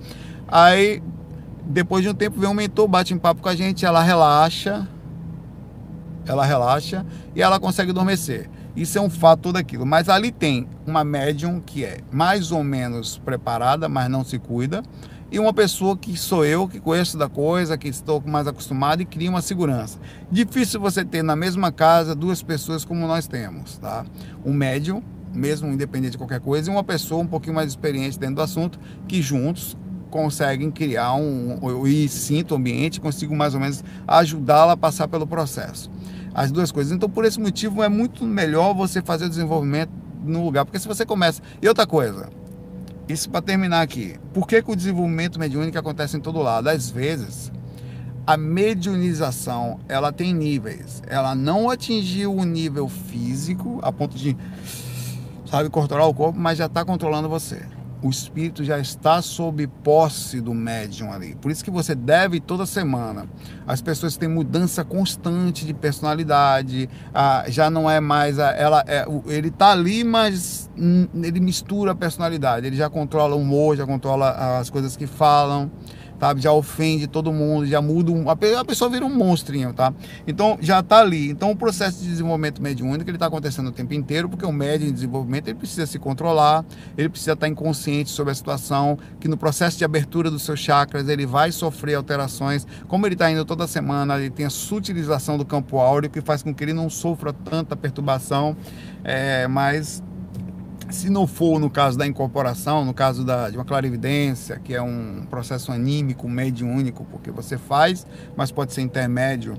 Aí 0.47 1.01
depois 1.65 2.03
de 2.03 2.09
um 2.09 2.13
tempo 2.13 2.39
vem 2.39 2.47
um 2.47 2.53
mentor, 2.53 2.87
bate 2.87 3.15
um 3.15 3.17
papo 3.17 3.41
com 3.41 3.49
a 3.49 3.55
gente, 3.55 3.83
ela 3.83 4.03
relaxa, 4.03 4.87
ela 6.27 6.45
relaxa 6.45 7.03
e 7.35 7.41
ela 7.41 7.59
consegue 7.59 7.89
adormecer. 7.89 8.47
Isso 8.79 8.97
é 8.97 9.01
um 9.01 9.09
fato 9.09 9.41
tudo 9.41 9.57
aquilo. 9.57 9.85
Mas 9.85 10.07
ali 10.07 10.31
tem 10.31 10.65
uma 10.87 11.03
médium 11.03 11.59
que 11.59 11.83
é 11.83 11.97
mais 12.09 12.49
ou 12.49 12.63
menos 12.63 13.17
preparada, 13.17 13.89
mas 13.89 14.09
não 14.09 14.23
se 14.23 14.39
cuida. 14.39 14.81
e 15.31 15.37
uma 15.37 15.53
pessoa 15.53 15.95
que 15.95 16.17
sou 16.17 16.43
eu, 16.43 16.67
que 16.67 16.79
conheço 16.79 17.17
da 17.17 17.29
coisa, 17.29 17.77
que 17.77 17.87
estou 17.87 18.21
mais 18.25 18.47
acostumado 18.47 19.01
e 19.01 19.05
cria 19.05 19.29
uma 19.29 19.41
segurança. 19.41 19.99
Difícil 20.31 20.79
você 20.79 21.05
ter 21.05 21.21
na 21.21 21.35
mesma 21.35 21.71
casa 21.71 22.15
duas 22.15 22.41
pessoas 22.41 22.83
como 22.83 23.05
nós 23.05 23.27
temos, 23.27 23.77
tá? 23.77 24.05
Um 24.43 24.53
médium, 24.53 25.03
mesmo 25.33 25.67
independente 25.67 26.13
de 26.13 26.17
qualquer 26.17 26.39
coisa, 26.39 26.69
e 26.69 26.73
uma 26.73 26.83
pessoa 26.83 27.21
um 27.21 27.27
pouquinho 27.27 27.53
mais 27.53 27.69
experiente 27.69 28.17
dentro 28.17 28.37
do 28.37 28.41
assunto, 28.41 28.79
que 29.07 29.21
juntos 29.21 29.77
conseguem 30.09 30.71
criar 30.71 31.13
um 31.13 31.85
e 31.85 32.09
sinto 32.09 32.53
o 32.53 32.57
ambiente, 32.57 32.99
consigo 32.99 33.35
mais 33.35 33.53
ou 33.53 33.59
menos 33.59 33.83
ajudá-la 34.07 34.73
a 34.73 34.77
passar 34.77 35.07
pelo 35.07 35.27
processo. 35.27 35.91
As 36.33 36.51
duas 36.51 36.71
coisas. 36.71 36.93
Então, 36.93 37.09
por 37.09 37.25
esse 37.25 37.39
motivo, 37.39 37.83
é 37.83 37.89
muito 37.89 38.23
melhor 38.23 38.73
você 38.73 39.01
fazer 39.01 39.25
o 39.25 39.29
desenvolvimento 39.29 39.91
no 40.23 40.43
lugar, 40.43 40.65
porque 40.65 40.79
se 40.79 40.87
você 40.87 41.05
começa. 41.05 41.41
E 41.61 41.67
outra 41.67 41.87
coisa, 41.87 42.29
isso 43.07 43.29
para 43.29 43.41
terminar 43.41 43.81
aqui. 43.81 44.15
Por 44.33 44.47
que, 44.47 44.61
que 44.61 44.71
o 44.71 44.75
desenvolvimento 44.75 45.39
mediúnico 45.39 45.77
acontece 45.77 46.17
em 46.17 46.19
todo 46.19 46.41
lado? 46.41 46.67
Às 46.67 46.89
vezes, 46.89 47.51
a 48.27 48.37
mediunização 48.37 49.79
ela 49.87 50.11
tem 50.11 50.33
níveis. 50.33 51.01
Ela 51.07 51.33
não 51.33 51.69
atingiu 51.69 52.35
o 52.35 52.43
nível 52.43 52.87
físico 52.87 53.79
a 53.81 53.91
ponto 53.91 54.15
de, 54.15 54.37
sabe, 55.49 55.69
controlar 55.69 56.05
o 56.05 56.13
corpo, 56.13 56.39
mas 56.39 56.57
já 56.57 56.67
está 56.67 56.85
controlando 56.85 57.27
você 57.27 57.78
o 58.01 58.09
espírito 58.09 58.63
já 58.63 58.79
está 58.79 59.21
sob 59.21 59.67
posse 59.83 60.39
do 60.39 60.53
médium 60.53 61.11
ali. 61.11 61.35
Por 61.35 61.51
isso 61.51 61.63
que 61.63 61.71
você 61.71 61.93
deve 61.93 62.39
toda 62.39 62.65
semana. 62.65 63.27
As 63.67 63.81
pessoas 63.81 64.15
têm 64.15 64.29
mudança 64.29 64.83
constante 64.85 65.65
de 65.65 65.73
personalidade, 65.73 66.89
ah, 67.13 67.43
já 67.47 67.69
não 67.69 67.89
é 67.89 67.99
mais 67.99 68.39
a, 68.39 68.51
ela 68.51 68.83
é, 68.87 69.05
ele 69.27 69.49
está 69.49 69.71
ali, 69.71 70.03
mas 70.03 70.69
ele 71.21 71.39
mistura 71.39 71.91
a 71.91 71.95
personalidade. 71.95 72.65
Ele 72.65 72.77
já 72.77 72.89
controla 72.89 73.35
o 73.35 73.39
humor, 73.39 73.75
já 73.75 73.85
controla 73.85 74.59
as 74.59 74.69
coisas 74.69 74.95
que 74.95 75.05
falam 75.05 75.69
sabe? 76.19 76.41
Já 76.41 76.51
ofende 76.51 77.07
todo 77.07 77.31
mundo, 77.31 77.65
já 77.65 77.81
muda, 77.81 78.11
um, 78.11 78.29
a 78.29 78.65
pessoa 78.65 78.89
vira 78.89 79.05
um 79.05 79.15
monstrinho, 79.15 79.73
tá? 79.73 79.93
Então 80.27 80.57
já 80.61 80.79
está 80.79 80.99
ali. 80.99 81.29
Então 81.29 81.51
o 81.51 81.55
processo 81.55 82.01
de 82.01 82.09
desenvolvimento 82.09 82.61
mediúnico 82.61 83.09
ele 83.09 83.15
está 83.15 83.27
acontecendo 83.27 83.67
o 83.67 83.71
tempo 83.71 83.93
inteiro, 83.93 84.27
porque 84.27 84.45
o 84.45 84.51
médium 84.51 84.89
em 84.89 84.93
desenvolvimento 84.93 85.47
ele 85.47 85.57
precisa 85.57 85.85
se 85.85 85.97
controlar, 85.97 86.65
ele 86.97 87.09
precisa 87.09 87.33
estar 87.33 87.47
inconsciente 87.47 88.09
sobre 88.09 88.31
a 88.31 88.35
situação, 88.35 88.97
que 89.19 89.27
no 89.27 89.37
processo 89.37 89.77
de 89.77 89.85
abertura 89.85 90.29
dos 90.29 90.43
seus 90.43 90.59
chakras 90.59 91.07
ele 91.07 91.25
vai 91.25 91.51
sofrer 91.51 91.95
alterações. 91.95 92.67
Como 92.87 93.05
ele 93.05 93.15
está 93.15 93.31
indo 93.31 93.45
toda 93.45 93.67
semana, 93.67 94.17
ele 94.17 94.29
tem 94.29 94.45
a 94.45 94.49
sutilização 94.49 95.37
do 95.37 95.45
campo 95.45 95.77
áureo 95.79 96.09
que 96.09 96.21
faz 96.21 96.43
com 96.43 96.53
que 96.53 96.63
ele 96.63 96.73
não 96.73 96.89
sofra 96.89 97.31
tanta 97.31 97.75
perturbação, 97.75 98.55
é, 99.03 99.47
mas 99.47 100.03
se 100.89 101.09
não 101.09 101.27
for 101.27 101.59
no 101.59 101.69
caso 101.69 101.97
da 101.97 102.05
incorporação, 102.05 102.83
no 102.83 102.93
caso 102.93 103.23
da, 103.23 103.49
de 103.49 103.57
uma 103.57 103.65
clarividência, 103.65 104.59
que 104.59 104.73
é 104.73 104.81
um 104.81 105.25
processo 105.29 105.71
anímico, 105.71 106.27
mediúnico, 106.27 107.05
porque 107.11 107.31
você 107.31 107.57
faz, 107.57 108.05
mas 108.35 108.51
pode 108.51 108.73
ser 108.73 108.81
intermédio. 108.81 109.57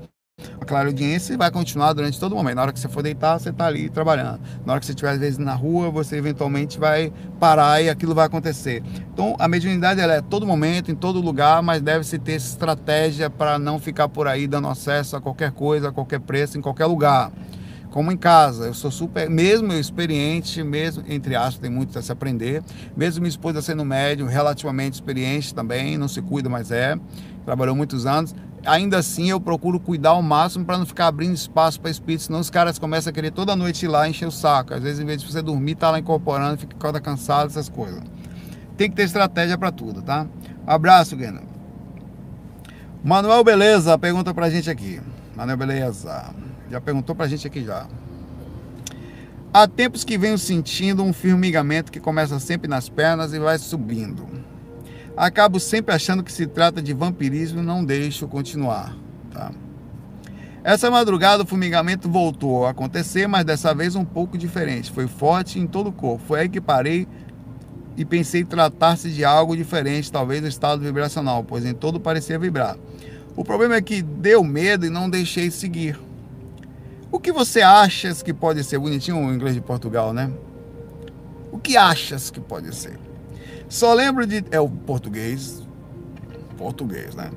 A 0.59 0.65
clarividência 0.65 1.37
vai 1.37 1.51
continuar 1.51 1.93
durante 1.93 2.19
todo 2.19 2.33
o 2.33 2.37
momento. 2.37 2.57
Na 2.57 2.63
hora 2.63 2.73
que 2.73 2.81
você 2.81 2.89
for 2.89 3.03
deitar, 3.03 3.39
você 3.39 3.51
está 3.51 3.67
ali 3.67 3.91
trabalhando. 3.91 4.41
Na 4.65 4.73
hora 4.73 4.81
que 4.81 4.87
você 4.87 4.93
estiver, 4.93 5.11
às 5.11 5.19
vezes, 5.19 5.39
na 5.39 5.55
rua, 5.55 5.91
você 5.91 6.17
eventualmente 6.17 6.79
vai 6.79 7.13
parar 7.39 7.83
e 7.83 7.91
aquilo 7.91 8.15
vai 8.15 8.25
acontecer. 8.25 8.83
Então, 9.13 9.37
a 9.39 9.47
mediunidade 9.47 10.01
ela 10.01 10.15
é 10.15 10.23
todo 10.23 10.47
momento, 10.47 10.91
em 10.91 10.95
todo 10.95 11.21
lugar, 11.21 11.63
mas 11.63 11.83
deve-se 11.83 12.19
ter 12.19 12.37
estratégia 12.37 13.29
para 13.29 13.59
não 13.59 13.79
ficar 13.79 14.09
por 14.09 14.27
aí 14.27 14.47
dando 14.47 14.69
acesso 14.69 15.15
a 15.15 15.21
qualquer 15.21 15.53
coisa, 15.53 15.91
a 15.91 15.93
qualquer 15.93 16.21
preço, 16.21 16.57
em 16.57 16.63
qualquer 16.63 16.87
lugar 16.87 17.31
como 17.91 18.11
em 18.11 18.17
casa. 18.17 18.67
Eu 18.67 18.75
sou 18.75 18.91
super, 18.91 19.29
mesmo 19.29 19.73
eu 19.73 19.81
experiente, 19.81 20.63
mesmo, 20.63 21.05
entre 21.09 21.35
aspas, 21.35 21.59
tem 21.59 21.71
muito 21.71 21.99
a 21.99 22.03
se 22.03 22.11
aprender. 22.11 22.63
Mesmo 22.97 23.23
minha 23.23 23.31
esposa 23.31 23.61
sendo 23.61 23.85
médium, 23.85 24.27
relativamente 24.27 24.95
experiente 24.95 25.55
também, 25.55 25.99
não 25.99 26.09
se 26.09 26.23
cuida, 26.23 26.49
mas 26.49 26.71
é, 26.71 26.99
trabalhou 27.45 27.75
muitos 27.75 28.07
anos. 28.07 28.35
Ainda 28.65 28.99
assim, 28.99 29.31
eu 29.31 29.41
procuro 29.41 29.81
cuidar 29.81 30.11
ao 30.11 30.23
máximo 30.23 30.65
para 30.65 30.77
não 30.77 30.85
ficar 30.85 31.07
abrindo 31.07 31.35
espaço 31.35 31.81
para 31.81 31.91
espíritos, 31.91 32.27
senão 32.27 32.41
os 32.41 32.51
caras 32.51 32.79
começam 32.79 33.11
a 33.11 33.15
querer 33.15 33.31
toda 33.31 33.57
noite 33.57 33.87
ir 33.87 33.89
lá 33.89 34.09
encher 34.09 34.29
o 34.29 34.31
saco. 34.31 34.75
Às 34.75 34.83
vezes, 34.83 35.01
em 35.01 35.07
vez 35.07 35.23
de 35.23 35.31
você 35.31 35.41
dormir, 35.41 35.77
tá 35.77 35.91
lá 35.91 35.99
incorporando, 35.99 36.59
fica 36.59 36.77
cada 36.79 37.01
cansado, 37.01 37.47
essas 37.47 37.69
coisas. 37.69 38.03
Tem 38.77 38.91
que 38.91 38.97
ter 38.97 39.05
estratégia 39.05 39.57
para 39.57 39.73
tudo, 39.73 40.03
tá? 40.03 40.27
Abraço, 40.67 41.17
Guena. 41.17 41.43
Manuel 43.03 43.43
Beleza 43.43 43.97
pergunta 43.99 44.35
pra 44.35 44.51
gente 44.51 44.69
aqui. 44.69 45.01
Manuel 45.35 45.57
Beleza. 45.57 46.35
Já 46.71 46.81
perguntou 46.81 47.15
pra 47.15 47.27
gente 47.27 47.47
aqui 47.47 47.65
já. 47.65 47.87
Há 49.53 49.67
tempos 49.67 50.05
que 50.05 50.17
venho 50.17 50.39
sentindo 50.39 51.03
um 51.03 51.13
formigamento 51.13 51.91
que 51.91 51.99
começa 51.99 52.39
sempre 52.39 52.69
nas 52.69 52.89
pernas 52.89 53.33
e 53.33 53.39
vai 53.41 53.59
subindo. 53.59 54.29
Acabo 55.17 55.59
sempre 55.59 55.93
achando 55.93 56.23
que 56.23 56.33
se 56.33 56.47
trata 56.47 56.81
de 56.81 56.95
vampirismo 56.95 57.61
e 57.61 57.65
não 57.65 57.85
deixo 57.85 58.29
continuar. 58.29 58.97
Tá? 59.33 59.51
Essa 60.63 60.91
madrugada 60.91 61.43
o 61.43 61.47
formigamento 61.47 62.09
voltou 62.09 62.65
a 62.65 62.71
acontecer, 62.71 63.27
mas 63.27 63.45
dessa 63.45 63.75
vez 63.75 63.97
um 63.97 64.05
pouco 64.05 64.39
diferente. 64.39 64.93
Foi 64.93 65.09
forte 65.09 65.59
em 65.59 65.67
todo 65.67 65.89
o 65.89 65.93
corpo. 65.93 66.23
Foi 66.25 66.41
aí 66.41 66.49
que 66.49 66.61
parei 66.61 67.09
e 67.97 68.05
pensei 68.05 68.45
tratar-se 68.45 69.11
de 69.11 69.25
algo 69.25 69.57
diferente, 69.57 70.13
talvez 70.13 70.41
do 70.41 70.47
estado 70.47 70.81
vibracional, 70.81 71.43
pois 71.43 71.65
em 71.65 71.75
todo 71.75 71.99
parecia 71.99 72.39
vibrar. 72.39 72.77
O 73.35 73.45
problema 73.45 73.75
é 73.75 73.83
que 73.83 74.01
deu 74.01 74.45
medo 74.45 74.87
e 74.87 74.91
não 74.91 75.11
deixei 75.11 75.51
seguir. 75.51 75.99
O 77.13 77.19
que 77.19 77.33
você 77.33 77.61
achas 77.61 78.23
que 78.23 78.33
pode 78.33 78.63
ser? 78.63 78.79
Bonitinho 78.79 79.19
o 79.19 79.35
inglês 79.35 79.55
de 79.55 79.61
Portugal, 79.61 80.13
né? 80.13 80.31
O 81.51 81.59
que 81.59 81.77
achas 81.77 82.31
que 82.31 82.41
pode 82.41 82.75
ser? 82.75 82.99
Só 83.69 83.93
lembro 83.95 84.27
de. 84.27 84.45
É 84.51 84.61
o 84.61 84.69
português. 84.69 85.67
Português, 86.57 87.15
né? 87.15 87.31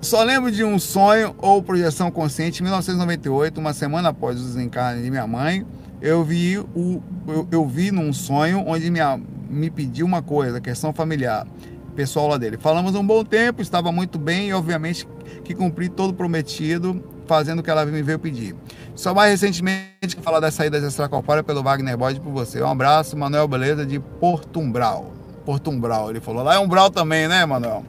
Só 0.00 0.22
lembro 0.22 0.50
de 0.50 0.64
um 0.64 0.78
sonho 0.78 1.34
ou 1.38 1.62
projeção 1.62 2.10
consciente 2.10 2.60
em 2.60 2.64
1998, 2.64 3.58
uma 3.58 3.74
semana 3.74 4.10
após 4.10 4.40
o 4.40 4.44
desencarne 4.44 5.02
de 5.02 5.10
minha 5.10 5.26
mãe. 5.26 5.66
Eu 6.00 6.22
vi, 6.22 6.58
o, 6.58 7.02
eu, 7.26 7.48
eu 7.50 7.66
vi 7.66 7.90
num 7.90 8.12
sonho 8.12 8.62
onde 8.66 8.90
minha, 8.90 9.20
me 9.50 9.70
pediu 9.70 10.06
uma 10.06 10.22
coisa, 10.22 10.60
questão 10.60 10.92
familiar, 10.92 11.46
pessoal 11.94 12.28
lá 12.28 12.36
dele. 12.38 12.56
Falamos 12.58 12.94
um 12.94 13.04
bom 13.04 13.24
tempo, 13.24 13.60
estava 13.60 13.90
muito 13.90 14.18
bem 14.18 14.50
e, 14.50 14.52
obviamente, 14.52 15.08
que 15.42 15.54
cumpri 15.54 15.88
todo 15.88 16.14
prometido, 16.14 17.02
fazendo 17.26 17.60
o 17.60 17.62
que 17.62 17.70
ela 17.70 17.84
me 17.84 18.02
veio 18.02 18.18
pedir. 18.18 18.54
Só 18.94 19.14
mais 19.14 19.30
recentemente 19.30 20.16
falar 20.22 20.40
das 20.40 20.54
saídas 20.54 20.82
extracorpóreas 20.82 21.44
pelo 21.44 21.62
Wagner 21.62 21.96
Bode 21.96 22.20
por 22.20 22.32
você. 22.32 22.62
Um 22.62 22.70
abraço, 22.70 23.16
Manuel 23.16 23.46
Beleza 23.46 23.84
de 23.84 23.98
Portumbral. 23.98 25.12
Portumbral, 25.44 26.10
ele 26.10 26.20
falou. 26.20 26.42
Lá 26.42 26.54
é 26.54 26.58
Umbral 26.58 26.90
também, 26.90 27.28
né, 27.28 27.44
Manuel? 27.44 27.84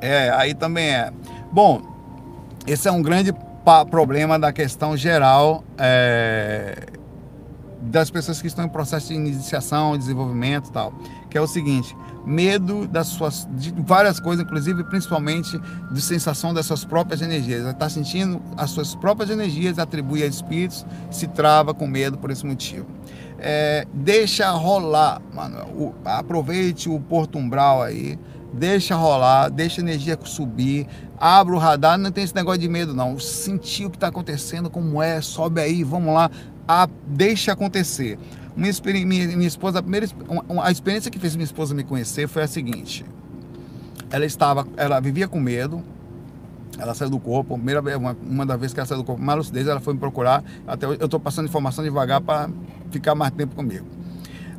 É, 0.00 0.30
aí 0.30 0.54
também 0.54 0.90
é. 0.90 1.12
Bom, 1.50 1.82
esse 2.66 2.88
é 2.88 2.92
um 2.92 3.02
grande 3.02 3.34
problema 3.90 4.38
da 4.38 4.52
questão 4.52 4.96
geral 4.96 5.64
é, 5.78 6.86
das 7.80 8.10
pessoas 8.10 8.40
que 8.40 8.46
estão 8.46 8.64
em 8.64 8.68
processo 8.68 9.08
de 9.08 9.14
iniciação, 9.14 9.96
desenvolvimento 9.96 10.68
e 10.68 10.72
tal, 10.72 10.92
que 11.30 11.36
é 11.36 11.40
o 11.40 11.46
seguinte: 11.46 11.96
medo 12.24 12.86
das 12.86 13.08
suas, 13.08 13.48
de 13.52 13.72
várias 13.76 14.20
coisas, 14.20 14.44
inclusive 14.44 14.84
principalmente 14.84 15.60
de 15.90 16.00
sensação 16.00 16.54
das 16.54 16.66
suas 16.66 16.84
próprias 16.84 17.20
energias. 17.20 17.66
Está 17.66 17.88
sentindo 17.88 18.40
as 18.56 18.70
suas 18.70 18.94
próprias 18.94 19.30
energias, 19.30 19.78
atribui 19.78 20.22
a 20.22 20.26
espíritos, 20.26 20.86
se 21.10 21.26
trava 21.26 21.74
com 21.74 21.86
medo 21.86 22.18
por 22.18 22.30
esse 22.30 22.46
motivo. 22.46 22.86
É, 23.38 23.86
deixa 23.92 24.50
rolar, 24.50 25.20
Manuel. 25.34 25.66
O, 25.74 25.94
aproveite 26.04 26.88
o 26.88 27.00
Porto 27.00 27.38
Umbral 27.38 27.82
aí, 27.82 28.16
deixa 28.52 28.94
rolar, 28.94 29.48
deixa 29.48 29.80
a 29.80 29.82
energia 29.82 30.16
subir, 30.22 30.86
abre 31.18 31.54
o 31.54 31.58
radar, 31.58 31.98
não 31.98 32.12
tem 32.12 32.22
esse 32.22 32.34
negócio 32.34 32.60
de 32.60 32.68
medo 32.68 32.94
não. 32.94 33.18
Sentir 33.18 33.86
o 33.86 33.90
que 33.90 33.96
está 33.96 34.08
acontecendo, 34.08 34.70
como 34.70 35.02
é, 35.02 35.20
sobe 35.20 35.60
aí, 35.60 35.82
vamos 35.82 36.14
lá, 36.14 36.30
a, 36.68 36.88
deixa 37.06 37.52
acontecer. 37.52 38.18
Minha, 38.56 38.72
minha, 39.06 39.26
minha 39.28 39.48
esposa, 39.48 39.78
a, 39.78 39.82
primeira, 39.82 40.06
a 40.62 40.70
experiência 40.70 41.10
que 41.10 41.18
fez 41.18 41.34
minha 41.34 41.44
esposa 41.44 41.74
me 41.74 41.82
conhecer 41.82 42.28
foi 42.28 42.42
a 42.42 42.46
seguinte. 42.46 43.04
Ela 44.10 44.26
estava, 44.26 44.66
ela 44.76 45.00
vivia 45.00 45.26
com 45.26 45.40
medo, 45.40 45.82
ela 46.78 46.94
saiu 46.94 47.10
do 47.10 47.18
corpo, 47.18 47.54
primeira 47.54 47.80
uma, 47.96 48.16
uma 48.22 48.44
das 48.44 48.60
vezes 48.60 48.74
que 48.74 48.80
ela 48.80 48.86
saiu 48.86 48.98
do 48.98 49.04
corpo, 49.04 49.22
uma 49.22 49.34
lucidez, 49.34 49.66
ela 49.66 49.80
foi 49.80 49.94
me 49.94 50.00
procurar. 50.00 50.44
Até 50.66 50.84
eu 50.84 50.92
estou 50.92 51.18
passando 51.18 51.46
informação 51.46 51.82
devagar 51.82 52.20
para 52.20 52.50
ficar 52.90 53.14
mais 53.14 53.32
tempo 53.32 53.54
comigo. 53.56 53.86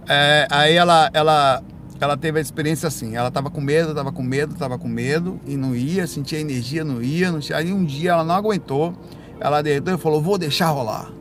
É, 0.10 0.48
aí 0.50 0.74
ela, 0.74 1.12
ela, 1.14 1.64
ela 2.00 2.18
teve 2.18 2.40
a 2.40 2.42
experiência 2.42 2.88
assim, 2.88 3.16
ela 3.16 3.28
estava 3.28 3.52
com 3.52 3.62
medo, 3.62 3.92
estava 3.92 4.12
com 4.12 4.24
medo, 4.24 4.54
estava 4.54 4.80
com 4.80 4.88
medo 4.88 5.40
e 5.46 5.56
não 5.56 5.76
ia, 5.76 6.08
sentia 6.08 6.40
energia, 6.40 6.84
não 6.84 7.02
ia, 7.02 7.32
não 7.32 7.40
tinha. 7.40 7.60
Aí 7.60 7.72
um 7.72 7.86
dia 7.86 8.12
ela 8.12 8.24
não 8.24 8.34
aguentou, 8.34 8.96
ela 9.40 9.62
deitou 9.62 9.94
e 9.94 9.98
falou, 10.00 10.20
vou 10.20 10.38
deixar 10.38 10.70
rolar 10.70 11.12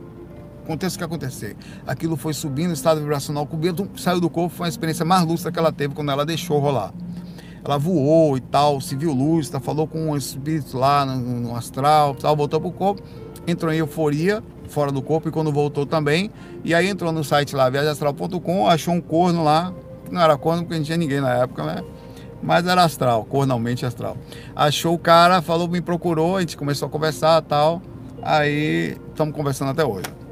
aconteça 0.63 0.95
o 0.95 0.97
que 0.97 1.03
acontecer. 1.03 1.55
Aquilo 1.85 2.15
foi 2.15 2.33
subindo, 2.33 2.71
o 2.71 2.73
estado 2.73 2.99
vibracional 2.99 3.45
coberto, 3.45 3.87
saiu 3.95 4.19
do 4.19 4.29
corpo, 4.29 4.55
foi 4.55 4.65
uma 4.65 4.69
experiência 4.69 5.05
mais 5.05 5.25
lúcida 5.25 5.51
que 5.51 5.59
ela 5.59 5.71
teve 5.71 5.93
quando 5.93 6.11
ela 6.11 6.25
deixou 6.25 6.59
rolar. 6.59 6.93
Ela 7.63 7.77
voou 7.77 8.35
e 8.35 8.41
tal, 8.41 8.81
se 8.81 8.95
viu 8.95 9.13
luz, 9.13 9.49
tá, 9.49 9.59
falou 9.59 9.87
com 9.87 10.11
um 10.11 10.17
espírito 10.17 10.77
lá 10.77 11.05
no, 11.05 11.15
no 11.39 11.55
astral, 11.55 12.15
tal, 12.15 12.35
voltou 12.35 12.59
pro 12.59 12.71
corpo, 12.71 13.01
entrou 13.47 13.71
em 13.71 13.77
euforia, 13.77 14.43
fora 14.67 14.91
do 14.91 15.01
corpo, 15.01 15.29
e 15.29 15.31
quando 15.31 15.51
voltou 15.51 15.85
também, 15.85 16.31
e 16.63 16.73
aí 16.73 16.89
entrou 16.89 17.11
no 17.11 17.23
site 17.23 17.55
lá, 17.55 17.69
viagemastral.com, 17.69 18.67
achou 18.67 18.93
um 18.93 19.01
corno 19.01 19.43
lá, 19.43 19.73
que 20.03 20.13
não 20.13 20.21
era 20.21 20.37
corno 20.37 20.63
porque 20.63 20.77
não 20.77 20.83
tinha 20.83 20.97
ninguém 20.97 21.21
na 21.21 21.33
época, 21.35 21.63
né? 21.63 21.83
mas 22.43 22.67
era 22.67 22.83
astral, 22.83 23.23
cornalmente 23.23 23.85
astral. 23.85 24.17
Achou 24.53 24.93
o 24.93 24.99
cara, 24.99 25.41
falou, 25.41 25.67
me 25.67 25.81
procurou, 25.81 26.37
a 26.37 26.41
gente 26.41 26.57
começou 26.57 26.87
a 26.87 26.91
conversar 26.91 27.41
tal. 27.41 27.81
Aí 28.21 28.97
estamos 29.09 29.33
conversando 29.33 29.71
até 29.71 29.85
hoje. 29.85 30.22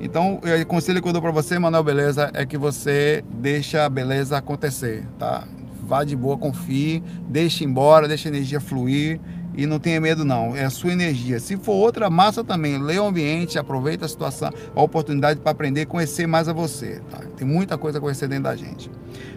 Então, 0.00 0.40
o 0.62 0.66
conselho 0.66 1.02
que 1.02 1.08
eu 1.08 1.12
dou 1.12 1.20
para 1.20 1.30
você, 1.30 1.58
Manuel 1.58 1.84
Beleza, 1.84 2.30
é 2.32 2.46
que 2.46 2.56
você 2.56 3.22
deixa 3.30 3.84
a 3.84 3.88
beleza 3.88 4.36
acontecer, 4.36 5.06
tá? 5.18 5.44
Vá 5.82 6.04
de 6.04 6.16
boa, 6.16 6.38
confie, 6.38 7.02
deixe 7.28 7.64
embora, 7.64 8.08
deixe 8.08 8.26
a 8.28 8.30
energia 8.30 8.60
fluir 8.60 9.20
e 9.54 9.66
não 9.66 9.78
tenha 9.78 10.00
medo 10.00 10.24
não, 10.24 10.56
é 10.56 10.64
a 10.64 10.70
sua 10.70 10.92
energia. 10.92 11.38
Se 11.38 11.56
for 11.56 11.72
outra 11.72 12.08
massa 12.08 12.42
também, 12.42 12.80
lê 12.82 12.98
o 12.98 13.06
ambiente, 13.06 13.58
aproveita 13.58 14.06
a 14.06 14.08
situação, 14.08 14.50
a 14.74 14.82
oportunidade 14.82 15.40
para 15.40 15.50
aprender, 15.50 15.84
conhecer 15.86 16.26
mais 16.26 16.48
a 16.48 16.52
você, 16.52 17.02
tá? 17.10 17.18
Tem 17.36 17.46
muita 17.46 17.76
coisa 17.76 17.98
a 17.98 18.00
conhecer 18.00 18.26
dentro 18.26 18.44
da 18.44 18.56
gente. 18.56 18.90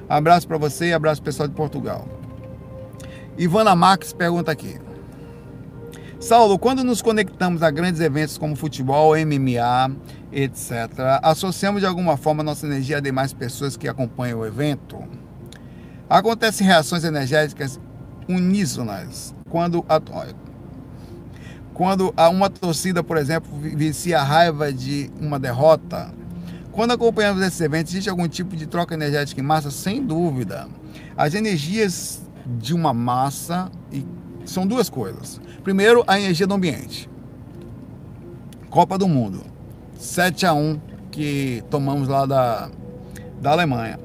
Abraço 0.07 0.47
para 0.47 0.57
você 0.57 0.87
e 0.87 0.93
abraço 0.93 1.21
pessoal 1.21 1.47
de 1.49 1.55
Portugal. 1.55 2.07
Ivana 3.37 3.75
Marques 3.75 4.13
pergunta 4.13 4.51
aqui. 4.51 4.77
Saulo, 6.19 6.57
quando 6.57 6.85
nos 6.85 7.01
conectamos 7.01 7.61
a 7.61 7.69
grandes 7.69 7.99
eventos 7.99 8.37
como 8.37 8.55
futebol, 8.55 9.13
MMA, 9.17 9.93
etc., 10.33 11.19
associamos 11.21 11.81
de 11.81 11.87
alguma 11.87 12.17
forma 12.17 12.43
nossa 12.43 12.65
energia 12.65 12.97
a 12.97 12.99
demais 12.99 13.33
pessoas 13.33 13.77
que 13.77 13.87
acompanham 13.87 14.39
o 14.39 14.45
evento? 14.45 14.97
Acontecem 16.09 16.65
reações 16.65 17.03
energéticas 17.03 17.79
uníssonas 18.27 19.33
quando 19.49 19.85
a, 19.87 19.99
quando 21.73 22.13
uma 22.31 22.49
torcida, 22.49 23.03
por 23.03 23.17
exemplo, 23.17 23.49
vicia 23.59 24.19
a 24.19 24.23
raiva 24.23 24.71
de 24.71 25.11
uma 25.19 25.39
derrota. 25.39 26.13
Quando 26.71 26.91
acompanhamos 26.91 27.41
esses 27.41 27.59
eventos, 27.61 27.93
existe 27.93 28.09
algum 28.09 28.27
tipo 28.27 28.55
de 28.55 28.65
troca 28.65 28.93
energética 28.93 29.41
em 29.41 29.43
massa? 29.43 29.71
Sem 29.71 30.05
dúvida. 30.05 30.67
As 31.17 31.33
energias 31.33 32.21
de 32.45 32.73
uma 32.73 32.93
massa 32.93 33.71
são 34.45 34.67
duas 34.67 34.89
coisas. 34.89 35.39
Primeiro, 35.63 36.03
a 36.07 36.19
energia 36.19 36.45
do 36.45 36.53
ambiente. 36.53 37.09
Copa 38.69 38.97
do 38.97 39.07
Mundo. 39.07 39.52
7 40.03 40.45
a 40.45 40.53
1 40.53 40.79
que 41.09 41.63
tomamos 41.69 42.09
lá 42.09 42.25
da, 42.25 42.69
da 43.41 43.51
Alemanha. 43.51 43.97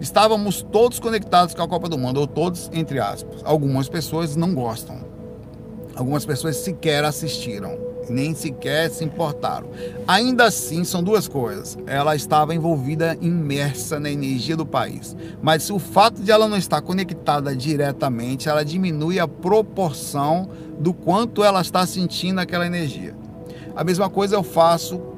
Estávamos 0.00 0.62
todos 0.62 0.98
conectados 0.98 1.54
com 1.54 1.62
a 1.62 1.68
Copa 1.68 1.90
do 1.90 1.98
Mundo, 1.98 2.20
ou 2.20 2.26
todos, 2.26 2.70
entre 2.72 2.98
aspas. 2.98 3.42
Algumas 3.44 3.86
pessoas 3.86 4.34
não 4.34 4.54
gostam. 4.54 4.96
Algumas 5.94 6.24
pessoas 6.24 6.56
sequer 6.56 7.04
assistiram, 7.04 7.78
nem 8.08 8.34
sequer 8.34 8.90
se 8.90 9.04
importaram. 9.04 9.68
Ainda 10.08 10.44
assim, 10.44 10.84
são 10.84 11.02
duas 11.02 11.28
coisas. 11.28 11.76
Ela 11.86 12.16
estava 12.16 12.54
envolvida, 12.54 13.16
imersa 13.20 14.00
na 14.00 14.10
energia 14.10 14.56
do 14.56 14.64
país. 14.64 15.14
Mas 15.42 15.68
o 15.68 15.78
fato 15.78 16.22
de 16.22 16.30
ela 16.30 16.48
não 16.48 16.56
estar 16.56 16.80
conectada 16.80 17.54
diretamente, 17.54 18.48
ela 18.48 18.64
diminui 18.64 19.20
a 19.20 19.28
proporção 19.28 20.48
do 20.78 20.94
quanto 20.94 21.44
ela 21.44 21.60
está 21.60 21.86
sentindo 21.86 22.40
aquela 22.40 22.66
energia. 22.66 23.14
A 23.76 23.84
mesma 23.84 24.08
coisa 24.08 24.34
eu 24.36 24.42
faço, 24.42 25.11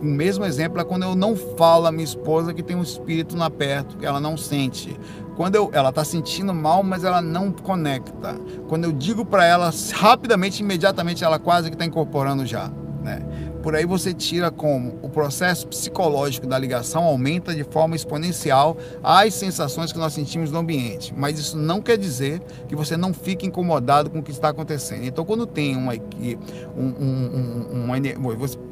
o 0.00 0.04
mesmo 0.04 0.44
exemplo 0.44 0.80
é 0.80 0.84
quando 0.84 1.02
eu 1.02 1.14
não 1.14 1.36
falo 1.36 1.86
à 1.86 1.92
minha 1.92 2.04
esposa 2.04 2.54
que 2.54 2.62
tem 2.62 2.76
um 2.76 2.82
espírito 2.82 3.36
na 3.36 3.50
perto, 3.50 3.96
que 3.96 4.06
ela 4.06 4.20
não 4.20 4.36
sente. 4.36 4.98
Quando 5.36 5.54
eu, 5.54 5.70
ela 5.72 5.90
está 5.90 6.04
sentindo 6.04 6.52
mal, 6.52 6.82
mas 6.82 7.04
ela 7.04 7.22
não 7.22 7.52
conecta. 7.52 8.34
Quando 8.68 8.84
eu 8.84 8.92
digo 8.92 9.24
para 9.24 9.44
ela 9.44 9.72
rapidamente, 9.94 10.62
imediatamente 10.62 11.22
ela 11.24 11.38
quase 11.38 11.68
que 11.68 11.74
está 11.74 11.84
incorporando 11.84 12.44
já. 12.44 12.70
Né? 13.02 13.24
Por 13.68 13.76
aí 13.76 13.84
você 13.84 14.14
tira 14.14 14.50
como 14.50 14.98
o 15.02 15.10
processo 15.10 15.68
psicológico 15.68 16.46
da 16.46 16.58
ligação 16.58 17.04
aumenta 17.04 17.54
de 17.54 17.62
forma 17.64 17.94
exponencial 17.94 18.78
as 19.02 19.34
sensações 19.34 19.92
que 19.92 19.98
nós 19.98 20.14
sentimos 20.14 20.50
no 20.50 20.60
ambiente. 20.60 21.12
Mas 21.14 21.38
isso 21.38 21.54
não 21.54 21.82
quer 21.82 21.98
dizer 21.98 22.40
que 22.66 22.74
você 22.74 22.96
não 22.96 23.12
fique 23.12 23.46
incomodado 23.46 24.08
com 24.08 24.20
o 24.20 24.22
que 24.22 24.30
está 24.30 24.48
acontecendo. 24.48 25.04
Então, 25.04 25.22
quando 25.22 25.46
tem 25.46 25.76
uma 25.76 25.94
equipe, 25.94 26.38
um, 26.74 26.82
um, 26.82 27.74
um, 27.74 27.84
uma, 27.84 27.96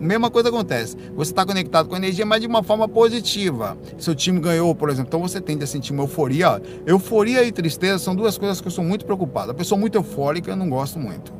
mesma 0.00 0.30
coisa 0.30 0.48
acontece. 0.48 0.96
Você 1.14 1.30
está 1.30 1.44
conectado 1.44 1.90
com 1.90 1.94
a 1.94 1.98
energia, 1.98 2.24
mas 2.24 2.40
de 2.40 2.46
uma 2.46 2.62
forma 2.62 2.88
positiva. 2.88 3.76
Seu 3.98 4.14
time 4.14 4.40
ganhou, 4.40 4.74
por 4.74 4.88
exemplo, 4.88 5.08
então 5.08 5.20
você 5.20 5.42
tende 5.42 5.62
a 5.62 5.66
sentir 5.66 5.92
uma 5.92 6.04
euforia. 6.04 6.62
Euforia 6.86 7.44
e 7.44 7.52
tristeza 7.52 7.98
são 7.98 8.16
duas 8.16 8.38
coisas 8.38 8.62
que 8.62 8.66
eu 8.66 8.72
sou 8.72 8.82
muito 8.82 9.04
preocupado. 9.04 9.50
A 9.50 9.54
pessoa 9.54 9.78
muito 9.78 9.98
eufórica 9.98 10.52
eu 10.52 10.56
não 10.56 10.70
gosto 10.70 10.98
muito. 10.98 11.34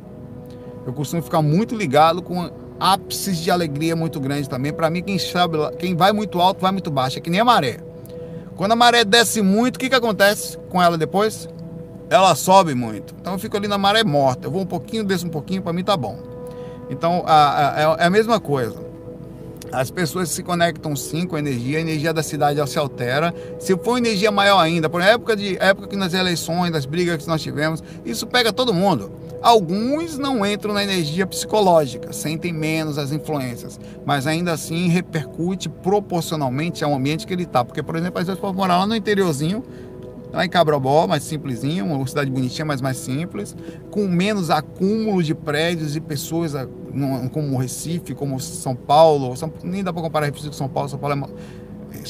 Eu 0.85 0.93
costumo 0.93 1.23
ficar 1.23 1.41
muito 1.41 1.75
ligado 1.75 2.21
com 2.21 2.66
ápices 2.79 3.37
de 3.37 3.51
alegria 3.51 3.95
muito 3.95 4.19
grande 4.19 4.49
também. 4.49 4.73
Para 4.73 4.89
mim, 4.89 5.01
quem 5.01 5.17
sabe, 5.17 5.57
quem 5.77 5.95
vai 5.95 6.11
muito 6.11 6.39
alto, 6.39 6.61
vai 6.61 6.71
muito 6.71 6.91
baixo. 6.91 7.17
É 7.17 7.21
que 7.21 7.29
nem 7.29 7.39
a 7.39 7.45
maré. 7.45 7.79
Quando 8.55 8.71
a 8.71 8.75
maré 8.75 9.03
desce 9.03 9.41
muito, 9.41 9.75
o 9.75 9.79
que, 9.79 9.89
que 9.89 9.95
acontece 9.95 10.57
com 10.69 10.81
ela 10.81 10.97
depois? 10.97 11.47
Ela 12.09 12.33
sobe 12.35 12.73
muito. 12.73 13.13
Então 13.19 13.33
eu 13.33 13.39
fico 13.39 13.55
ali 13.57 13.67
na 13.67 13.77
maré 13.77 14.03
morta. 14.03 14.47
Eu 14.47 14.51
vou 14.51 14.61
um 14.61 14.65
pouquinho, 14.65 15.03
desço 15.03 15.27
um 15.27 15.29
pouquinho, 15.29 15.61
para 15.61 15.73
mim 15.73 15.83
tá 15.83 15.95
bom. 15.95 16.17
Então 16.89 17.23
a, 17.27 17.75
a, 17.75 17.81
é, 17.81 18.03
é 18.03 18.05
a 18.05 18.09
mesma 18.09 18.39
coisa. 18.39 18.87
As 19.71 19.91
pessoas 19.91 20.29
se 20.29 20.41
conectam 20.43 20.95
sim 20.95 21.27
com 21.27 21.35
a 21.35 21.39
energia, 21.39 21.77
a 21.77 21.81
energia 21.81 22.13
da 22.13 22.23
cidade 22.23 22.65
se 22.69 22.79
altera. 22.79 23.33
Se 23.59 23.77
for 23.77 23.97
energia 23.97 24.31
maior 24.31 24.59
ainda, 24.59 24.89
por 24.89 25.01
época 25.01 25.35
de 25.35 25.57
época 25.57 25.87
que 25.87 25.95
nas 25.95 26.13
eleições, 26.13 26.71
das 26.71 26.85
brigas 26.85 27.21
que 27.21 27.27
nós 27.27 27.41
tivemos, 27.41 27.83
isso 28.05 28.25
pega 28.25 28.53
todo 28.53 28.73
mundo. 28.73 29.11
Alguns 29.41 30.17
não 30.17 30.45
entram 30.45 30.73
na 30.73 30.83
energia 30.83 31.25
psicológica, 31.27 32.11
sentem 32.11 32.51
menos 32.51 32.97
as 32.97 33.11
influências, 33.11 33.79
mas 34.05 34.25
ainda 34.25 34.51
assim 34.51 34.87
repercute 34.87 35.69
proporcionalmente 35.69 36.83
ao 36.83 36.93
ambiente 36.93 37.27
que 37.27 37.33
ele 37.33 37.43
está. 37.43 37.63
Porque, 37.63 37.83
por 37.83 37.95
exemplo, 37.95 38.19
às 38.19 38.25
vezes 38.25 38.41
pode 38.41 38.57
morar 38.57 38.79
lá 38.79 38.87
no 38.87 38.95
interiorzinho, 38.95 39.63
lá 40.33 40.45
em 40.45 40.49
Cabrobó, 40.49 41.07
mais 41.07 41.23
simplesinho, 41.23 41.85
uma 41.85 42.05
cidade 42.07 42.29
bonitinha, 42.31 42.65
mas 42.65 42.81
mais 42.81 42.97
simples, 42.97 43.55
com 43.91 44.07
menos 44.07 44.49
acúmulo 44.49 45.21
de 45.21 45.33
prédios 45.35 45.95
e 45.95 46.01
pessoas 46.01 46.53
como 47.31 47.57
Recife, 47.57 48.15
como 48.15 48.39
São 48.39 48.75
Paulo, 48.75 49.33
nem 49.63 49.83
dá 49.83 49.93
para 49.93 50.01
comparar 50.01 50.25
Recife 50.25 50.47
com 50.47 50.53
São 50.53 50.67
Paulo, 50.67 50.89
São 50.89 50.99
Paulo 50.99 51.15
é 51.15 51.27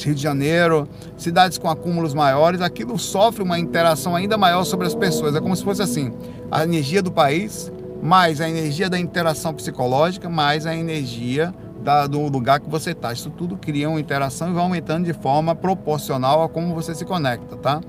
Rio 0.06 0.14
de 0.14 0.22
Janeiro, 0.22 0.88
cidades 1.16 1.58
com 1.58 1.68
acúmulos 1.68 2.14
maiores, 2.14 2.60
aquilo 2.60 2.98
sofre 2.98 3.42
uma 3.42 3.58
interação 3.58 4.14
ainda 4.14 4.36
maior 4.36 4.64
sobre 4.64 4.86
as 4.86 4.94
pessoas. 4.94 5.34
É 5.34 5.40
como 5.40 5.54
se 5.54 5.64
fosse 5.64 5.82
assim: 5.82 6.12
a 6.50 6.64
energia 6.64 7.02
do 7.02 7.12
país, 7.12 7.70
mais 8.02 8.40
a 8.40 8.48
energia 8.48 8.88
da 8.88 8.98
interação 8.98 9.52
psicológica, 9.54 10.28
mais 10.28 10.66
a 10.66 10.74
energia 10.74 11.54
da, 11.82 12.06
do 12.06 12.20
lugar 12.28 12.60
que 12.60 12.68
você 12.68 12.90
está. 12.90 13.12
Isso 13.12 13.30
tudo 13.30 13.56
cria 13.56 13.88
uma 13.88 14.00
interação 14.00 14.50
e 14.50 14.52
vai 14.52 14.62
aumentando 14.62 15.04
de 15.04 15.12
forma 15.12 15.54
proporcional 15.54 16.42
a 16.42 16.48
como 16.48 16.74
você 16.74 16.94
se 16.94 17.04
conecta, 17.04 17.56
tá? 17.56 17.80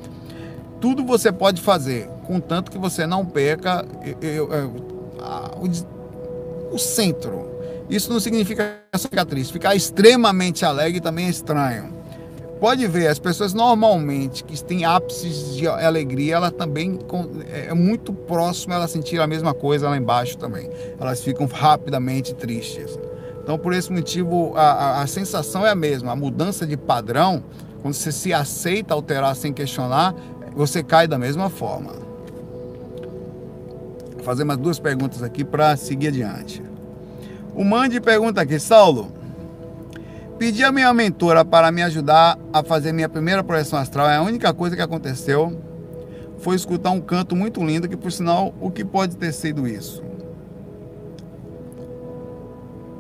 Tudo 0.80 1.04
você 1.04 1.32
pode 1.32 1.62
fazer, 1.62 2.08
contanto 2.26 2.72
que 2.72 2.78
você 2.78 3.06
não 3.06 3.26
perca 3.26 3.86
eu, 4.22 4.52
eu, 4.54 4.68
o, 5.58 6.76
o 6.76 6.78
centro. 6.78 7.50
Isso 7.90 8.14
não 8.14 8.20
significa 8.20 8.80
ficar 8.98 9.26
triste. 9.26 9.52
Ficar 9.52 9.76
extremamente 9.76 10.64
alegre 10.64 11.02
também 11.02 11.26
é 11.26 11.30
estranho. 11.30 11.99
Pode 12.60 12.86
ver, 12.88 13.08
as 13.08 13.18
pessoas 13.18 13.54
normalmente 13.54 14.44
que 14.44 14.62
têm 14.62 14.84
ápices 14.84 15.56
de 15.56 15.66
alegria, 15.66 16.36
ela 16.36 16.52
também 16.52 17.00
é, 17.50 17.68
é 17.68 17.74
muito 17.74 18.12
próximo 18.12 18.74
ela 18.74 18.86
sentir 18.86 19.20
a 19.22 19.26
mesma 19.26 19.54
coisa 19.54 19.88
lá 19.88 19.96
embaixo 19.96 20.38
também. 20.38 20.70
Elas 21.00 21.24
ficam 21.24 21.46
rapidamente 21.48 22.36
tristes. 22.36 23.00
Então, 23.42 23.58
por 23.58 23.72
esse 23.72 23.92
motivo, 23.92 24.54
a, 24.58 24.62
a, 24.62 25.02
a 25.02 25.08
sensação 25.08 25.66
é 25.66 25.70
a 25.70 25.76
mesma. 25.76 26.12
A 26.12 26.16
mudança 26.18 26.68
de 26.68 26.76
padrão, 26.76 27.42
quando 27.82 27.94
você 27.94 28.12
se 28.12 28.34
aceita 28.34 28.94
alterar 28.94 29.36
sem 29.38 29.54
questionar, 29.54 30.14
você 30.54 30.84
cai 30.84 31.08
da 31.08 31.18
mesma 31.18 31.50
forma. 31.50 31.94
Vou 34.16 34.24
fazer 34.24 34.44
mais 34.44 34.60
duas 34.60 34.78
perguntas 34.80 35.24
aqui 35.24 35.46
para 35.46 35.78
seguir 35.78 36.10
adiante. 36.10 36.62
O 37.56 37.64
Mande 37.64 38.02
pergunta 38.02 38.42
aqui, 38.42 38.60
Saulo, 38.60 39.12
pedi 40.40 40.64
a 40.64 40.72
minha 40.72 40.92
mentora 40.94 41.44
para 41.44 41.70
me 41.72 41.84
ajudar 41.84 42.40
a 42.52 42.64
fazer 42.64 42.94
minha 42.94 43.10
primeira 43.10 43.44
projeção 43.44 43.78
astral. 43.78 44.10
É 44.10 44.16
a 44.16 44.22
única 44.22 44.54
coisa 44.54 44.76
que 44.76 44.82
aconteceu 44.82 45.62
foi 46.40 46.56
escutar 46.56 46.92
um 46.92 47.02
canto 47.02 47.36
muito 47.36 47.64
lindo, 47.64 47.90
que 47.90 47.98
por 47.98 48.12
sinal, 48.12 48.54
o 48.62 48.72
que 48.72 48.86
pode 48.86 49.18
ter 49.18 49.34
sido 49.34 49.68
isso? 49.68 50.02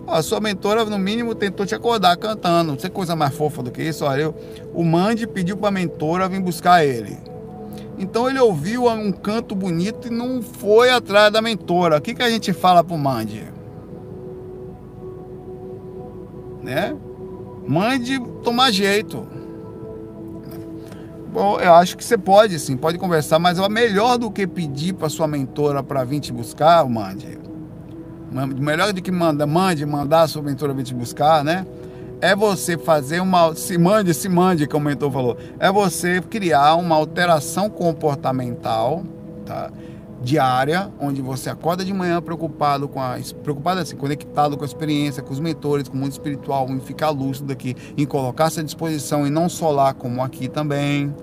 A 0.05 0.21
sua 0.21 0.41
mentora, 0.41 0.83
no 0.83 0.99
mínimo, 0.99 1.33
tentou 1.33 1.65
te 1.65 1.73
acordar 1.73 2.17
cantando. 2.17 2.71
Não 2.71 2.75
tem 2.75 2.91
coisa 2.91 3.15
mais 3.15 3.33
fofa 3.33 3.63
do 3.63 3.71
que 3.71 3.81
isso. 3.81 4.03
Olha, 4.03 4.23
eu, 4.23 4.35
o 4.73 4.83
Mande 4.83 5.25
pediu 5.25 5.55
para 5.55 5.69
a 5.69 5.71
mentora 5.71 6.27
vir 6.27 6.41
buscar 6.41 6.83
ele. 6.83 7.17
Então 7.97 8.27
ele 8.27 8.39
ouviu 8.39 8.87
um 8.89 9.11
canto 9.11 9.55
bonito 9.55 10.07
e 10.07 10.11
não 10.11 10.41
foi 10.41 10.89
atrás 10.89 11.31
da 11.31 11.41
mentora. 11.41 11.97
O 11.97 12.01
que, 12.01 12.15
que 12.15 12.23
a 12.23 12.29
gente 12.29 12.51
fala 12.51 12.83
para 12.83 12.95
o 12.95 12.99
Mande? 12.99 13.59
né? 16.69 16.95
Mande 17.69 18.19
tomar 18.43 18.71
jeito. 18.71 19.27
Bom, 21.31 21.59
eu 21.59 21.75
acho 21.75 21.95
que 21.95 22.03
você 22.03 22.17
pode 22.17 22.57
sim, 22.57 22.75
pode 22.75 22.97
conversar, 22.97 23.37
mas 23.37 23.59
é 23.59 23.69
melhor 23.69 24.17
do 24.17 24.31
que 24.31 24.47
pedir 24.47 24.93
para 24.93 25.07
sua 25.07 25.27
mentora 25.27 25.83
para 25.83 26.03
vir 26.03 26.19
te 26.19 26.33
buscar, 26.33 26.83
mande. 26.89 27.37
Melhor 28.31 28.91
do 28.91 28.99
que 29.03 29.11
manda, 29.11 29.45
mande 29.45 29.85
mandar 29.85 30.23
a 30.23 30.27
sua 30.27 30.41
mentora 30.41 30.73
vir 30.73 30.83
te 30.83 30.95
buscar, 30.95 31.43
né? 31.43 31.63
é 32.21 32.35
você 32.35 32.75
fazer 32.75 33.19
uma. 33.19 33.55
Se 33.55 33.77
mande, 33.77 34.15
se 34.15 34.27
mande, 34.27 34.65
como 34.65 34.85
o 34.85 34.89
mentor 34.89 35.11
falou. 35.11 35.37
É 35.59 35.71
você 35.71 36.21
criar 36.21 36.75
uma 36.75 36.95
alteração 36.95 37.69
comportamental, 37.69 39.03
tá? 39.45 39.71
Diária, 40.21 40.91
onde 40.99 41.21
você 41.21 41.49
acorda 41.49 41.83
de 41.83 41.93
manhã 41.93 42.21
preocupado 42.21 42.87
com 42.87 43.01
a 43.01 43.17
preocupado 43.41 43.79
assim, 43.79 43.95
conectado 43.95 44.57
com 44.57 44.63
a 44.63 44.67
experiência, 44.67 45.23
com 45.23 45.31
os 45.31 45.39
mentores, 45.39 45.87
com 45.87 45.95
o 45.95 45.99
mundo 45.99 46.11
espiritual, 46.11 46.69
em 46.69 46.79
ficar 46.79 47.09
lúcido 47.09 47.51
aqui, 47.53 47.75
em 47.97 48.05
colocar-se 48.05 48.59
à 48.59 48.63
disposição 48.63 49.25
e 49.25 49.29
não 49.29 49.47
só 49.47 49.71
lá 49.71 49.93
como 49.93 50.21
aqui 50.21 50.47
também, 50.47 51.13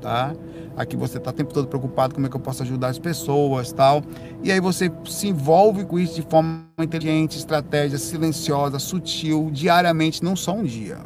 tá? 0.00 0.34
Aqui 0.76 0.96
você 0.96 1.18
está 1.18 1.30
o 1.30 1.32
tempo 1.32 1.54
todo 1.54 1.68
preocupado 1.68 2.14
como 2.14 2.26
é 2.26 2.30
que 2.30 2.36
eu 2.36 2.40
posso 2.40 2.62
ajudar 2.62 2.88
as 2.88 2.98
pessoas, 2.98 3.72
tal. 3.72 4.02
E 4.42 4.50
aí 4.50 4.58
você 4.60 4.90
se 5.06 5.28
envolve 5.28 5.84
com 5.84 5.98
isso 5.98 6.16
de 6.16 6.22
forma 6.22 6.64
inteligente, 6.78 7.38
estratégia, 7.38 7.96
silenciosa, 7.96 8.78
sutil, 8.80 9.50
diariamente, 9.52 10.22
não 10.22 10.34
só 10.34 10.52
um 10.52 10.64
dia 10.64 10.98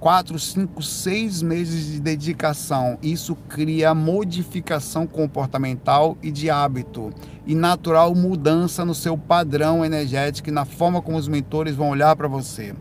quatro, 0.00 0.38
cinco, 0.38 0.82
seis 0.82 1.42
meses 1.42 1.92
de 1.92 2.00
dedicação. 2.00 2.98
Isso 3.02 3.36
cria 3.48 3.94
modificação 3.94 5.06
comportamental 5.06 6.16
e 6.22 6.32
de 6.32 6.48
hábito 6.48 7.12
e 7.46 7.54
natural 7.54 8.14
mudança 8.14 8.84
no 8.84 8.94
seu 8.94 9.16
padrão 9.16 9.84
energético 9.84 10.48
e 10.48 10.52
na 10.52 10.64
forma 10.64 11.02
como 11.02 11.18
os 11.18 11.28
mentores 11.28 11.76
vão 11.76 11.90
olhar 11.90 12.16
para 12.16 12.26
você. 12.26 12.74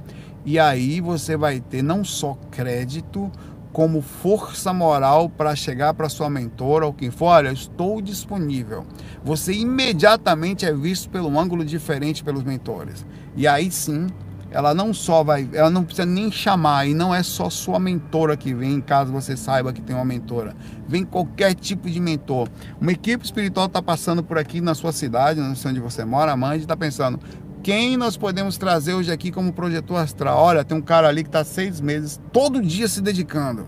E 0.46 0.58
aí 0.58 1.02
você 1.02 1.36
vai 1.36 1.60
ter 1.60 1.84
não 1.84 2.04
só 2.04 2.38
crédito, 2.50 3.30
como 3.72 4.02
força 4.02 4.74
moral 4.74 5.30
para 5.30 5.56
chegar 5.56 5.94
para 5.94 6.10
sua 6.10 6.30
mentora 6.30 6.86
ou 6.86 6.94
quem 6.94 7.12
for, 7.12 7.28
olha, 7.28 7.52
estou 7.52 8.02
disponível. 8.02 8.84
Você 9.24 9.54
imediatamente 9.54 10.66
é 10.66 10.74
visto 10.74 11.10
pelo 11.10 11.38
ângulo 11.38 11.64
diferente 11.64 12.24
pelos 12.24 12.44
mentores. 12.44 13.06
E 13.36 13.48
aí 13.48 13.70
sim, 13.70 14.08
ela 14.52 14.74
não 14.74 14.94
só 14.94 15.24
vai, 15.24 15.48
ela 15.54 15.70
não 15.70 15.84
precisa 15.84 16.06
nem 16.06 16.32
chamar, 16.32 16.88
e 16.88 16.94
não 16.94 17.14
é 17.14 17.22
só 17.22 17.50
sua 17.50 17.80
mentora 17.80 18.36
que 18.36 18.54
vem, 18.54 18.82
caso 18.82 19.12
você 19.12 19.38
saiba 19.38 19.72
que 19.72 19.82
tem 19.82 19.96
uma 19.96 20.06
mentora. 20.06 20.56
Vem 20.88 21.04
qualquer 21.04 21.54
tipo 21.54 21.90
de 21.90 22.00
mentor. 22.00 22.50
Uma 22.82 22.92
equipe 22.92 23.24
espiritual 23.24 23.68
está 23.68 23.82
passando 23.82 24.24
por 24.24 24.38
aqui 24.38 24.60
na 24.60 24.74
sua 24.74 24.92
cidade, 24.92 25.40
não 25.40 25.56
sei 25.56 25.72
onde 25.72 25.80
você 25.80 26.04
mora, 26.04 26.36
mãe 26.36 26.58
está 26.58 26.76
pensando, 26.76 27.20
quem 27.62 27.96
nós 27.96 28.18
podemos 28.18 28.58
trazer 28.58 28.94
hoje 28.94 29.12
aqui 29.12 29.32
como 29.32 29.54
projetor 29.54 29.98
astral? 29.98 30.38
Olha, 30.38 30.64
tem 30.64 30.78
um 30.78 30.82
cara 30.82 31.08
ali 31.08 31.24
que 31.24 31.30
está 31.30 31.44
seis 31.44 31.80
meses, 31.80 32.20
todo 32.32 32.62
dia 32.62 32.88
se 32.88 33.02
dedicando. 33.02 33.68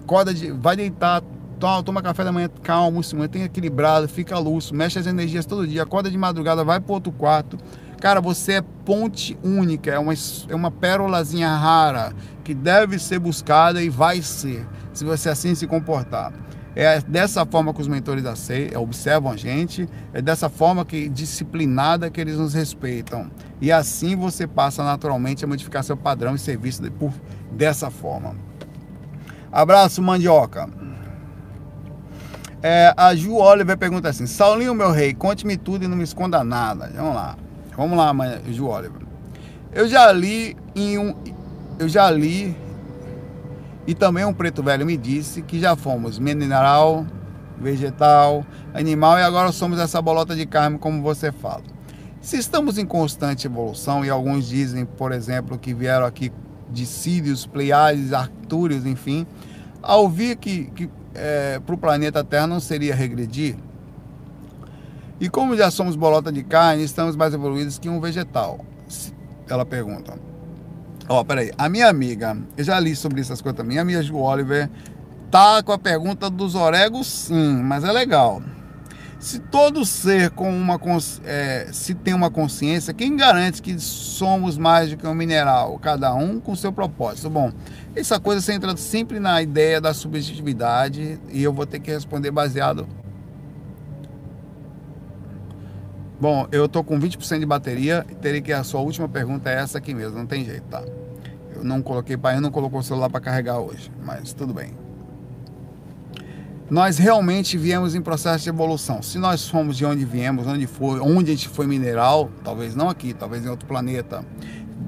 Acorda 0.00 0.32
de, 0.32 0.52
vai 0.52 0.76
deitar, 0.76 1.22
toma, 1.58 1.82
toma 1.82 2.02
café 2.02 2.22
da 2.22 2.30
manhã 2.30 2.48
calmo, 2.62 3.02
se 3.02 3.16
mantém 3.16 3.42
equilibrado, 3.42 4.08
fica 4.08 4.38
lúcido, 4.38 4.76
mexe 4.76 4.98
as 4.98 5.06
energias 5.06 5.44
todo 5.44 5.66
dia, 5.66 5.82
acorda 5.82 6.08
de 6.08 6.16
madrugada, 6.16 6.62
vai 6.62 6.78
para 6.78 6.92
outro 6.92 7.10
quarto 7.10 7.58
Cara, 8.00 8.20
você 8.20 8.54
é 8.54 8.62
ponte 8.84 9.36
única, 9.42 9.90
é 9.90 9.98
uma, 9.98 10.14
é 10.48 10.54
uma 10.54 10.70
pérolazinha 10.70 11.48
rara 11.48 12.12
que 12.44 12.54
deve 12.54 12.98
ser 12.98 13.18
buscada 13.18 13.82
e 13.82 13.88
vai 13.88 14.22
ser, 14.22 14.66
se 14.92 15.04
você 15.04 15.28
assim 15.28 15.54
se 15.54 15.66
comportar. 15.66 16.32
É 16.76 17.00
dessa 17.00 17.44
forma 17.44 17.74
que 17.74 17.80
os 17.80 17.88
mentores 17.88 18.24
aceitam, 18.24 18.80
observam 18.80 19.32
a 19.32 19.36
gente, 19.36 19.88
é 20.12 20.22
dessa 20.22 20.48
forma 20.48 20.84
que 20.84 21.08
disciplinada 21.08 22.08
que 22.08 22.20
eles 22.20 22.36
nos 22.36 22.54
respeitam. 22.54 23.28
E 23.60 23.72
assim 23.72 24.14
você 24.14 24.46
passa 24.46 24.84
naturalmente 24.84 25.44
a 25.44 25.48
modificar 25.48 25.82
seu 25.82 25.96
padrão 25.96 26.36
e 26.36 26.38
serviço 26.38 26.80
de, 26.80 26.90
por, 26.90 27.12
dessa 27.50 27.90
forma. 27.90 28.36
Abraço, 29.50 30.00
mandioca. 30.00 30.68
É, 32.62 32.94
a 32.96 33.12
Ju 33.14 33.34
Oliver 33.36 33.76
pergunta 33.76 34.08
assim: 34.08 34.26
Saulinho, 34.26 34.74
meu 34.74 34.92
rei, 34.92 35.14
conte-me 35.14 35.56
tudo 35.56 35.84
e 35.84 35.88
não 35.88 35.96
me 35.96 36.04
esconda 36.04 36.44
nada. 36.44 36.92
Vamos 36.94 37.14
lá. 37.14 37.36
Vamos 37.78 37.96
lá, 37.96 38.12
Ju 38.50 38.66
Oliver. 38.66 39.02
Eu 39.72 39.86
já 39.86 40.10
li 40.10 40.56
em 40.74 40.98
um. 40.98 41.14
Eu 41.78 41.88
já 41.88 42.10
li 42.10 42.56
e 43.86 43.94
também 43.94 44.24
um 44.24 44.34
preto 44.34 44.64
velho 44.64 44.84
me 44.84 44.96
disse 44.96 45.42
que 45.42 45.60
já 45.60 45.76
fomos 45.76 46.18
mineral, 46.18 47.06
vegetal, 47.56 48.44
animal 48.74 49.16
e 49.16 49.22
agora 49.22 49.52
somos 49.52 49.78
essa 49.78 50.02
bolota 50.02 50.34
de 50.34 50.44
carne, 50.44 50.76
como 50.76 51.00
você 51.02 51.30
fala. 51.30 51.62
Se 52.20 52.36
estamos 52.36 52.78
em 52.78 52.84
constante 52.84 53.46
evolução, 53.46 54.04
e 54.04 54.10
alguns 54.10 54.48
dizem, 54.48 54.84
por 54.84 55.12
exemplo, 55.12 55.56
que 55.56 55.72
vieram 55.72 56.04
aqui 56.04 56.32
de 56.68 56.84
Sírios, 56.84 57.46
Pleiades, 57.46 58.12
Artúrios, 58.12 58.84
enfim, 58.86 59.24
ao 59.80 60.02
ouvir 60.02 60.34
que, 60.34 60.64
que 60.64 60.90
é, 61.14 61.60
para 61.64 61.76
o 61.76 61.78
planeta 61.78 62.24
Terra 62.24 62.48
não 62.48 62.58
seria 62.58 62.92
regredir, 62.92 63.54
e 65.20 65.28
como 65.28 65.56
já 65.56 65.70
somos 65.70 65.96
bolota 65.96 66.30
de 66.30 66.44
carne, 66.44 66.84
estamos 66.84 67.16
mais 67.16 67.34
evoluídos 67.34 67.78
que 67.78 67.88
um 67.88 68.00
vegetal? 68.00 68.64
Ela 69.48 69.64
pergunta. 69.64 70.18
Ó, 71.08 71.20
oh, 71.20 71.24
peraí. 71.24 71.50
A 71.58 71.68
minha 71.68 71.88
amiga, 71.88 72.36
eu 72.56 72.62
já 72.62 72.78
li 72.78 72.94
sobre 72.94 73.20
essas 73.20 73.40
coisas 73.40 73.56
também. 73.56 73.78
A 73.78 73.84
minha 73.84 74.02
Ju 74.02 74.16
Oliver 74.16 74.70
tá 75.30 75.62
com 75.62 75.72
a 75.72 75.78
pergunta 75.78 76.30
dos 76.30 76.54
oregos, 76.54 77.06
sim, 77.06 77.62
mas 77.62 77.82
é 77.82 77.90
legal. 77.90 78.42
Se 79.18 79.40
todo 79.40 79.84
ser 79.84 80.30
com 80.30 80.48
uma 80.48 80.78
é, 81.24 81.68
se 81.72 81.92
tem 81.92 82.14
uma 82.14 82.30
consciência, 82.30 82.94
quem 82.94 83.16
garante 83.16 83.60
que 83.60 83.76
somos 83.80 84.56
mais 84.56 84.90
do 84.90 84.96
que 84.96 85.06
um 85.06 85.14
mineral? 85.14 85.76
Cada 85.80 86.14
um 86.14 86.38
com 86.38 86.54
seu 86.54 86.72
propósito. 86.72 87.28
Bom, 87.28 87.50
essa 87.96 88.20
coisa 88.20 88.40
você 88.40 88.52
entra 88.52 88.76
sempre 88.76 89.18
na 89.18 89.42
ideia 89.42 89.80
da 89.80 89.92
subjetividade 89.92 91.18
e 91.30 91.42
eu 91.42 91.52
vou 91.52 91.66
ter 91.66 91.80
que 91.80 91.90
responder 91.90 92.30
baseado 92.30 92.86
Bom, 96.20 96.48
eu 96.50 96.68
tô 96.68 96.82
com 96.82 96.98
20% 96.98 97.38
de 97.38 97.46
bateria 97.46 98.04
e 98.10 98.14
teria 98.14 98.40
que 98.40 98.52
a 98.52 98.64
sua 98.64 98.80
última 98.80 99.08
pergunta 99.08 99.48
é 99.48 99.54
essa 99.54 99.78
aqui 99.78 99.94
mesmo, 99.94 100.18
não 100.18 100.26
tem 100.26 100.44
jeito, 100.44 100.64
tá? 100.64 100.82
Eu 101.54 101.62
não 101.62 101.80
coloquei, 101.80 102.16
pai, 102.16 102.40
não 102.40 102.50
colocou 102.50 102.80
o 102.80 102.82
celular 102.82 103.08
para 103.08 103.20
carregar 103.20 103.58
hoje, 103.60 103.88
mas 104.04 104.32
tudo 104.32 104.52
bem. 104.52 104.72
Nós 106.68 106.98
realmente 106.98 107.56
viemos 107.56 107.94
em 107.94 108.02
processo 108.02 108.42
de 108.42 108.50
evolução. 108.50 109.00
Se 109.00 109.16
nós 109.16 109.48
fomos 109.48 109.76
de 109.76 109.86
onde 109.86 110.04
viemos, 110.04 110.46
onde 110.46 110.66
foi, 110.66 110.98
onde 110.98 111.30
a 111.30 111.34
gente 111.34 111.48
foi 111.48 111.68
mineral, 111.68 112.30
talvez 112.42 112.74
não 112.74 112.88
aqui, 112.88 113.14
talvez 113.14 113.46
em 113.46 113.48
outro 113.48 113.66
planeta. 113.66 114.24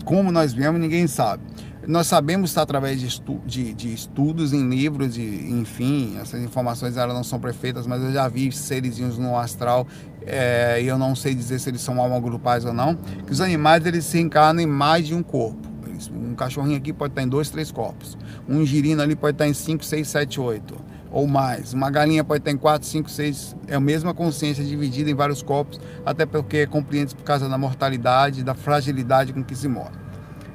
Como 0.04 0.32
nós 0.32 0.52
viemos, 0.52 0.80
ninguém 0.80 1.06
sabe. 1.06 1.42
Nós 1.90 2.06
sabemos 2.06 2.56
através 2.56 3.00
de, 3.00 3.08
estu 3.08 3.40
de, 3.44 3.74
de, 3.74 3.92
estudos 3.92 4.52
em 4.52 4.68
livros, 4.68 5.18
e, 5.18 5.48
enfim, 5.50 6.16
essas 6.20 6.40
informações 6.40 6.96
elas 6.96 7.12
não 7.12 7.24
são 7.24 7.40
perfeitas, 7.40 7.84
mas 7.84 8.00
eu 8.00 8.12
já 8.12 8.28
vi 8.28 8.52
serezinhos 8.52 9.18
no 9.18 9.36
astral 9.36 9.88
é, 10.24 10.80
e 10.80 10.86
eu 10.86 10.96
não 10.96 11.16
sei 11.16 11.34
dizer 11.34 11.58
se 11.58 11.68
eles 11.68 11.80
são 11.80 12.00
alma 12.00 12.20
grupais 12.20 12.64
ou 12.64 12.72
não, 12.72 12.94
que 12.94 13.32
os 13.32 13.40
animais 13.40 13.84
eles 13.84 14.04
se 14.04 14.20
encarnam 14.20 14.62
em 14.62 14.66
mais 14.66 15.08
de 15.08 15.16
um 15.16 15.22
corpo. 15.22 15.68
Um 16.14 16.36
cachorrinho 16.36 16.76
aqui 16.76 16.92
pode 16.92 17.10
estar 17.10 17.22
em 17.22 17.28
dois, 17.28 17.50
três 17.50 17.72
corpos. 17.72 18.16
Um 18.48 18.64
girino 18.64 19.02
ali 19.02 19.16
pode 19.16 19.34
estar 19.34 19.48
em 19.48 19.52
cinco, 19.52 19.84
seis, 19.84 20.06
sete, 20.06 20.40
oito 20.40 20.76
ou 21.10 21.26
mais. 21.26 21.74
Uma 21.74 21.90
galinha 21.90 22.22
pode 22.22 22.48
em 22.48 22.56
quatro, 22.56 22.86
cinco, 22.86 23.10
seis. 23.10 23.56
É 23.66 23.74
a 23.74 23.80
mesma 23.80 24.14
consciência 24.14 24.62
dividida 24.62 25.10
em 25.10 25.14
vários 25.14 25.42
corpos, 25.42 25.80
até 26.06 26.24
porque 26.24 26.58
é 26.58 26.66
compreende 26.66 27.16
por 27.16 27.24
causa 27.24 27.48
da 27.48 27.58
mortalidade, 27.58 28.44
da 28.44 28.54
fragilidade 28.54 29.32
com 29.32 29.42
que 29.42 29.56
se 29.56 29.66
morre. 29.66 29.99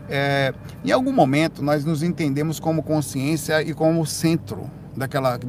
É, 0.10 0.53
em 0.84 0.91
algum 0.91 1.12
momento 1.12 1.64
nós 1.64 1.84
nos 1.84 2.03
entendemos 2.03 2.60
como 2.60 2.84
consciência 2.84 3.62
e 3.62 3.74
como 3.74 4.06
centro 4.06 4.70
daquela. 4.95 5.39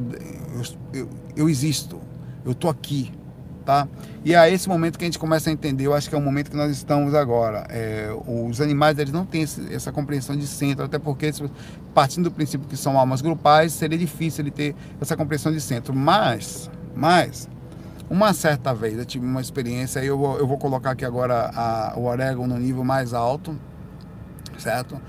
Eu, 0.53 1.01
eu, 1.01 1.09
eu 1.35 1.49
existo, 1.49 1.99
eu 2.43 2.51
estou 2.51 2.69
aqui, 2.69 3.11
tá? 3.65 3.87
E 4.25 4.33
é 4.33 4.51
esse 4.51 4.67
momento 4.67 4.97
que 4.97 5.05
a 5.05 5.07
gente 5.07 5.19
começa 5.19 5.49
a 5.49 5.53
entender, 5.53 5.85
eu 5.85 5.93
acho 5.93 6.09
que 6.09 6.15
é 6.15 6.17
o 6.17 6.21
momento 6.21 6.49
que 6.49 6.57
nós 6.57 6.71
estamos 6.71 7.13
agora. 7.13 7.65
É, 7.69 8.09
os 8.25 8.59
animais 8.59 8.97
eles 8.97 9.13
não 9.13 9.25
têm 9.25 9.43
esse, 9.43 9.73
essa 9.73 9.91
compreensão 9.91 10.35
de 10.35 10.47
centro, 10.47 10.85
até 10.85 10.97
porque 10.97 11.31
partindo 11.93 12.25
do 12.25 12.31
princípio 12.31 12.67
que 12.67 12.75
são 12.75 12.97
almas 12.97 13.21
grupais, 13.21 13.73
seria 13.73 13.97
difícil 13.97 14.43
ele 14.43 14.51
ter 14.51 14.75
essa 14.99 15.15
compreensão 15.15 15.51
de 15.51 15.61
centro. 15.61 15.93
Mas, 15.93 16.69
mas 16.95 17.47
uma 18.09 18.33
certa 18.33 18.73
vez 18.73 18.97
eu 18.97 19.05
tive 19.05 19.25
uma 19.25 19.41
experiência, 19.41 20.03
eu 20.03 20.17
vou, 20.17 20.37
eu 20.37 20.47
vou 20.47 20.57
colocar 20.57 20.91
aqui 20.91 21.05
agora 21.05 21.51
a, 21.53 21.93
o 21.97 22.05
orégano 22.05 22.47
no 22.47 22.59
nível 22.59 22.83
mais 22.83 23.13
alto 23.13 23.55
certo? 24.57 24.99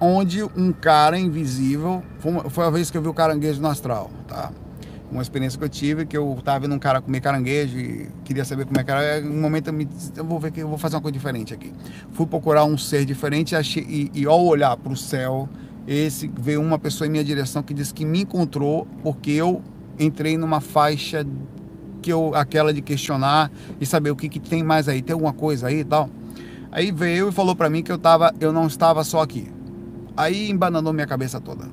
Onde 0.00 0.42
um 0.42 0.72
cara 0.72 1.18
invisível, 1.18 2.02
foi 2.50 2.66
a 2.66 2.70
vez 2.70 2.90
que 2.90 2.98
eu 2.98 3.02
vi 3.02 3.08
o 3.08 3.14
caranguejo 3.14 3.60
no 3.60 3.68
astral, 3.68 4.10
tá? 4.26 4.50
Uma 5.10 5.22
experiência 5.22 5.56
que 5.58 5.64
eu 5.64 5.68
tive, 5.68 6.06
que 6.06 6.16
eu 6.16 6.36
tava 6.44 6.60
vendo 6.60 6.74
um 6.74 6.78
cara 6.78 7.00
comer 7.00 7.20
caranguejo 7.20 7.78
e 7.78 8.08
queria 8.24 8.44
saber 8.44 8.64
como 8.64 8.80
é 8.80 8.82
que 8.82 8.90
era. 8.90 9.24
Um 9.24 9.40
momento 9.40 9.68
eu 9.68 9.72
me 9.72 9.88
eu 10.16 10.24
vou 10.24 10.40
ver 10.40 10.50
que 10.50 10.60
eu 10.60 10.68
vou 10.68 10.76
fazer 10.76 10.96
uma 10.96 11.02
coisa 11.02 11.12
diferente 11.12 11.54
aqui. 11.54 11.72
Fui 12.12 12.26
procurar 12.26 12.64
um 12.64 12.76
ser 12.76 13.04
diferente 13.04 13.54
achei, 13.54 13.84
e, 13.84 14.10
e 14.12 14.26
ao 14.26 14.44
olhar 14.44 14.76
para 14.76 14.92
o 14.92 14.96
céu, 14.96 15.48
esse 15.86 16.28
veio 16.40 16.60
uma 16.60 16.78
pessoa 16.78 17.06
em 17.06 17.10
minha 17.10 17.22
direção 17.22 17.62
que 17.62 17.72
disse 17.72 17.94
que 17.94 18.04
me 18.04 18.22
encontrou 18.22 18.88
porque 19.02 19.30
eu 19.30 19.62
entrei 19.98 20.36
numa 20.36 20.60
faixa 20.60 21.24
que 22.02 22.12
eu 22.12 22.34
aquela 22.34 22.72
de 22.72 22.82
questionar 22.82 23.50
e 23.80 23.86
saber 23.86 24.10
o 24.10 24.16
que, 24.16 24.28
que 24.28 24.40
tem 24.40 24.62
mais 24.62 24.88
aí, 24.88 25.00
tem 25.00 25.14
alguma 25.14 25.32
coisa 25.32 25.68
aí 25.68 25.80
e 25.80 25.84
tal. 25.84 26.10
Aí 26.74 26.90
veio 26.90 27.28
e 27.28 27.32
falou 27.32 27.54
para 27.54 27.70
mim 27.70 27.84
que 27.84 27.92
eu, 27.92 27.98
tava, 27.98 28.34
eu 28.40 28.52
não 28.52 28.66
estava 28.66 29.04
só 29.04 29.22
aqui. 29.22 29.46
Aí 30.16 30.50
embananou 30.50 30.92
minha 30.92 31.06
cabeça 31.06 31.40
toda. 31.40 31.66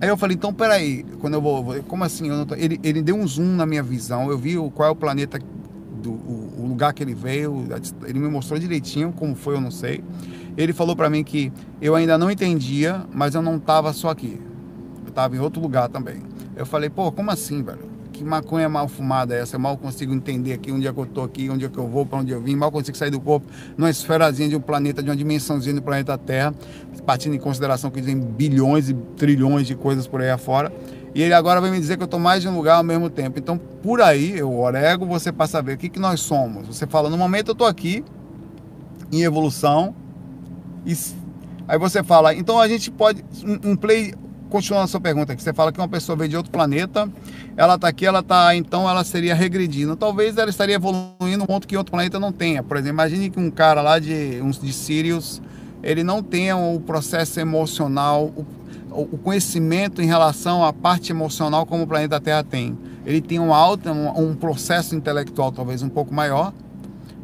Aí 0.00 0.08
eu 0.08 0.16
falei, 0.16 0.36
então 0.36 0.54
peraí, 0.54 1.04
quando 1.20 1.34
eu 1.34 1.42
vou. 1.42 1.82
Como 1.82 2.04
assim? 2.04 2.28
Tô... 2.46 2.54
ele, 2.54 2.78
ele 2.84 3.02
deu 3.02 3.16
um 3.16 3.26
zoom 3.26 3.56
na 3.56 3.66
minha 3.66 3.82
visão, 3.82 4.30
eu 4.30 4.38
vi 4.38 4.54
qual 4.72 4.88
é 4.88 4.92
o 4.92 4.94
planeta, 4.94 5.40
do, 6.00 6.12
o, 6.12 6.54
o 6.60 6.66
lugar 6.68 6.92
que 6.92 7.02
ele 7.02 7.12
veio, 7.12 7.66
ele 8.06 8.20
me 8.20 8.28
mostrou 8.28 8.56
direitinho 8.56 9.12
como 9.12 9.34
foi, 9.34 9.56
eu 9.56 9.60
não 9.60 9.72
sei. 9.72 10.04
Ele 10.56 10.72
falou 10.72 10.94
para 10.94 11.10
mim 11.10 11.24
que 11.24 11.52
eu 11.82 11.96
ainda 11.96 12.16
não 12.16 12.30
entendia, 12.30 13.04
mas 13.12 13.34
eu 13.34 13.42
não 13.42 13.56
estava 13.56 13.92
só 13.92 14.10
aqui. 14.10 14.40
Eu 15.02 15.08
estava 15.08 15.34
em 15.34 15.40
outro 15.40 15.60
lugar 15.60 15.88
também. 15.88 16.22
Eu 16.54 16.64
falei, 16.64 16.88
pô, 16.88 17.10
como 17.10 17.32
assim, 17.32 17.64
velho? 17.64 17.97
Que 18.18 18.24
maconha 18.24 18.68
mal 18.68 18.88
fumada 18.88 19.32
é 19.32 19.42
essa? 19.42 19.54
Eu 19.54 19.60
mal 19.60 19.76
consigo 19.76 20.12
entender 20.12 20.52
aqui 20.52 20.72
onde 20.72 20.88
é 20.88 20.92
que 20.92 20.98
eu 20.98 21.06
tô 21.06 21.22
aqui, 21.22 21.48
onde 21.48 21.64
é 21.64 21.68
que 21.68 21.78
eu 21.78 21.86
vou, 21.86 22.04
para 22.04 22.18
onde 22.18 22.32
eu 22.32 22.40
vim, 22.40 22.56
mal 22.56 22.68
consigo 22.68 22.98
sair 22.98 23.12
do 23.12 23.20
corpo, 23.20 23.46
numa 23.76 23.88
esferazinha 23.88 24.48
de 24.48 24.56
um 24.56 24.60
planeta, 24.60 25.00
de 25.00 25.08
uma 25.08 25.14
dimensãozinha 25.14 25.76
do 25.76 25.82
planeta 25.82 26.18
Terra, 26.18 26.52
partindo 27.06 27.36
em 27.36 27.38
consideração 27.38 27.92
que 27.92 28.02
tem 28.02 28.18
bilhões 28.18 28.88
e 28.90 28.94
trilhões 29.16 29.68
de 29.68 29.76
coisas 29.76 30.08
por 30.08 30.20
aí 30.20 30.30
afora. 30.30 30.72
E 31.14 31.22
ele 31.22 31.32
agora 31.32 31.60
vai 31.60 31.70
me 31.70 31.78
dizer 31.78 31.96
que 31.96 32.02
eu 32.02 32.06
estou 32.06 32.18
mais 32.18 32.42
de 32.42 32.48
um 32.48 32.56
lugar 32.56 32.78
ao 32.78 32.82
mesmo 32.82 33.08
tempo. 33.08 33.38
Então, 33.38 33.56
por 33.56 34.00
aí, 34.00 34.42
o 34.42 34.58
Orego, 34.58 35.06
você 35.06 35.30
passa 35.30 35.58
a 35.58 35.62
ver 35.62 35.74
o 35.74 35.78
que, 35.78 35.88
que 35.88 36.00
nós 36.00 36.18
somos. 36.18 36.66
Você 36.66 36.88
fala, 36.88 37.08
no 37.08 37.16
momento 37.16 37.50
eu 37.50 37.52
estou 37.52 37.68
aqui, 37.68 38.04
em 39.12 39.22
evolução, 39.22 39.94
e 40.84 40.92
aí 41.68 41.78
você 41.78 42.02
fala, 42.02 42.34
então 42.34 42.58
a 42.60 42.66
gente 42.66 42.90
pode, 42.90 43.24
um, 43.44 43.70
um 43.70 43.76
play, 43.76 44.12
continuando 44.48 44.84
a 44.84 44.88
sua 44.88 45.00
pergunta 45.00 45.32
aqui, 45.32 45.42
você 45.42 45.52
fala 45.52 45.72
que 45.72 45.78
uma 45.78 45.88
pessoa 45.88 46.16
veio 46.16 46.30
de 46.30 46.36
outro 46.36 46.50
planeta, 46.50 47.08
ela 47.56 47.74
está 47.74 47.88
aqui, 47.88 48.06
ela 48.06 48.20
está, 48.20 48.54
então 48.54 48.88
ela 48.88 49.04
seria 49.04 49.34
regredindo. 49.34 49.96
Talvez 49.96 50.36
ela 50.36 50.50
estaria 50.50 50.74
evoluindo 50.74 51.44
um 51.44 51.46
ponto 51.46 51.66
que 51.66 51.76
outro 51.76 51.92
planeta 51.92 52.18
não 52.18 52.32
tenha. 52.32 52.62
Por 52.62 52.76
exemplo, 52.76 52.94
imagine 52.94 53.30
que 53.30 53.38
um 53.38 53.50
cara 53.50 53.80
lá 53.82 53.98
de, 53.98 54.40
uns 54.42 54.60
de 54.60 54.72
Sirius, 54.72 55.40
ele 55.82 56.02
não 56.02 56.22
tenha 56.22 56.56
o 56.56 56.80
processo 56.80 57.38
emocional, 57.38 58.32
o, 58.36 58.46
o 58.90 59.18
conhecimento 59.18 60.02
em 60.02 60.06
relação 60.06 60.64
à 60.64 60.72
parte 60.72 61.12
emocional 61.12 61.66
como 61.66 61.84
o 61.84 61.86
planeta 61.86 62.20
Terra 62.20 62.42
tem. 62.42 62.76
Ele 63.04 63.20
tem 63.20 63.38
um 63.38 63.54
alto, 63.54 63.88
um, 63.90 64.30
um 64.30 64.34
processo 64.34 64.94
intelectual 64.94 65.52
talvez 65.52 65.82
um 65.82 65.88
pouco 65.88 66.12
maior, 66.12 66.52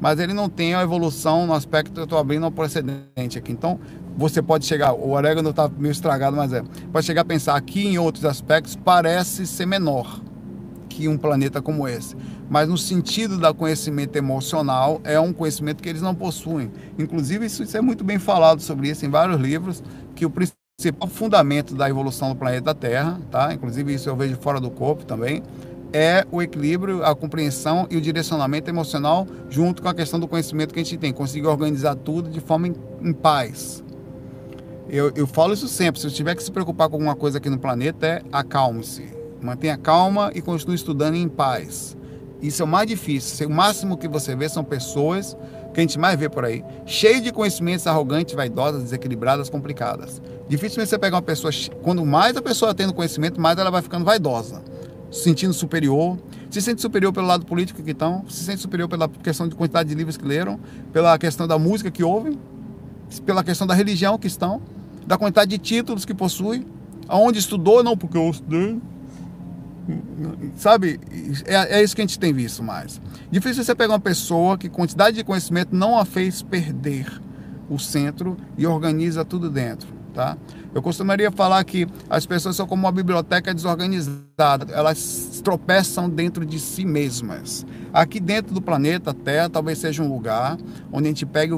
mas 0.00 0.18
ele 0.18 0.32
não 0.32 0.48
tem 0.48 0.74
a 0.74 0.82
evolução 0.82 1.46
no 1.46 1.54
aspecto, 1.54 1.98
eu 2.00 2.04
estou 2.04 2.18
abrindo 2.18 2.46
um 2.46 2.50
precedente 2.50 3.38
aqui. 3.38 3.52
Então, 3.52 3.78
você 4.16 4.40
pode 4.40 4.64
chegar, 4.64 4.92
o 4.92 5.10
orégano 5.10 5.50
está 5.50 5.68
meio 5.68 5.92
estragado, 5.92 6.36
mas 6.36 6.52
é, 6.52 6.62
pode 6.92 7.06
chegar 7.06 7.22
a 7.22 7.24
pensar 7.24 7.56
aqui 7.56 7.86
em 7.86 7.98
outros 7.98 8.24
aspectos, 8.24 8.76
parece 8.76 9.46
ser 9.46 9.66
menor 9.66 10.20
que 10.88 11.08
um 11.08 11.18
planeta 11.18 11.60
como 11.60 11.88
esse. 11.88 12.16
Mas 12.48 12.68
no 12.68 12.78
sentido 12.78 13.38
da 13.38 13.52
conhecimento 13.52 14.16
emocional, 14.16 15.00
é 15.02 15.18
um 15.18 15.32
conhecimento 15.32 15.82
que 15.82 15.88
eles 15.88 16.02
não 16.02 16.14
possuem. 16.14 16.70
Inclusive, 16.98 17.46
isso, 17.46 17.64
isso 17.64 17.76
é 17.76 17.80
muito 17.80 18.04
bem 18.04 18.18
falado 18.18 18.60
sobre 18.60 18.88
isso 18.88 19.04
em 19.04 19.10
vários 19.10 19.40
livros, 19.40 19.82
que 20.14 20.24
o 20.24 20.30
principal 20.30 21.08
fundamento 21.08 21.74
da 21.74 21.88
evolução 21.88 22.28
do 22.30 22.36
planeta 22.36 22.74
Terra, 22.74 23.20
tá? 23.30 23.52
Inclusive 23.52 23.94
isso 23.94 24.08
eu 24.08 24.16
vejo 24.16 24.36
fora 24.36 24.60
do 24.60 24.70
corpo 24.70 25.04
também, 25.04 25.42
é 25.92 26.26
o 26.32 26.42
equilíbrio, 26.42 27.04
a 27.04 27.14
compreensão 27.14 27.86
e 27.88 27.96
o 27.96 28.00
direcionamento 28.00 28.68
emocional 28.68 29.28
junto 29.48 29.80
com 29.80 29.88
a 29.88 29.94
questão 29.94 30.18
do 30.18 30.26
conhecimento 30.26 30.74
que 30.74 30.80
a 30.80 30.82
gente 30.82 30.98
tem, 30.98 31.12
conseguir 31.12 31.46
organizar 31.46 31.94
tudo 31.94 32.28
de 32.28 32.40
forma 32.40 32.66
em, 32.66 32.74
em 33.00 33.12
paz. 33.12 33.83
Eu, 34.88 35.12
eu 35.16 35.26
falo 35.26 35.54
isso 35.54 35.66
sempre, 35.66 36.00
se 36.00 36.08
você 36.08 36.14
tiver 36.14 36.34
que 36.34 36.42
se 36.42 36.50
preocupar 36.50 36.88
com 36.88 36.96
alguma 36.96 37.16
coisa 37.16 37.38
aqui 37.38 37.48
no 37.48 37.58
planeta, 37.58 38.06
é 38.06 38.22
acalme-se. 38.32 39.04
Mantenha 39.40 39.76
calma 39.76 40.30
e 40.34 40.42
continue 40.42 40.74
estudando 40.74 41.14
em 41.14 41.28
paz. 41.28 41.96
Isso 42.40 42.62
é 42.62 42.64
o 42.64 42.68
mais 42.68 42.86
difícil. 42.86 43.48
O 43.48 43.50
máximo 43.50 43.96
que 43.96 44.06
você 44.06 44.36
vê 44.36 44.48
são 44.48 44.62
pessoas 44.62 45.36
que 45.72 45.80
a 45.80 45.82
gente 45.82 45.98
mais 45.98 46.18
vê 46.18 46.28
por 46.28 46.44
aí, 46.44 46.64
cheias 46.86 47.20
de 47.22 47.32
conhecimentos 47.32 47.86
arrogantes, 47.86 48.34
vaidosas, 48.34 48.84
desequilibradas, 48.84 49.50
complicadas. 49.50 50.22
Dificilmente 50.48 50.88
você 50.88 50.98
pega 50.98 51.16
uma 51.16 51.22
pessoa, 51.22 51.52
quando 51.82 52.04
mais 52.04 52.36
a 52.36 52.42
pessoa 52.42 52.72
tendo 52.74 52.94
conhecimento, 52.94 53.40
mais 53.40 53.58
ela 53.58 53.70
vai 53.70 53.82
ficando 53.82 54.04
vaidosa 54.04 54.62
se 55.14 55.22
sentindo 55.22 55.54
superior, 55.54 56.18
se 56.50 56.60
sente 56.60 56.82
superior 56.82 57.12
pelo 57.12 57.26
lado 57.26 57.46
político 57.46 57.82
que 57.82 57.92
estão, 57.92 58.24
se 58.28 58.42
sente 58.42 58.60
superior 58.60 58.88
pela 58.88 59.08
questão 59.08 59.48
de 59.48 59.54
quantidade 59.54 59.88
de 59.88 59.94
livros 59.94 60.16
que 60.16 60.24
leram, 60.24 60.58
pela 60.92 61.16
questão 61.18 61.46
da 61.46 61.56
música 61.56 61.88
que 61.90 62.02
ouvem, 62.02 62.38
pela 63.20 63.44
questão 63.44 63.66
da 63.66 63.74
religião 63.74 64.18
que 64.18 64.26
estão, 64.26 64.60
da 65.06 65.16
quantidade 65.18 65.50
de 65.50 65.58
títulos 65.58 66.04
que 66.04 66.14
possui, 66.14 66.66
aonde 67.08 67.38
estudou, 67.38 67.82
não 67.82 67.96
porque 67.96 68.16
eu 68.16 68.30
estudei. 68.30 68.80
Sabe, 70.56 70.98
é, 71.44 71.78
é 71.78 71.82
isso 71.82 71.94
que 71.94 72.00
a 72.00 72.04
gente 72.04 72.18
tem 72.18 72.32
visto 72.32 72.62
mais. 72.62 73.00
Difícil 73.30 73.62
você 73.62 73.74
pegar 73.74 73.92
uma 73.92 74.00
pessoa 74.00 74.56
que 74.56 74.68
quantidade 74.68 75.16
de 75.16 75.24
conhecimento 75.24 75.74
não 75.74 75.98
a 75.98 76.04
fez 76.04 76.42
perder 76.42 77.20
o 77.68 77.78
centro 77.78 78.36
e 78.56 78.66
organiza 78.66 79.24
tudo 79.24 79.50
dentro, 79.50 79.88
tá? 80.14 80.38
Eu 80.72 80.80
costumaria 80.80 81.30
falar 81.30 81.62
que 81.64 81.86
as 82.08 82.24
pessoas 82.24 82.56
são 82.56 82.66
como 82.66 82.84
uma 82.84 82.92
biblioteca 82.92 83.52
desorganizada, 83.52 84.72
elas 84.72 85.40
tropeçam 85.44 86.08
dentro 86.08 86.46
de 86.46 86.58
si 86.58 86.84
mesmas. 86.84 87.66
Aqui 87.92 88.18
dentro 88.18 88.54
do 88.54 88.62
planeta 88.62 89.12
Terra 89.12 89.50
talvez 89.50 89.78
seja 89.78 90.02
um 90.02 90.08
lugar 90.08 90.56
onde 90.92 91.06
a 91.06 91.10
gente 91.10 91.26
pegue 91.26 91.54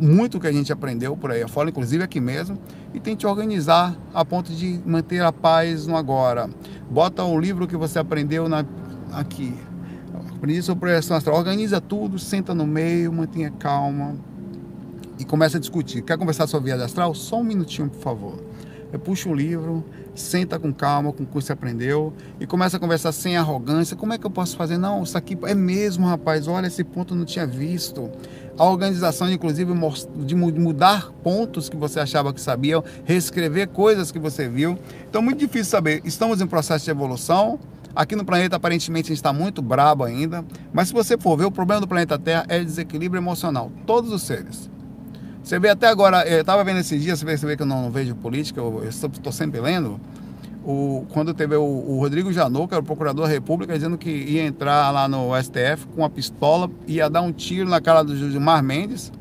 muito 0.00 0.38
que 0.38 0.46
a 0.46 0.52
gente 0.52 0.72
aprendeu 0.72 1.16
por 1.16 1.30
aí 1.32 1.42
afora, 1.42 1.70
inclusive 1.70 2.04
aqui 2.04 2.20
mesmo, 2.20 2.58
e 2.92 3.00
tente 3.00 3.26
organizar 3.26 3.96
a 4.12 4.24
ponto 4.24 4.52
de 4.52 4.80
manter 4.86 5.22
a 5.22 5.32
paz 5.32 5.86
no 5.86 5.96
agora. 5.96 6.48
Bota 6.88 7.24
o 7.24 7.38
livro 7.38 7.66
que 7.66 7.76
você 7.76 7.98
aprendeu 7.98 8.48
na, 8.48 8.64
aqui. 9.12 9.52
Aprendi 10.36 10.62
sobre 10.62 10.80
projeção 10.80 11.16
astral, 11.16 11.36
organiza 11.36 11.80
tudo, 11.80 12.18
senta 12.18 12.54
no 12.54 12.66
meio, 12.66 13.12
mantenha 13.12 13.50
calma 13.50 14.14
e 15.18 15.24
começa 15.24 15.56
a 15.56 15.60
discutir. 15.60 16.02
Quer 16.02 16.18
conversar 16.18 16.46
sobre 16.46 16.66
viagem 16.66 16.84
astral? 16.84 17.14
Só 17.14 17.40
um 17.40 17.44
minutinho, 17.44 17.88
por 17.88 18.00
favor 18.00 18.38
puxa 18.98 19.28
um 19.28 19.34
livro, 19.34 19.84
senta 20.14 20.58
com 20.58 20.72
calma 20.72 21.12
com 21.12 21.22
o 21.22 21.26
que 21.26 21.34
você 21.34 21.52
aprendeu 21.52 22.12
e 22.38 22.46
começa 22.46 22.76
a 22.76 22.80
conversar 22.80 23.12
sem 23.12 23.36
arrogância. 23.36 23.96
Como 23.96 24.12
é 24.12 24.18
que 24.18 24.26
eu 24.26 24.30
posso 24.30 24.56
fazer? 24.56 24.78
Não, 24.78 25.02
isso 25.02 25.16
aqui 25.16 25.36
é 25.44 25.54
mesmo, 25.54 26.06
rapaz. 26.06 26.46
Olha, 26.48 26.66
esse 26.66 26.84
ponto 26.84 27.14
eu 27.14 27.18
não 27.18 27.24
tinha 27.24 27.46
visto. 27.46 28.10
A 28.56 28.64
organização, 28.64 29.30
inclusive, 29.30 29.72
de 30.24 30.34
mudar 30.34 31.10
pontos 31.24 31.68
que 31.68 31.76
você 31.76 31.98
achava 31.98 32.32
que 32.32 32.40
sabia, 32.40 32.82
reescrever 33.04 33.68
coisas 33.68 34.12
que 34.12 34.18
você 34.18 34.48
viu. 34.48 34.78
Então, 35.08 35.20
muito 35.20 35.38
difícil 35.38 35.66
saber. 35.66 36.00
Estamos 36.04 36.40
em 36.40 36.46
processo 36.46 36.84
de 36.84 36.90
evolução. 36.90 37.58
Aqui 37.96 38.14
no 38.16 38.24
planeta, 38.24 38.56
aparentemente, 38.56 39.06
a 39.06 39.08
gente 39.08 39.18
está 39.18 39.32
muito 39.32 39.60
brabo 39.60 40.04
ainda. 40.04 40.44
Mas 40.72 40.88
se 40.88 40.94
você 40.94 41.18
for 41.18 41.36
ver, 41.36 41.46
o 41.46 41.50
problema 41.50 41.80
do 41.80 41.88
planeta 41.88 42.16
Terra 42.16 42.44
é 42.48 42.62
desequilíbrio 42.62 43.20
emocional. 43.20 43.72
Todos 43.86 44.12
os 44.12 44.22
seres. 44.22 44.70
Você 45.44 45.58
vê 45.58 45.68
até 45.68 45.88
agora, 45.88 46.26
eu 46.26 46.40
estava 46.40 46.64
vendo 46.64 46.78
esses 46.78 47.02
dias, 47.02 47.20
você 47.20 47.46
vê 47.46 47.54
que 47.54 47.62
eu 47.62 47.66
não, 47.66 47.82
não 47.82 47.90
vejo 47.90 48.14
política, 48.14 48.62
eu 48.62 48.82
estou 48.88 49.30
sempre 49.30 49.60
lendo. 49.60 50.00
O, 50.64 51.04
quando 51.12 51.34
teve 51.34 51.54
o, 51.54 51.62
o, 51.62 51.98
Rodrigo 52.00 52.32
Janot, 52.32 52.66
que 52.66 52.72
era 52.72 52.82
o 52.82 52.86
procurador 52.86 53.26
da 53.26 53.30
República, 53.30 53.74
dizendo 53.74 53.98
que 53.98 54.08
ia 54.08 54.42
entrar 54.42 54.90
lá 54.90 55.06
no 55.06 55.30
STF 55.38 55.86
com 55.94 56.00
uma 56.00 56.08
pistola, 56.08 56.70
ia 56.86 57.10
dar 57.10 57.20
um 57.20 57.30
tiro 57.30 57.68
na 57.68 57.78
cara 57.78 58.02
do 58.02 58.16
Gilmar 58.16 58.62
Mendes, 58.62 59.12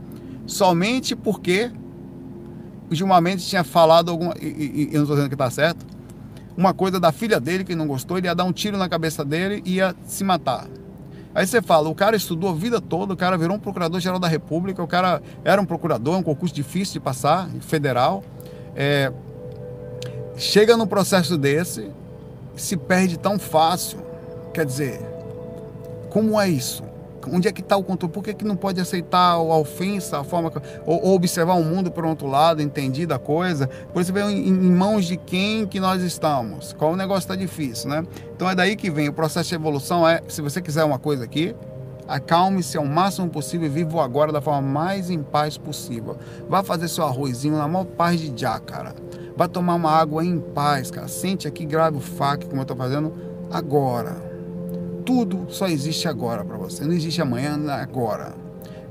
somente 0.48 1.14
porque 1.14 1.70
o 2.90 2.96
Gilmar 2.96 3.22
Mendes 3.22 3.46
tinha 3.46 3.66
falado 3.66 4.10
alguma. 4.10 4.34
E, 4.42 4.46
e, 4.46 4.88
eu 4.94 5.00
não 5.00 5.02
estou 5.02 5.18
dizendo 5.18 5.28
que 5.28 5.36
está 5.36 5.52
certo. 5.52 5.86
Uma 6.56 6.74
coisa 6.74 7.02
da 7.02 7.12
filha 7.12 7.38
dele 7.38 7.66
que 7.66 7.76
não 7.76 7.86
gostou, 7.86 8.18
ele 8.18 8.28
ia 8.28 8.36
dar 8.36 8.46
um 8.46 8.54
tiro 8.54 8.78
na 8.78 8.88
cabeça 8.88 9.26
dele 9.26 9.62
e 9.66 9.74
ia 9.74 9.94
se 10.06 10.24
matar. 10.24 10.68
Aí 11.36 11.48
você 11.48 11.62
fala, 11.62 11.90
o 11.90 11.96
cara 11.96 12.16
estudou 12.16 12.50
a 12.50 12.54
vida 12.54 12.80
toda, 12.80 13.14
o 13.14 13.18
cara 13.18 13.38
virou 13.38 13.58
um 13.58 13.60
procurador-geral 13.60 14.20
da 14.20 14.28
República, 14.28 14.84
o 14.84 14.88
cara 14.88 15.22
era 15.44 15.60
um 15.62 15.66
procurador, 15.66 16.16
é 16.16 16.18
um 16.18 16.24
concurso 16.24 16.54
difícil 16.54 16.94
de 16.94 17.00
passar, 17.00 17.50
federal. 17.62 18.24
É, 18.76 19.12
chega 20.36 20.78
num 20.78 20.86
processo 20.86 21.38
desse, 21.38 21.90
se 22.56 22.78
perde 22.78 23.18
tão 23.18 23.40
fácil. 23.40 24.00
Quer 24.54 24.66
dizer, 24.66 25.02
como 26.10 26.40
é 26.40 26.48
isso? 26.48 26.84
Onde 27.32 27.48
é 27.48 27.52
que 27.52 27.62
está 27.62 27.78
o 27.78 27.84
controle? 27.84 28.14
Por 28.14 28.24
que, 28.24 28.34
que 28.34 28.46
não 28.46 28.56
pode 28.56 28.80
aceitar 28.80 29.34
a 29.34 29.58
ofensa, 29.58 30.20
a 30.20 30.24
forma 30.24 30.52
ou, 30.86 31.04
ou 31.04 31.16
observar 31.16 31.54
o 31.54 31.64
mundo 31.64 31.92
por 31.92 32.06
outro 32.06 32.28
lado, 32.28 32.62
entender 32.62 33.12
a 33.12 33.20
coisa? 33.20 33.68
Por 33.92 34.02
isso 34.02 34.12
vê 34.12 34.22
em, 34.22 34.48
em 34.48 34.72
mãos 34.72 35.06
de 35.06 35.18
quem 35.18 35.66
que 35.66 35.80
nós 35.80 36.02
estamos. 36.02 36.74
Qual 36.74 36.94
o 36.94 36.96
negócio 36.96 37.22
está 37.22 37.36
difícil, 37.36 37.90
né? 37.90 38.06
Então 38.36 38.50
é 38.50 38.56
daí 38.56 38.76
que 38.76 38.90
vem 38.90 39.10
o 39.10 39.14
processo 39.14 39.50
de 39.50 39.56
evolução. 39.56 40.08
É, 40.08 40.22
se 40.28 40.42
você 40.42 40.62
quiser 40.62 40.84
uma 40.84 41.00
coisa 41.00 41.24
aqui, 41.24 41.56
acalme-se 42.08 42.78
ao 42.78 42.86
máximo 42.86 43.30
possível 43.30 43.68
e 43.68 43.70
viva 43.70 43.98
o 43.98 44.02
agora 44.02 44.32
da 44.32 44.42
forma 44.42 44.62
mais 44.62 45.10
em 45.10 45.22
paz 45.22 45.58
possível. 45.58 46.18
Vá 46.50 46.64
fazer 46.64 46.88
seu 46.88 47.06
arrozinho 47.06 47.58
na 47.58 47.68
maior 47.68 47.86
paz 47.86 48.20
de 48.20 48.34
já, 48.36 48.60
cara. 48.60 48.94
Vá 49.36 49.48
tomar 49.48 49.76
uma 49.76 49.92
água 49.92 50.24
em 50.24 50.40
paz, 50.40 50.92
cara. 50.92 51.08
Sente 51.08 51.48
aqui, 51.48 51.66
grave 51.66 51.98
o 51.98 52.02
fac, 52.02 52.46
como 52.46 52.58
eu 52.58 52.64
estou 52.64 52.78
fazendo 52.78 53.14
agora 53.52 54.33
tudo 55.04 55.48
só 55.50 55.68
existe 55.68 56.08
agora 56.08 56.44
para 56.44 56.58
você. 56.58 56.84
Não 56.84 56.94
existe 56.94 57.22
amanhã, 57.22 57.60
agora. 57.72 58.34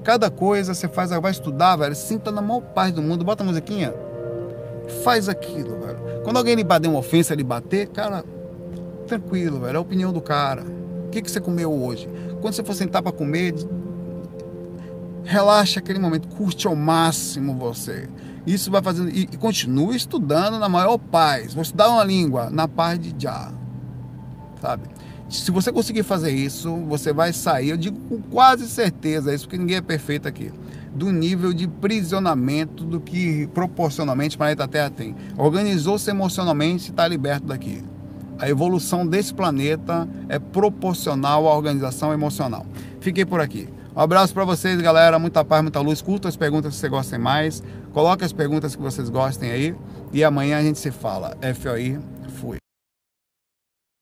Cada 0.02 0.30
coisa 0.30 0.74
você 0.74 0.88
faz, 0.88 1.10
vai 1.10 1.30
estudar, 1.30 1.76
velho. 1.76 1.94
Sinta 1.94 2.30
na 2.30 2.42
maior 2.42 2.60
paz 2.60 2.92
do 2.92 3.02
mundo. 3.02 3.24
Bota 3.24 3.42
a 3.42 3.46
musiquinha. 3.46 3.94
Faz 5.04 5.28
aquilo, 5.28 5.78
velho. 5.80 6.22
Quando 6.24 6.36
alguém 6.36 6.54
lhe 6.54 6.64
bater 6.64 6.88
uma 6.88 6.98
ofensa, 6.98 7.34
lhe 7.34 7.44
bater, 7.44 7.88
cara, 7.88 8.24
tranquilo, 9.06 9.60
velho. 9.60 9.74
É 9.74 9.78
a 9.78 9.80
opinião 9.80 10.12
do 10.12 10.20
cara. 10.20 10.64
O 11.06 11.10
que, 11.10 11.22
que 11.22 11.30
você 11.30 11.40
comeu 11.40 11.72
hoje? 11.72 12.08
Quando 12.40 12.54
você 12.54 12.64
for 12.64 12.74
sentar 12.74 13.02
para 13.02 13.12
comer, 13.12 13.54
relaxa 15.24 15.78
aquele 15.78 15.98
momento, 15.98 16.28
curte 16.28 16.66
ao 16.66 16.74
máximo 16.74 17.54
você. 17.54 18.08
Isso 18.46 18.70
vai 18.70 18.82
fazendo. 18.82 19.10
E, 19.10 19.22
e 19.22 19.36
continue 19.36 19.96
estudando 19.96 20.58
na 20.58 20.68
maior 20.68 20.98
paz. 20.98 21.54
Vou 21.54 21.62
estudar 21.62 21.88
uma 21.90 22.04
língua 22.04 22.50
na 22.50 22.66
paz 22.66 22.98
de 22.98 23.14
já. 23.16 23.52
Sabe? 24.60 24.88
Se 25.32 25.50
você 25.50 25.72
conseguir 25.72 26.02
fazer 26.02 26.30
isso, 26.30 26.76
você 26.86 27.10
vai 27.10 27.32
sair, 27.32 27.70
eu 27.70 27.76
digo 27.78 27.98
com 28.00 28.20
quase 28.20 28.68
certeza 28.68 29.34
isso, 29.34 29.44
porque 29.44 29.56
ninguém 29.56 29.76
é 29.76 29.80
perfeito 29.80 30.28
aqui, 30.28 30.52
do 30.94 31.10
nível 31.10 31.54
de 31.54 31.66
prisionamento 31.66 32.84
do 32.84 33.00
que 33.00 33.46
proporcionalmente 33.54 34.36
o 34.36 34.38
planeta 34.38 34.68
Terra 34.68 34.90
tem. 34.90 35.16
Organizou-se 35.38 36.10
emocionalmente 36.10 36.88
e 36.88 36.90
está 36.90 37.08
liberto 37.08 37.46
daqui. 37.46 37.82
A 38.38 38.46
evolução 38.48 39.06
desse 39.06 39.32
planeta 39.32 40.06
é 40.28 40.38
proporcional 40.38 41.48
à 41.48 41.56
organização 41.56 42.12
emocional. 42.12 42.66
Fiquei 43.00 43.24
por 43.24 43.40
aqui. 43.40 43.68
Um 43.96 44.00
abraço 44.00 44.34
para 44.34 44.44
vocês, 44.44 44.80
galera. 44.80 45.18
Muita 45.18 45.44
paz, 45.44 45.62
muita 45.62 45.80
luz. 45.80 46.02
Curta 46.02 46.28
as 46.28 46.36
perguntas 46.36 46.74
que 46.74 46.80
vocês 46.80 46.90
gostem 46.90 47.18
mais. 47.18 47.62
Coloque 47.92 48.24
as 48.24 48.32
perguntas 48.32 48.74
que 48.74 48.82
vocês 48.82 49.08
gostem 49.08 49.50
aí. 49.50 49.74
E 50.12 50.24
amanhã 50.24 50.58
a 50.58 50.62
gente 50.62 50.78
se 50.78 50.90
fala. 50.90 51.36
FOI, 51.54 51.98
fui. 52.40 52.61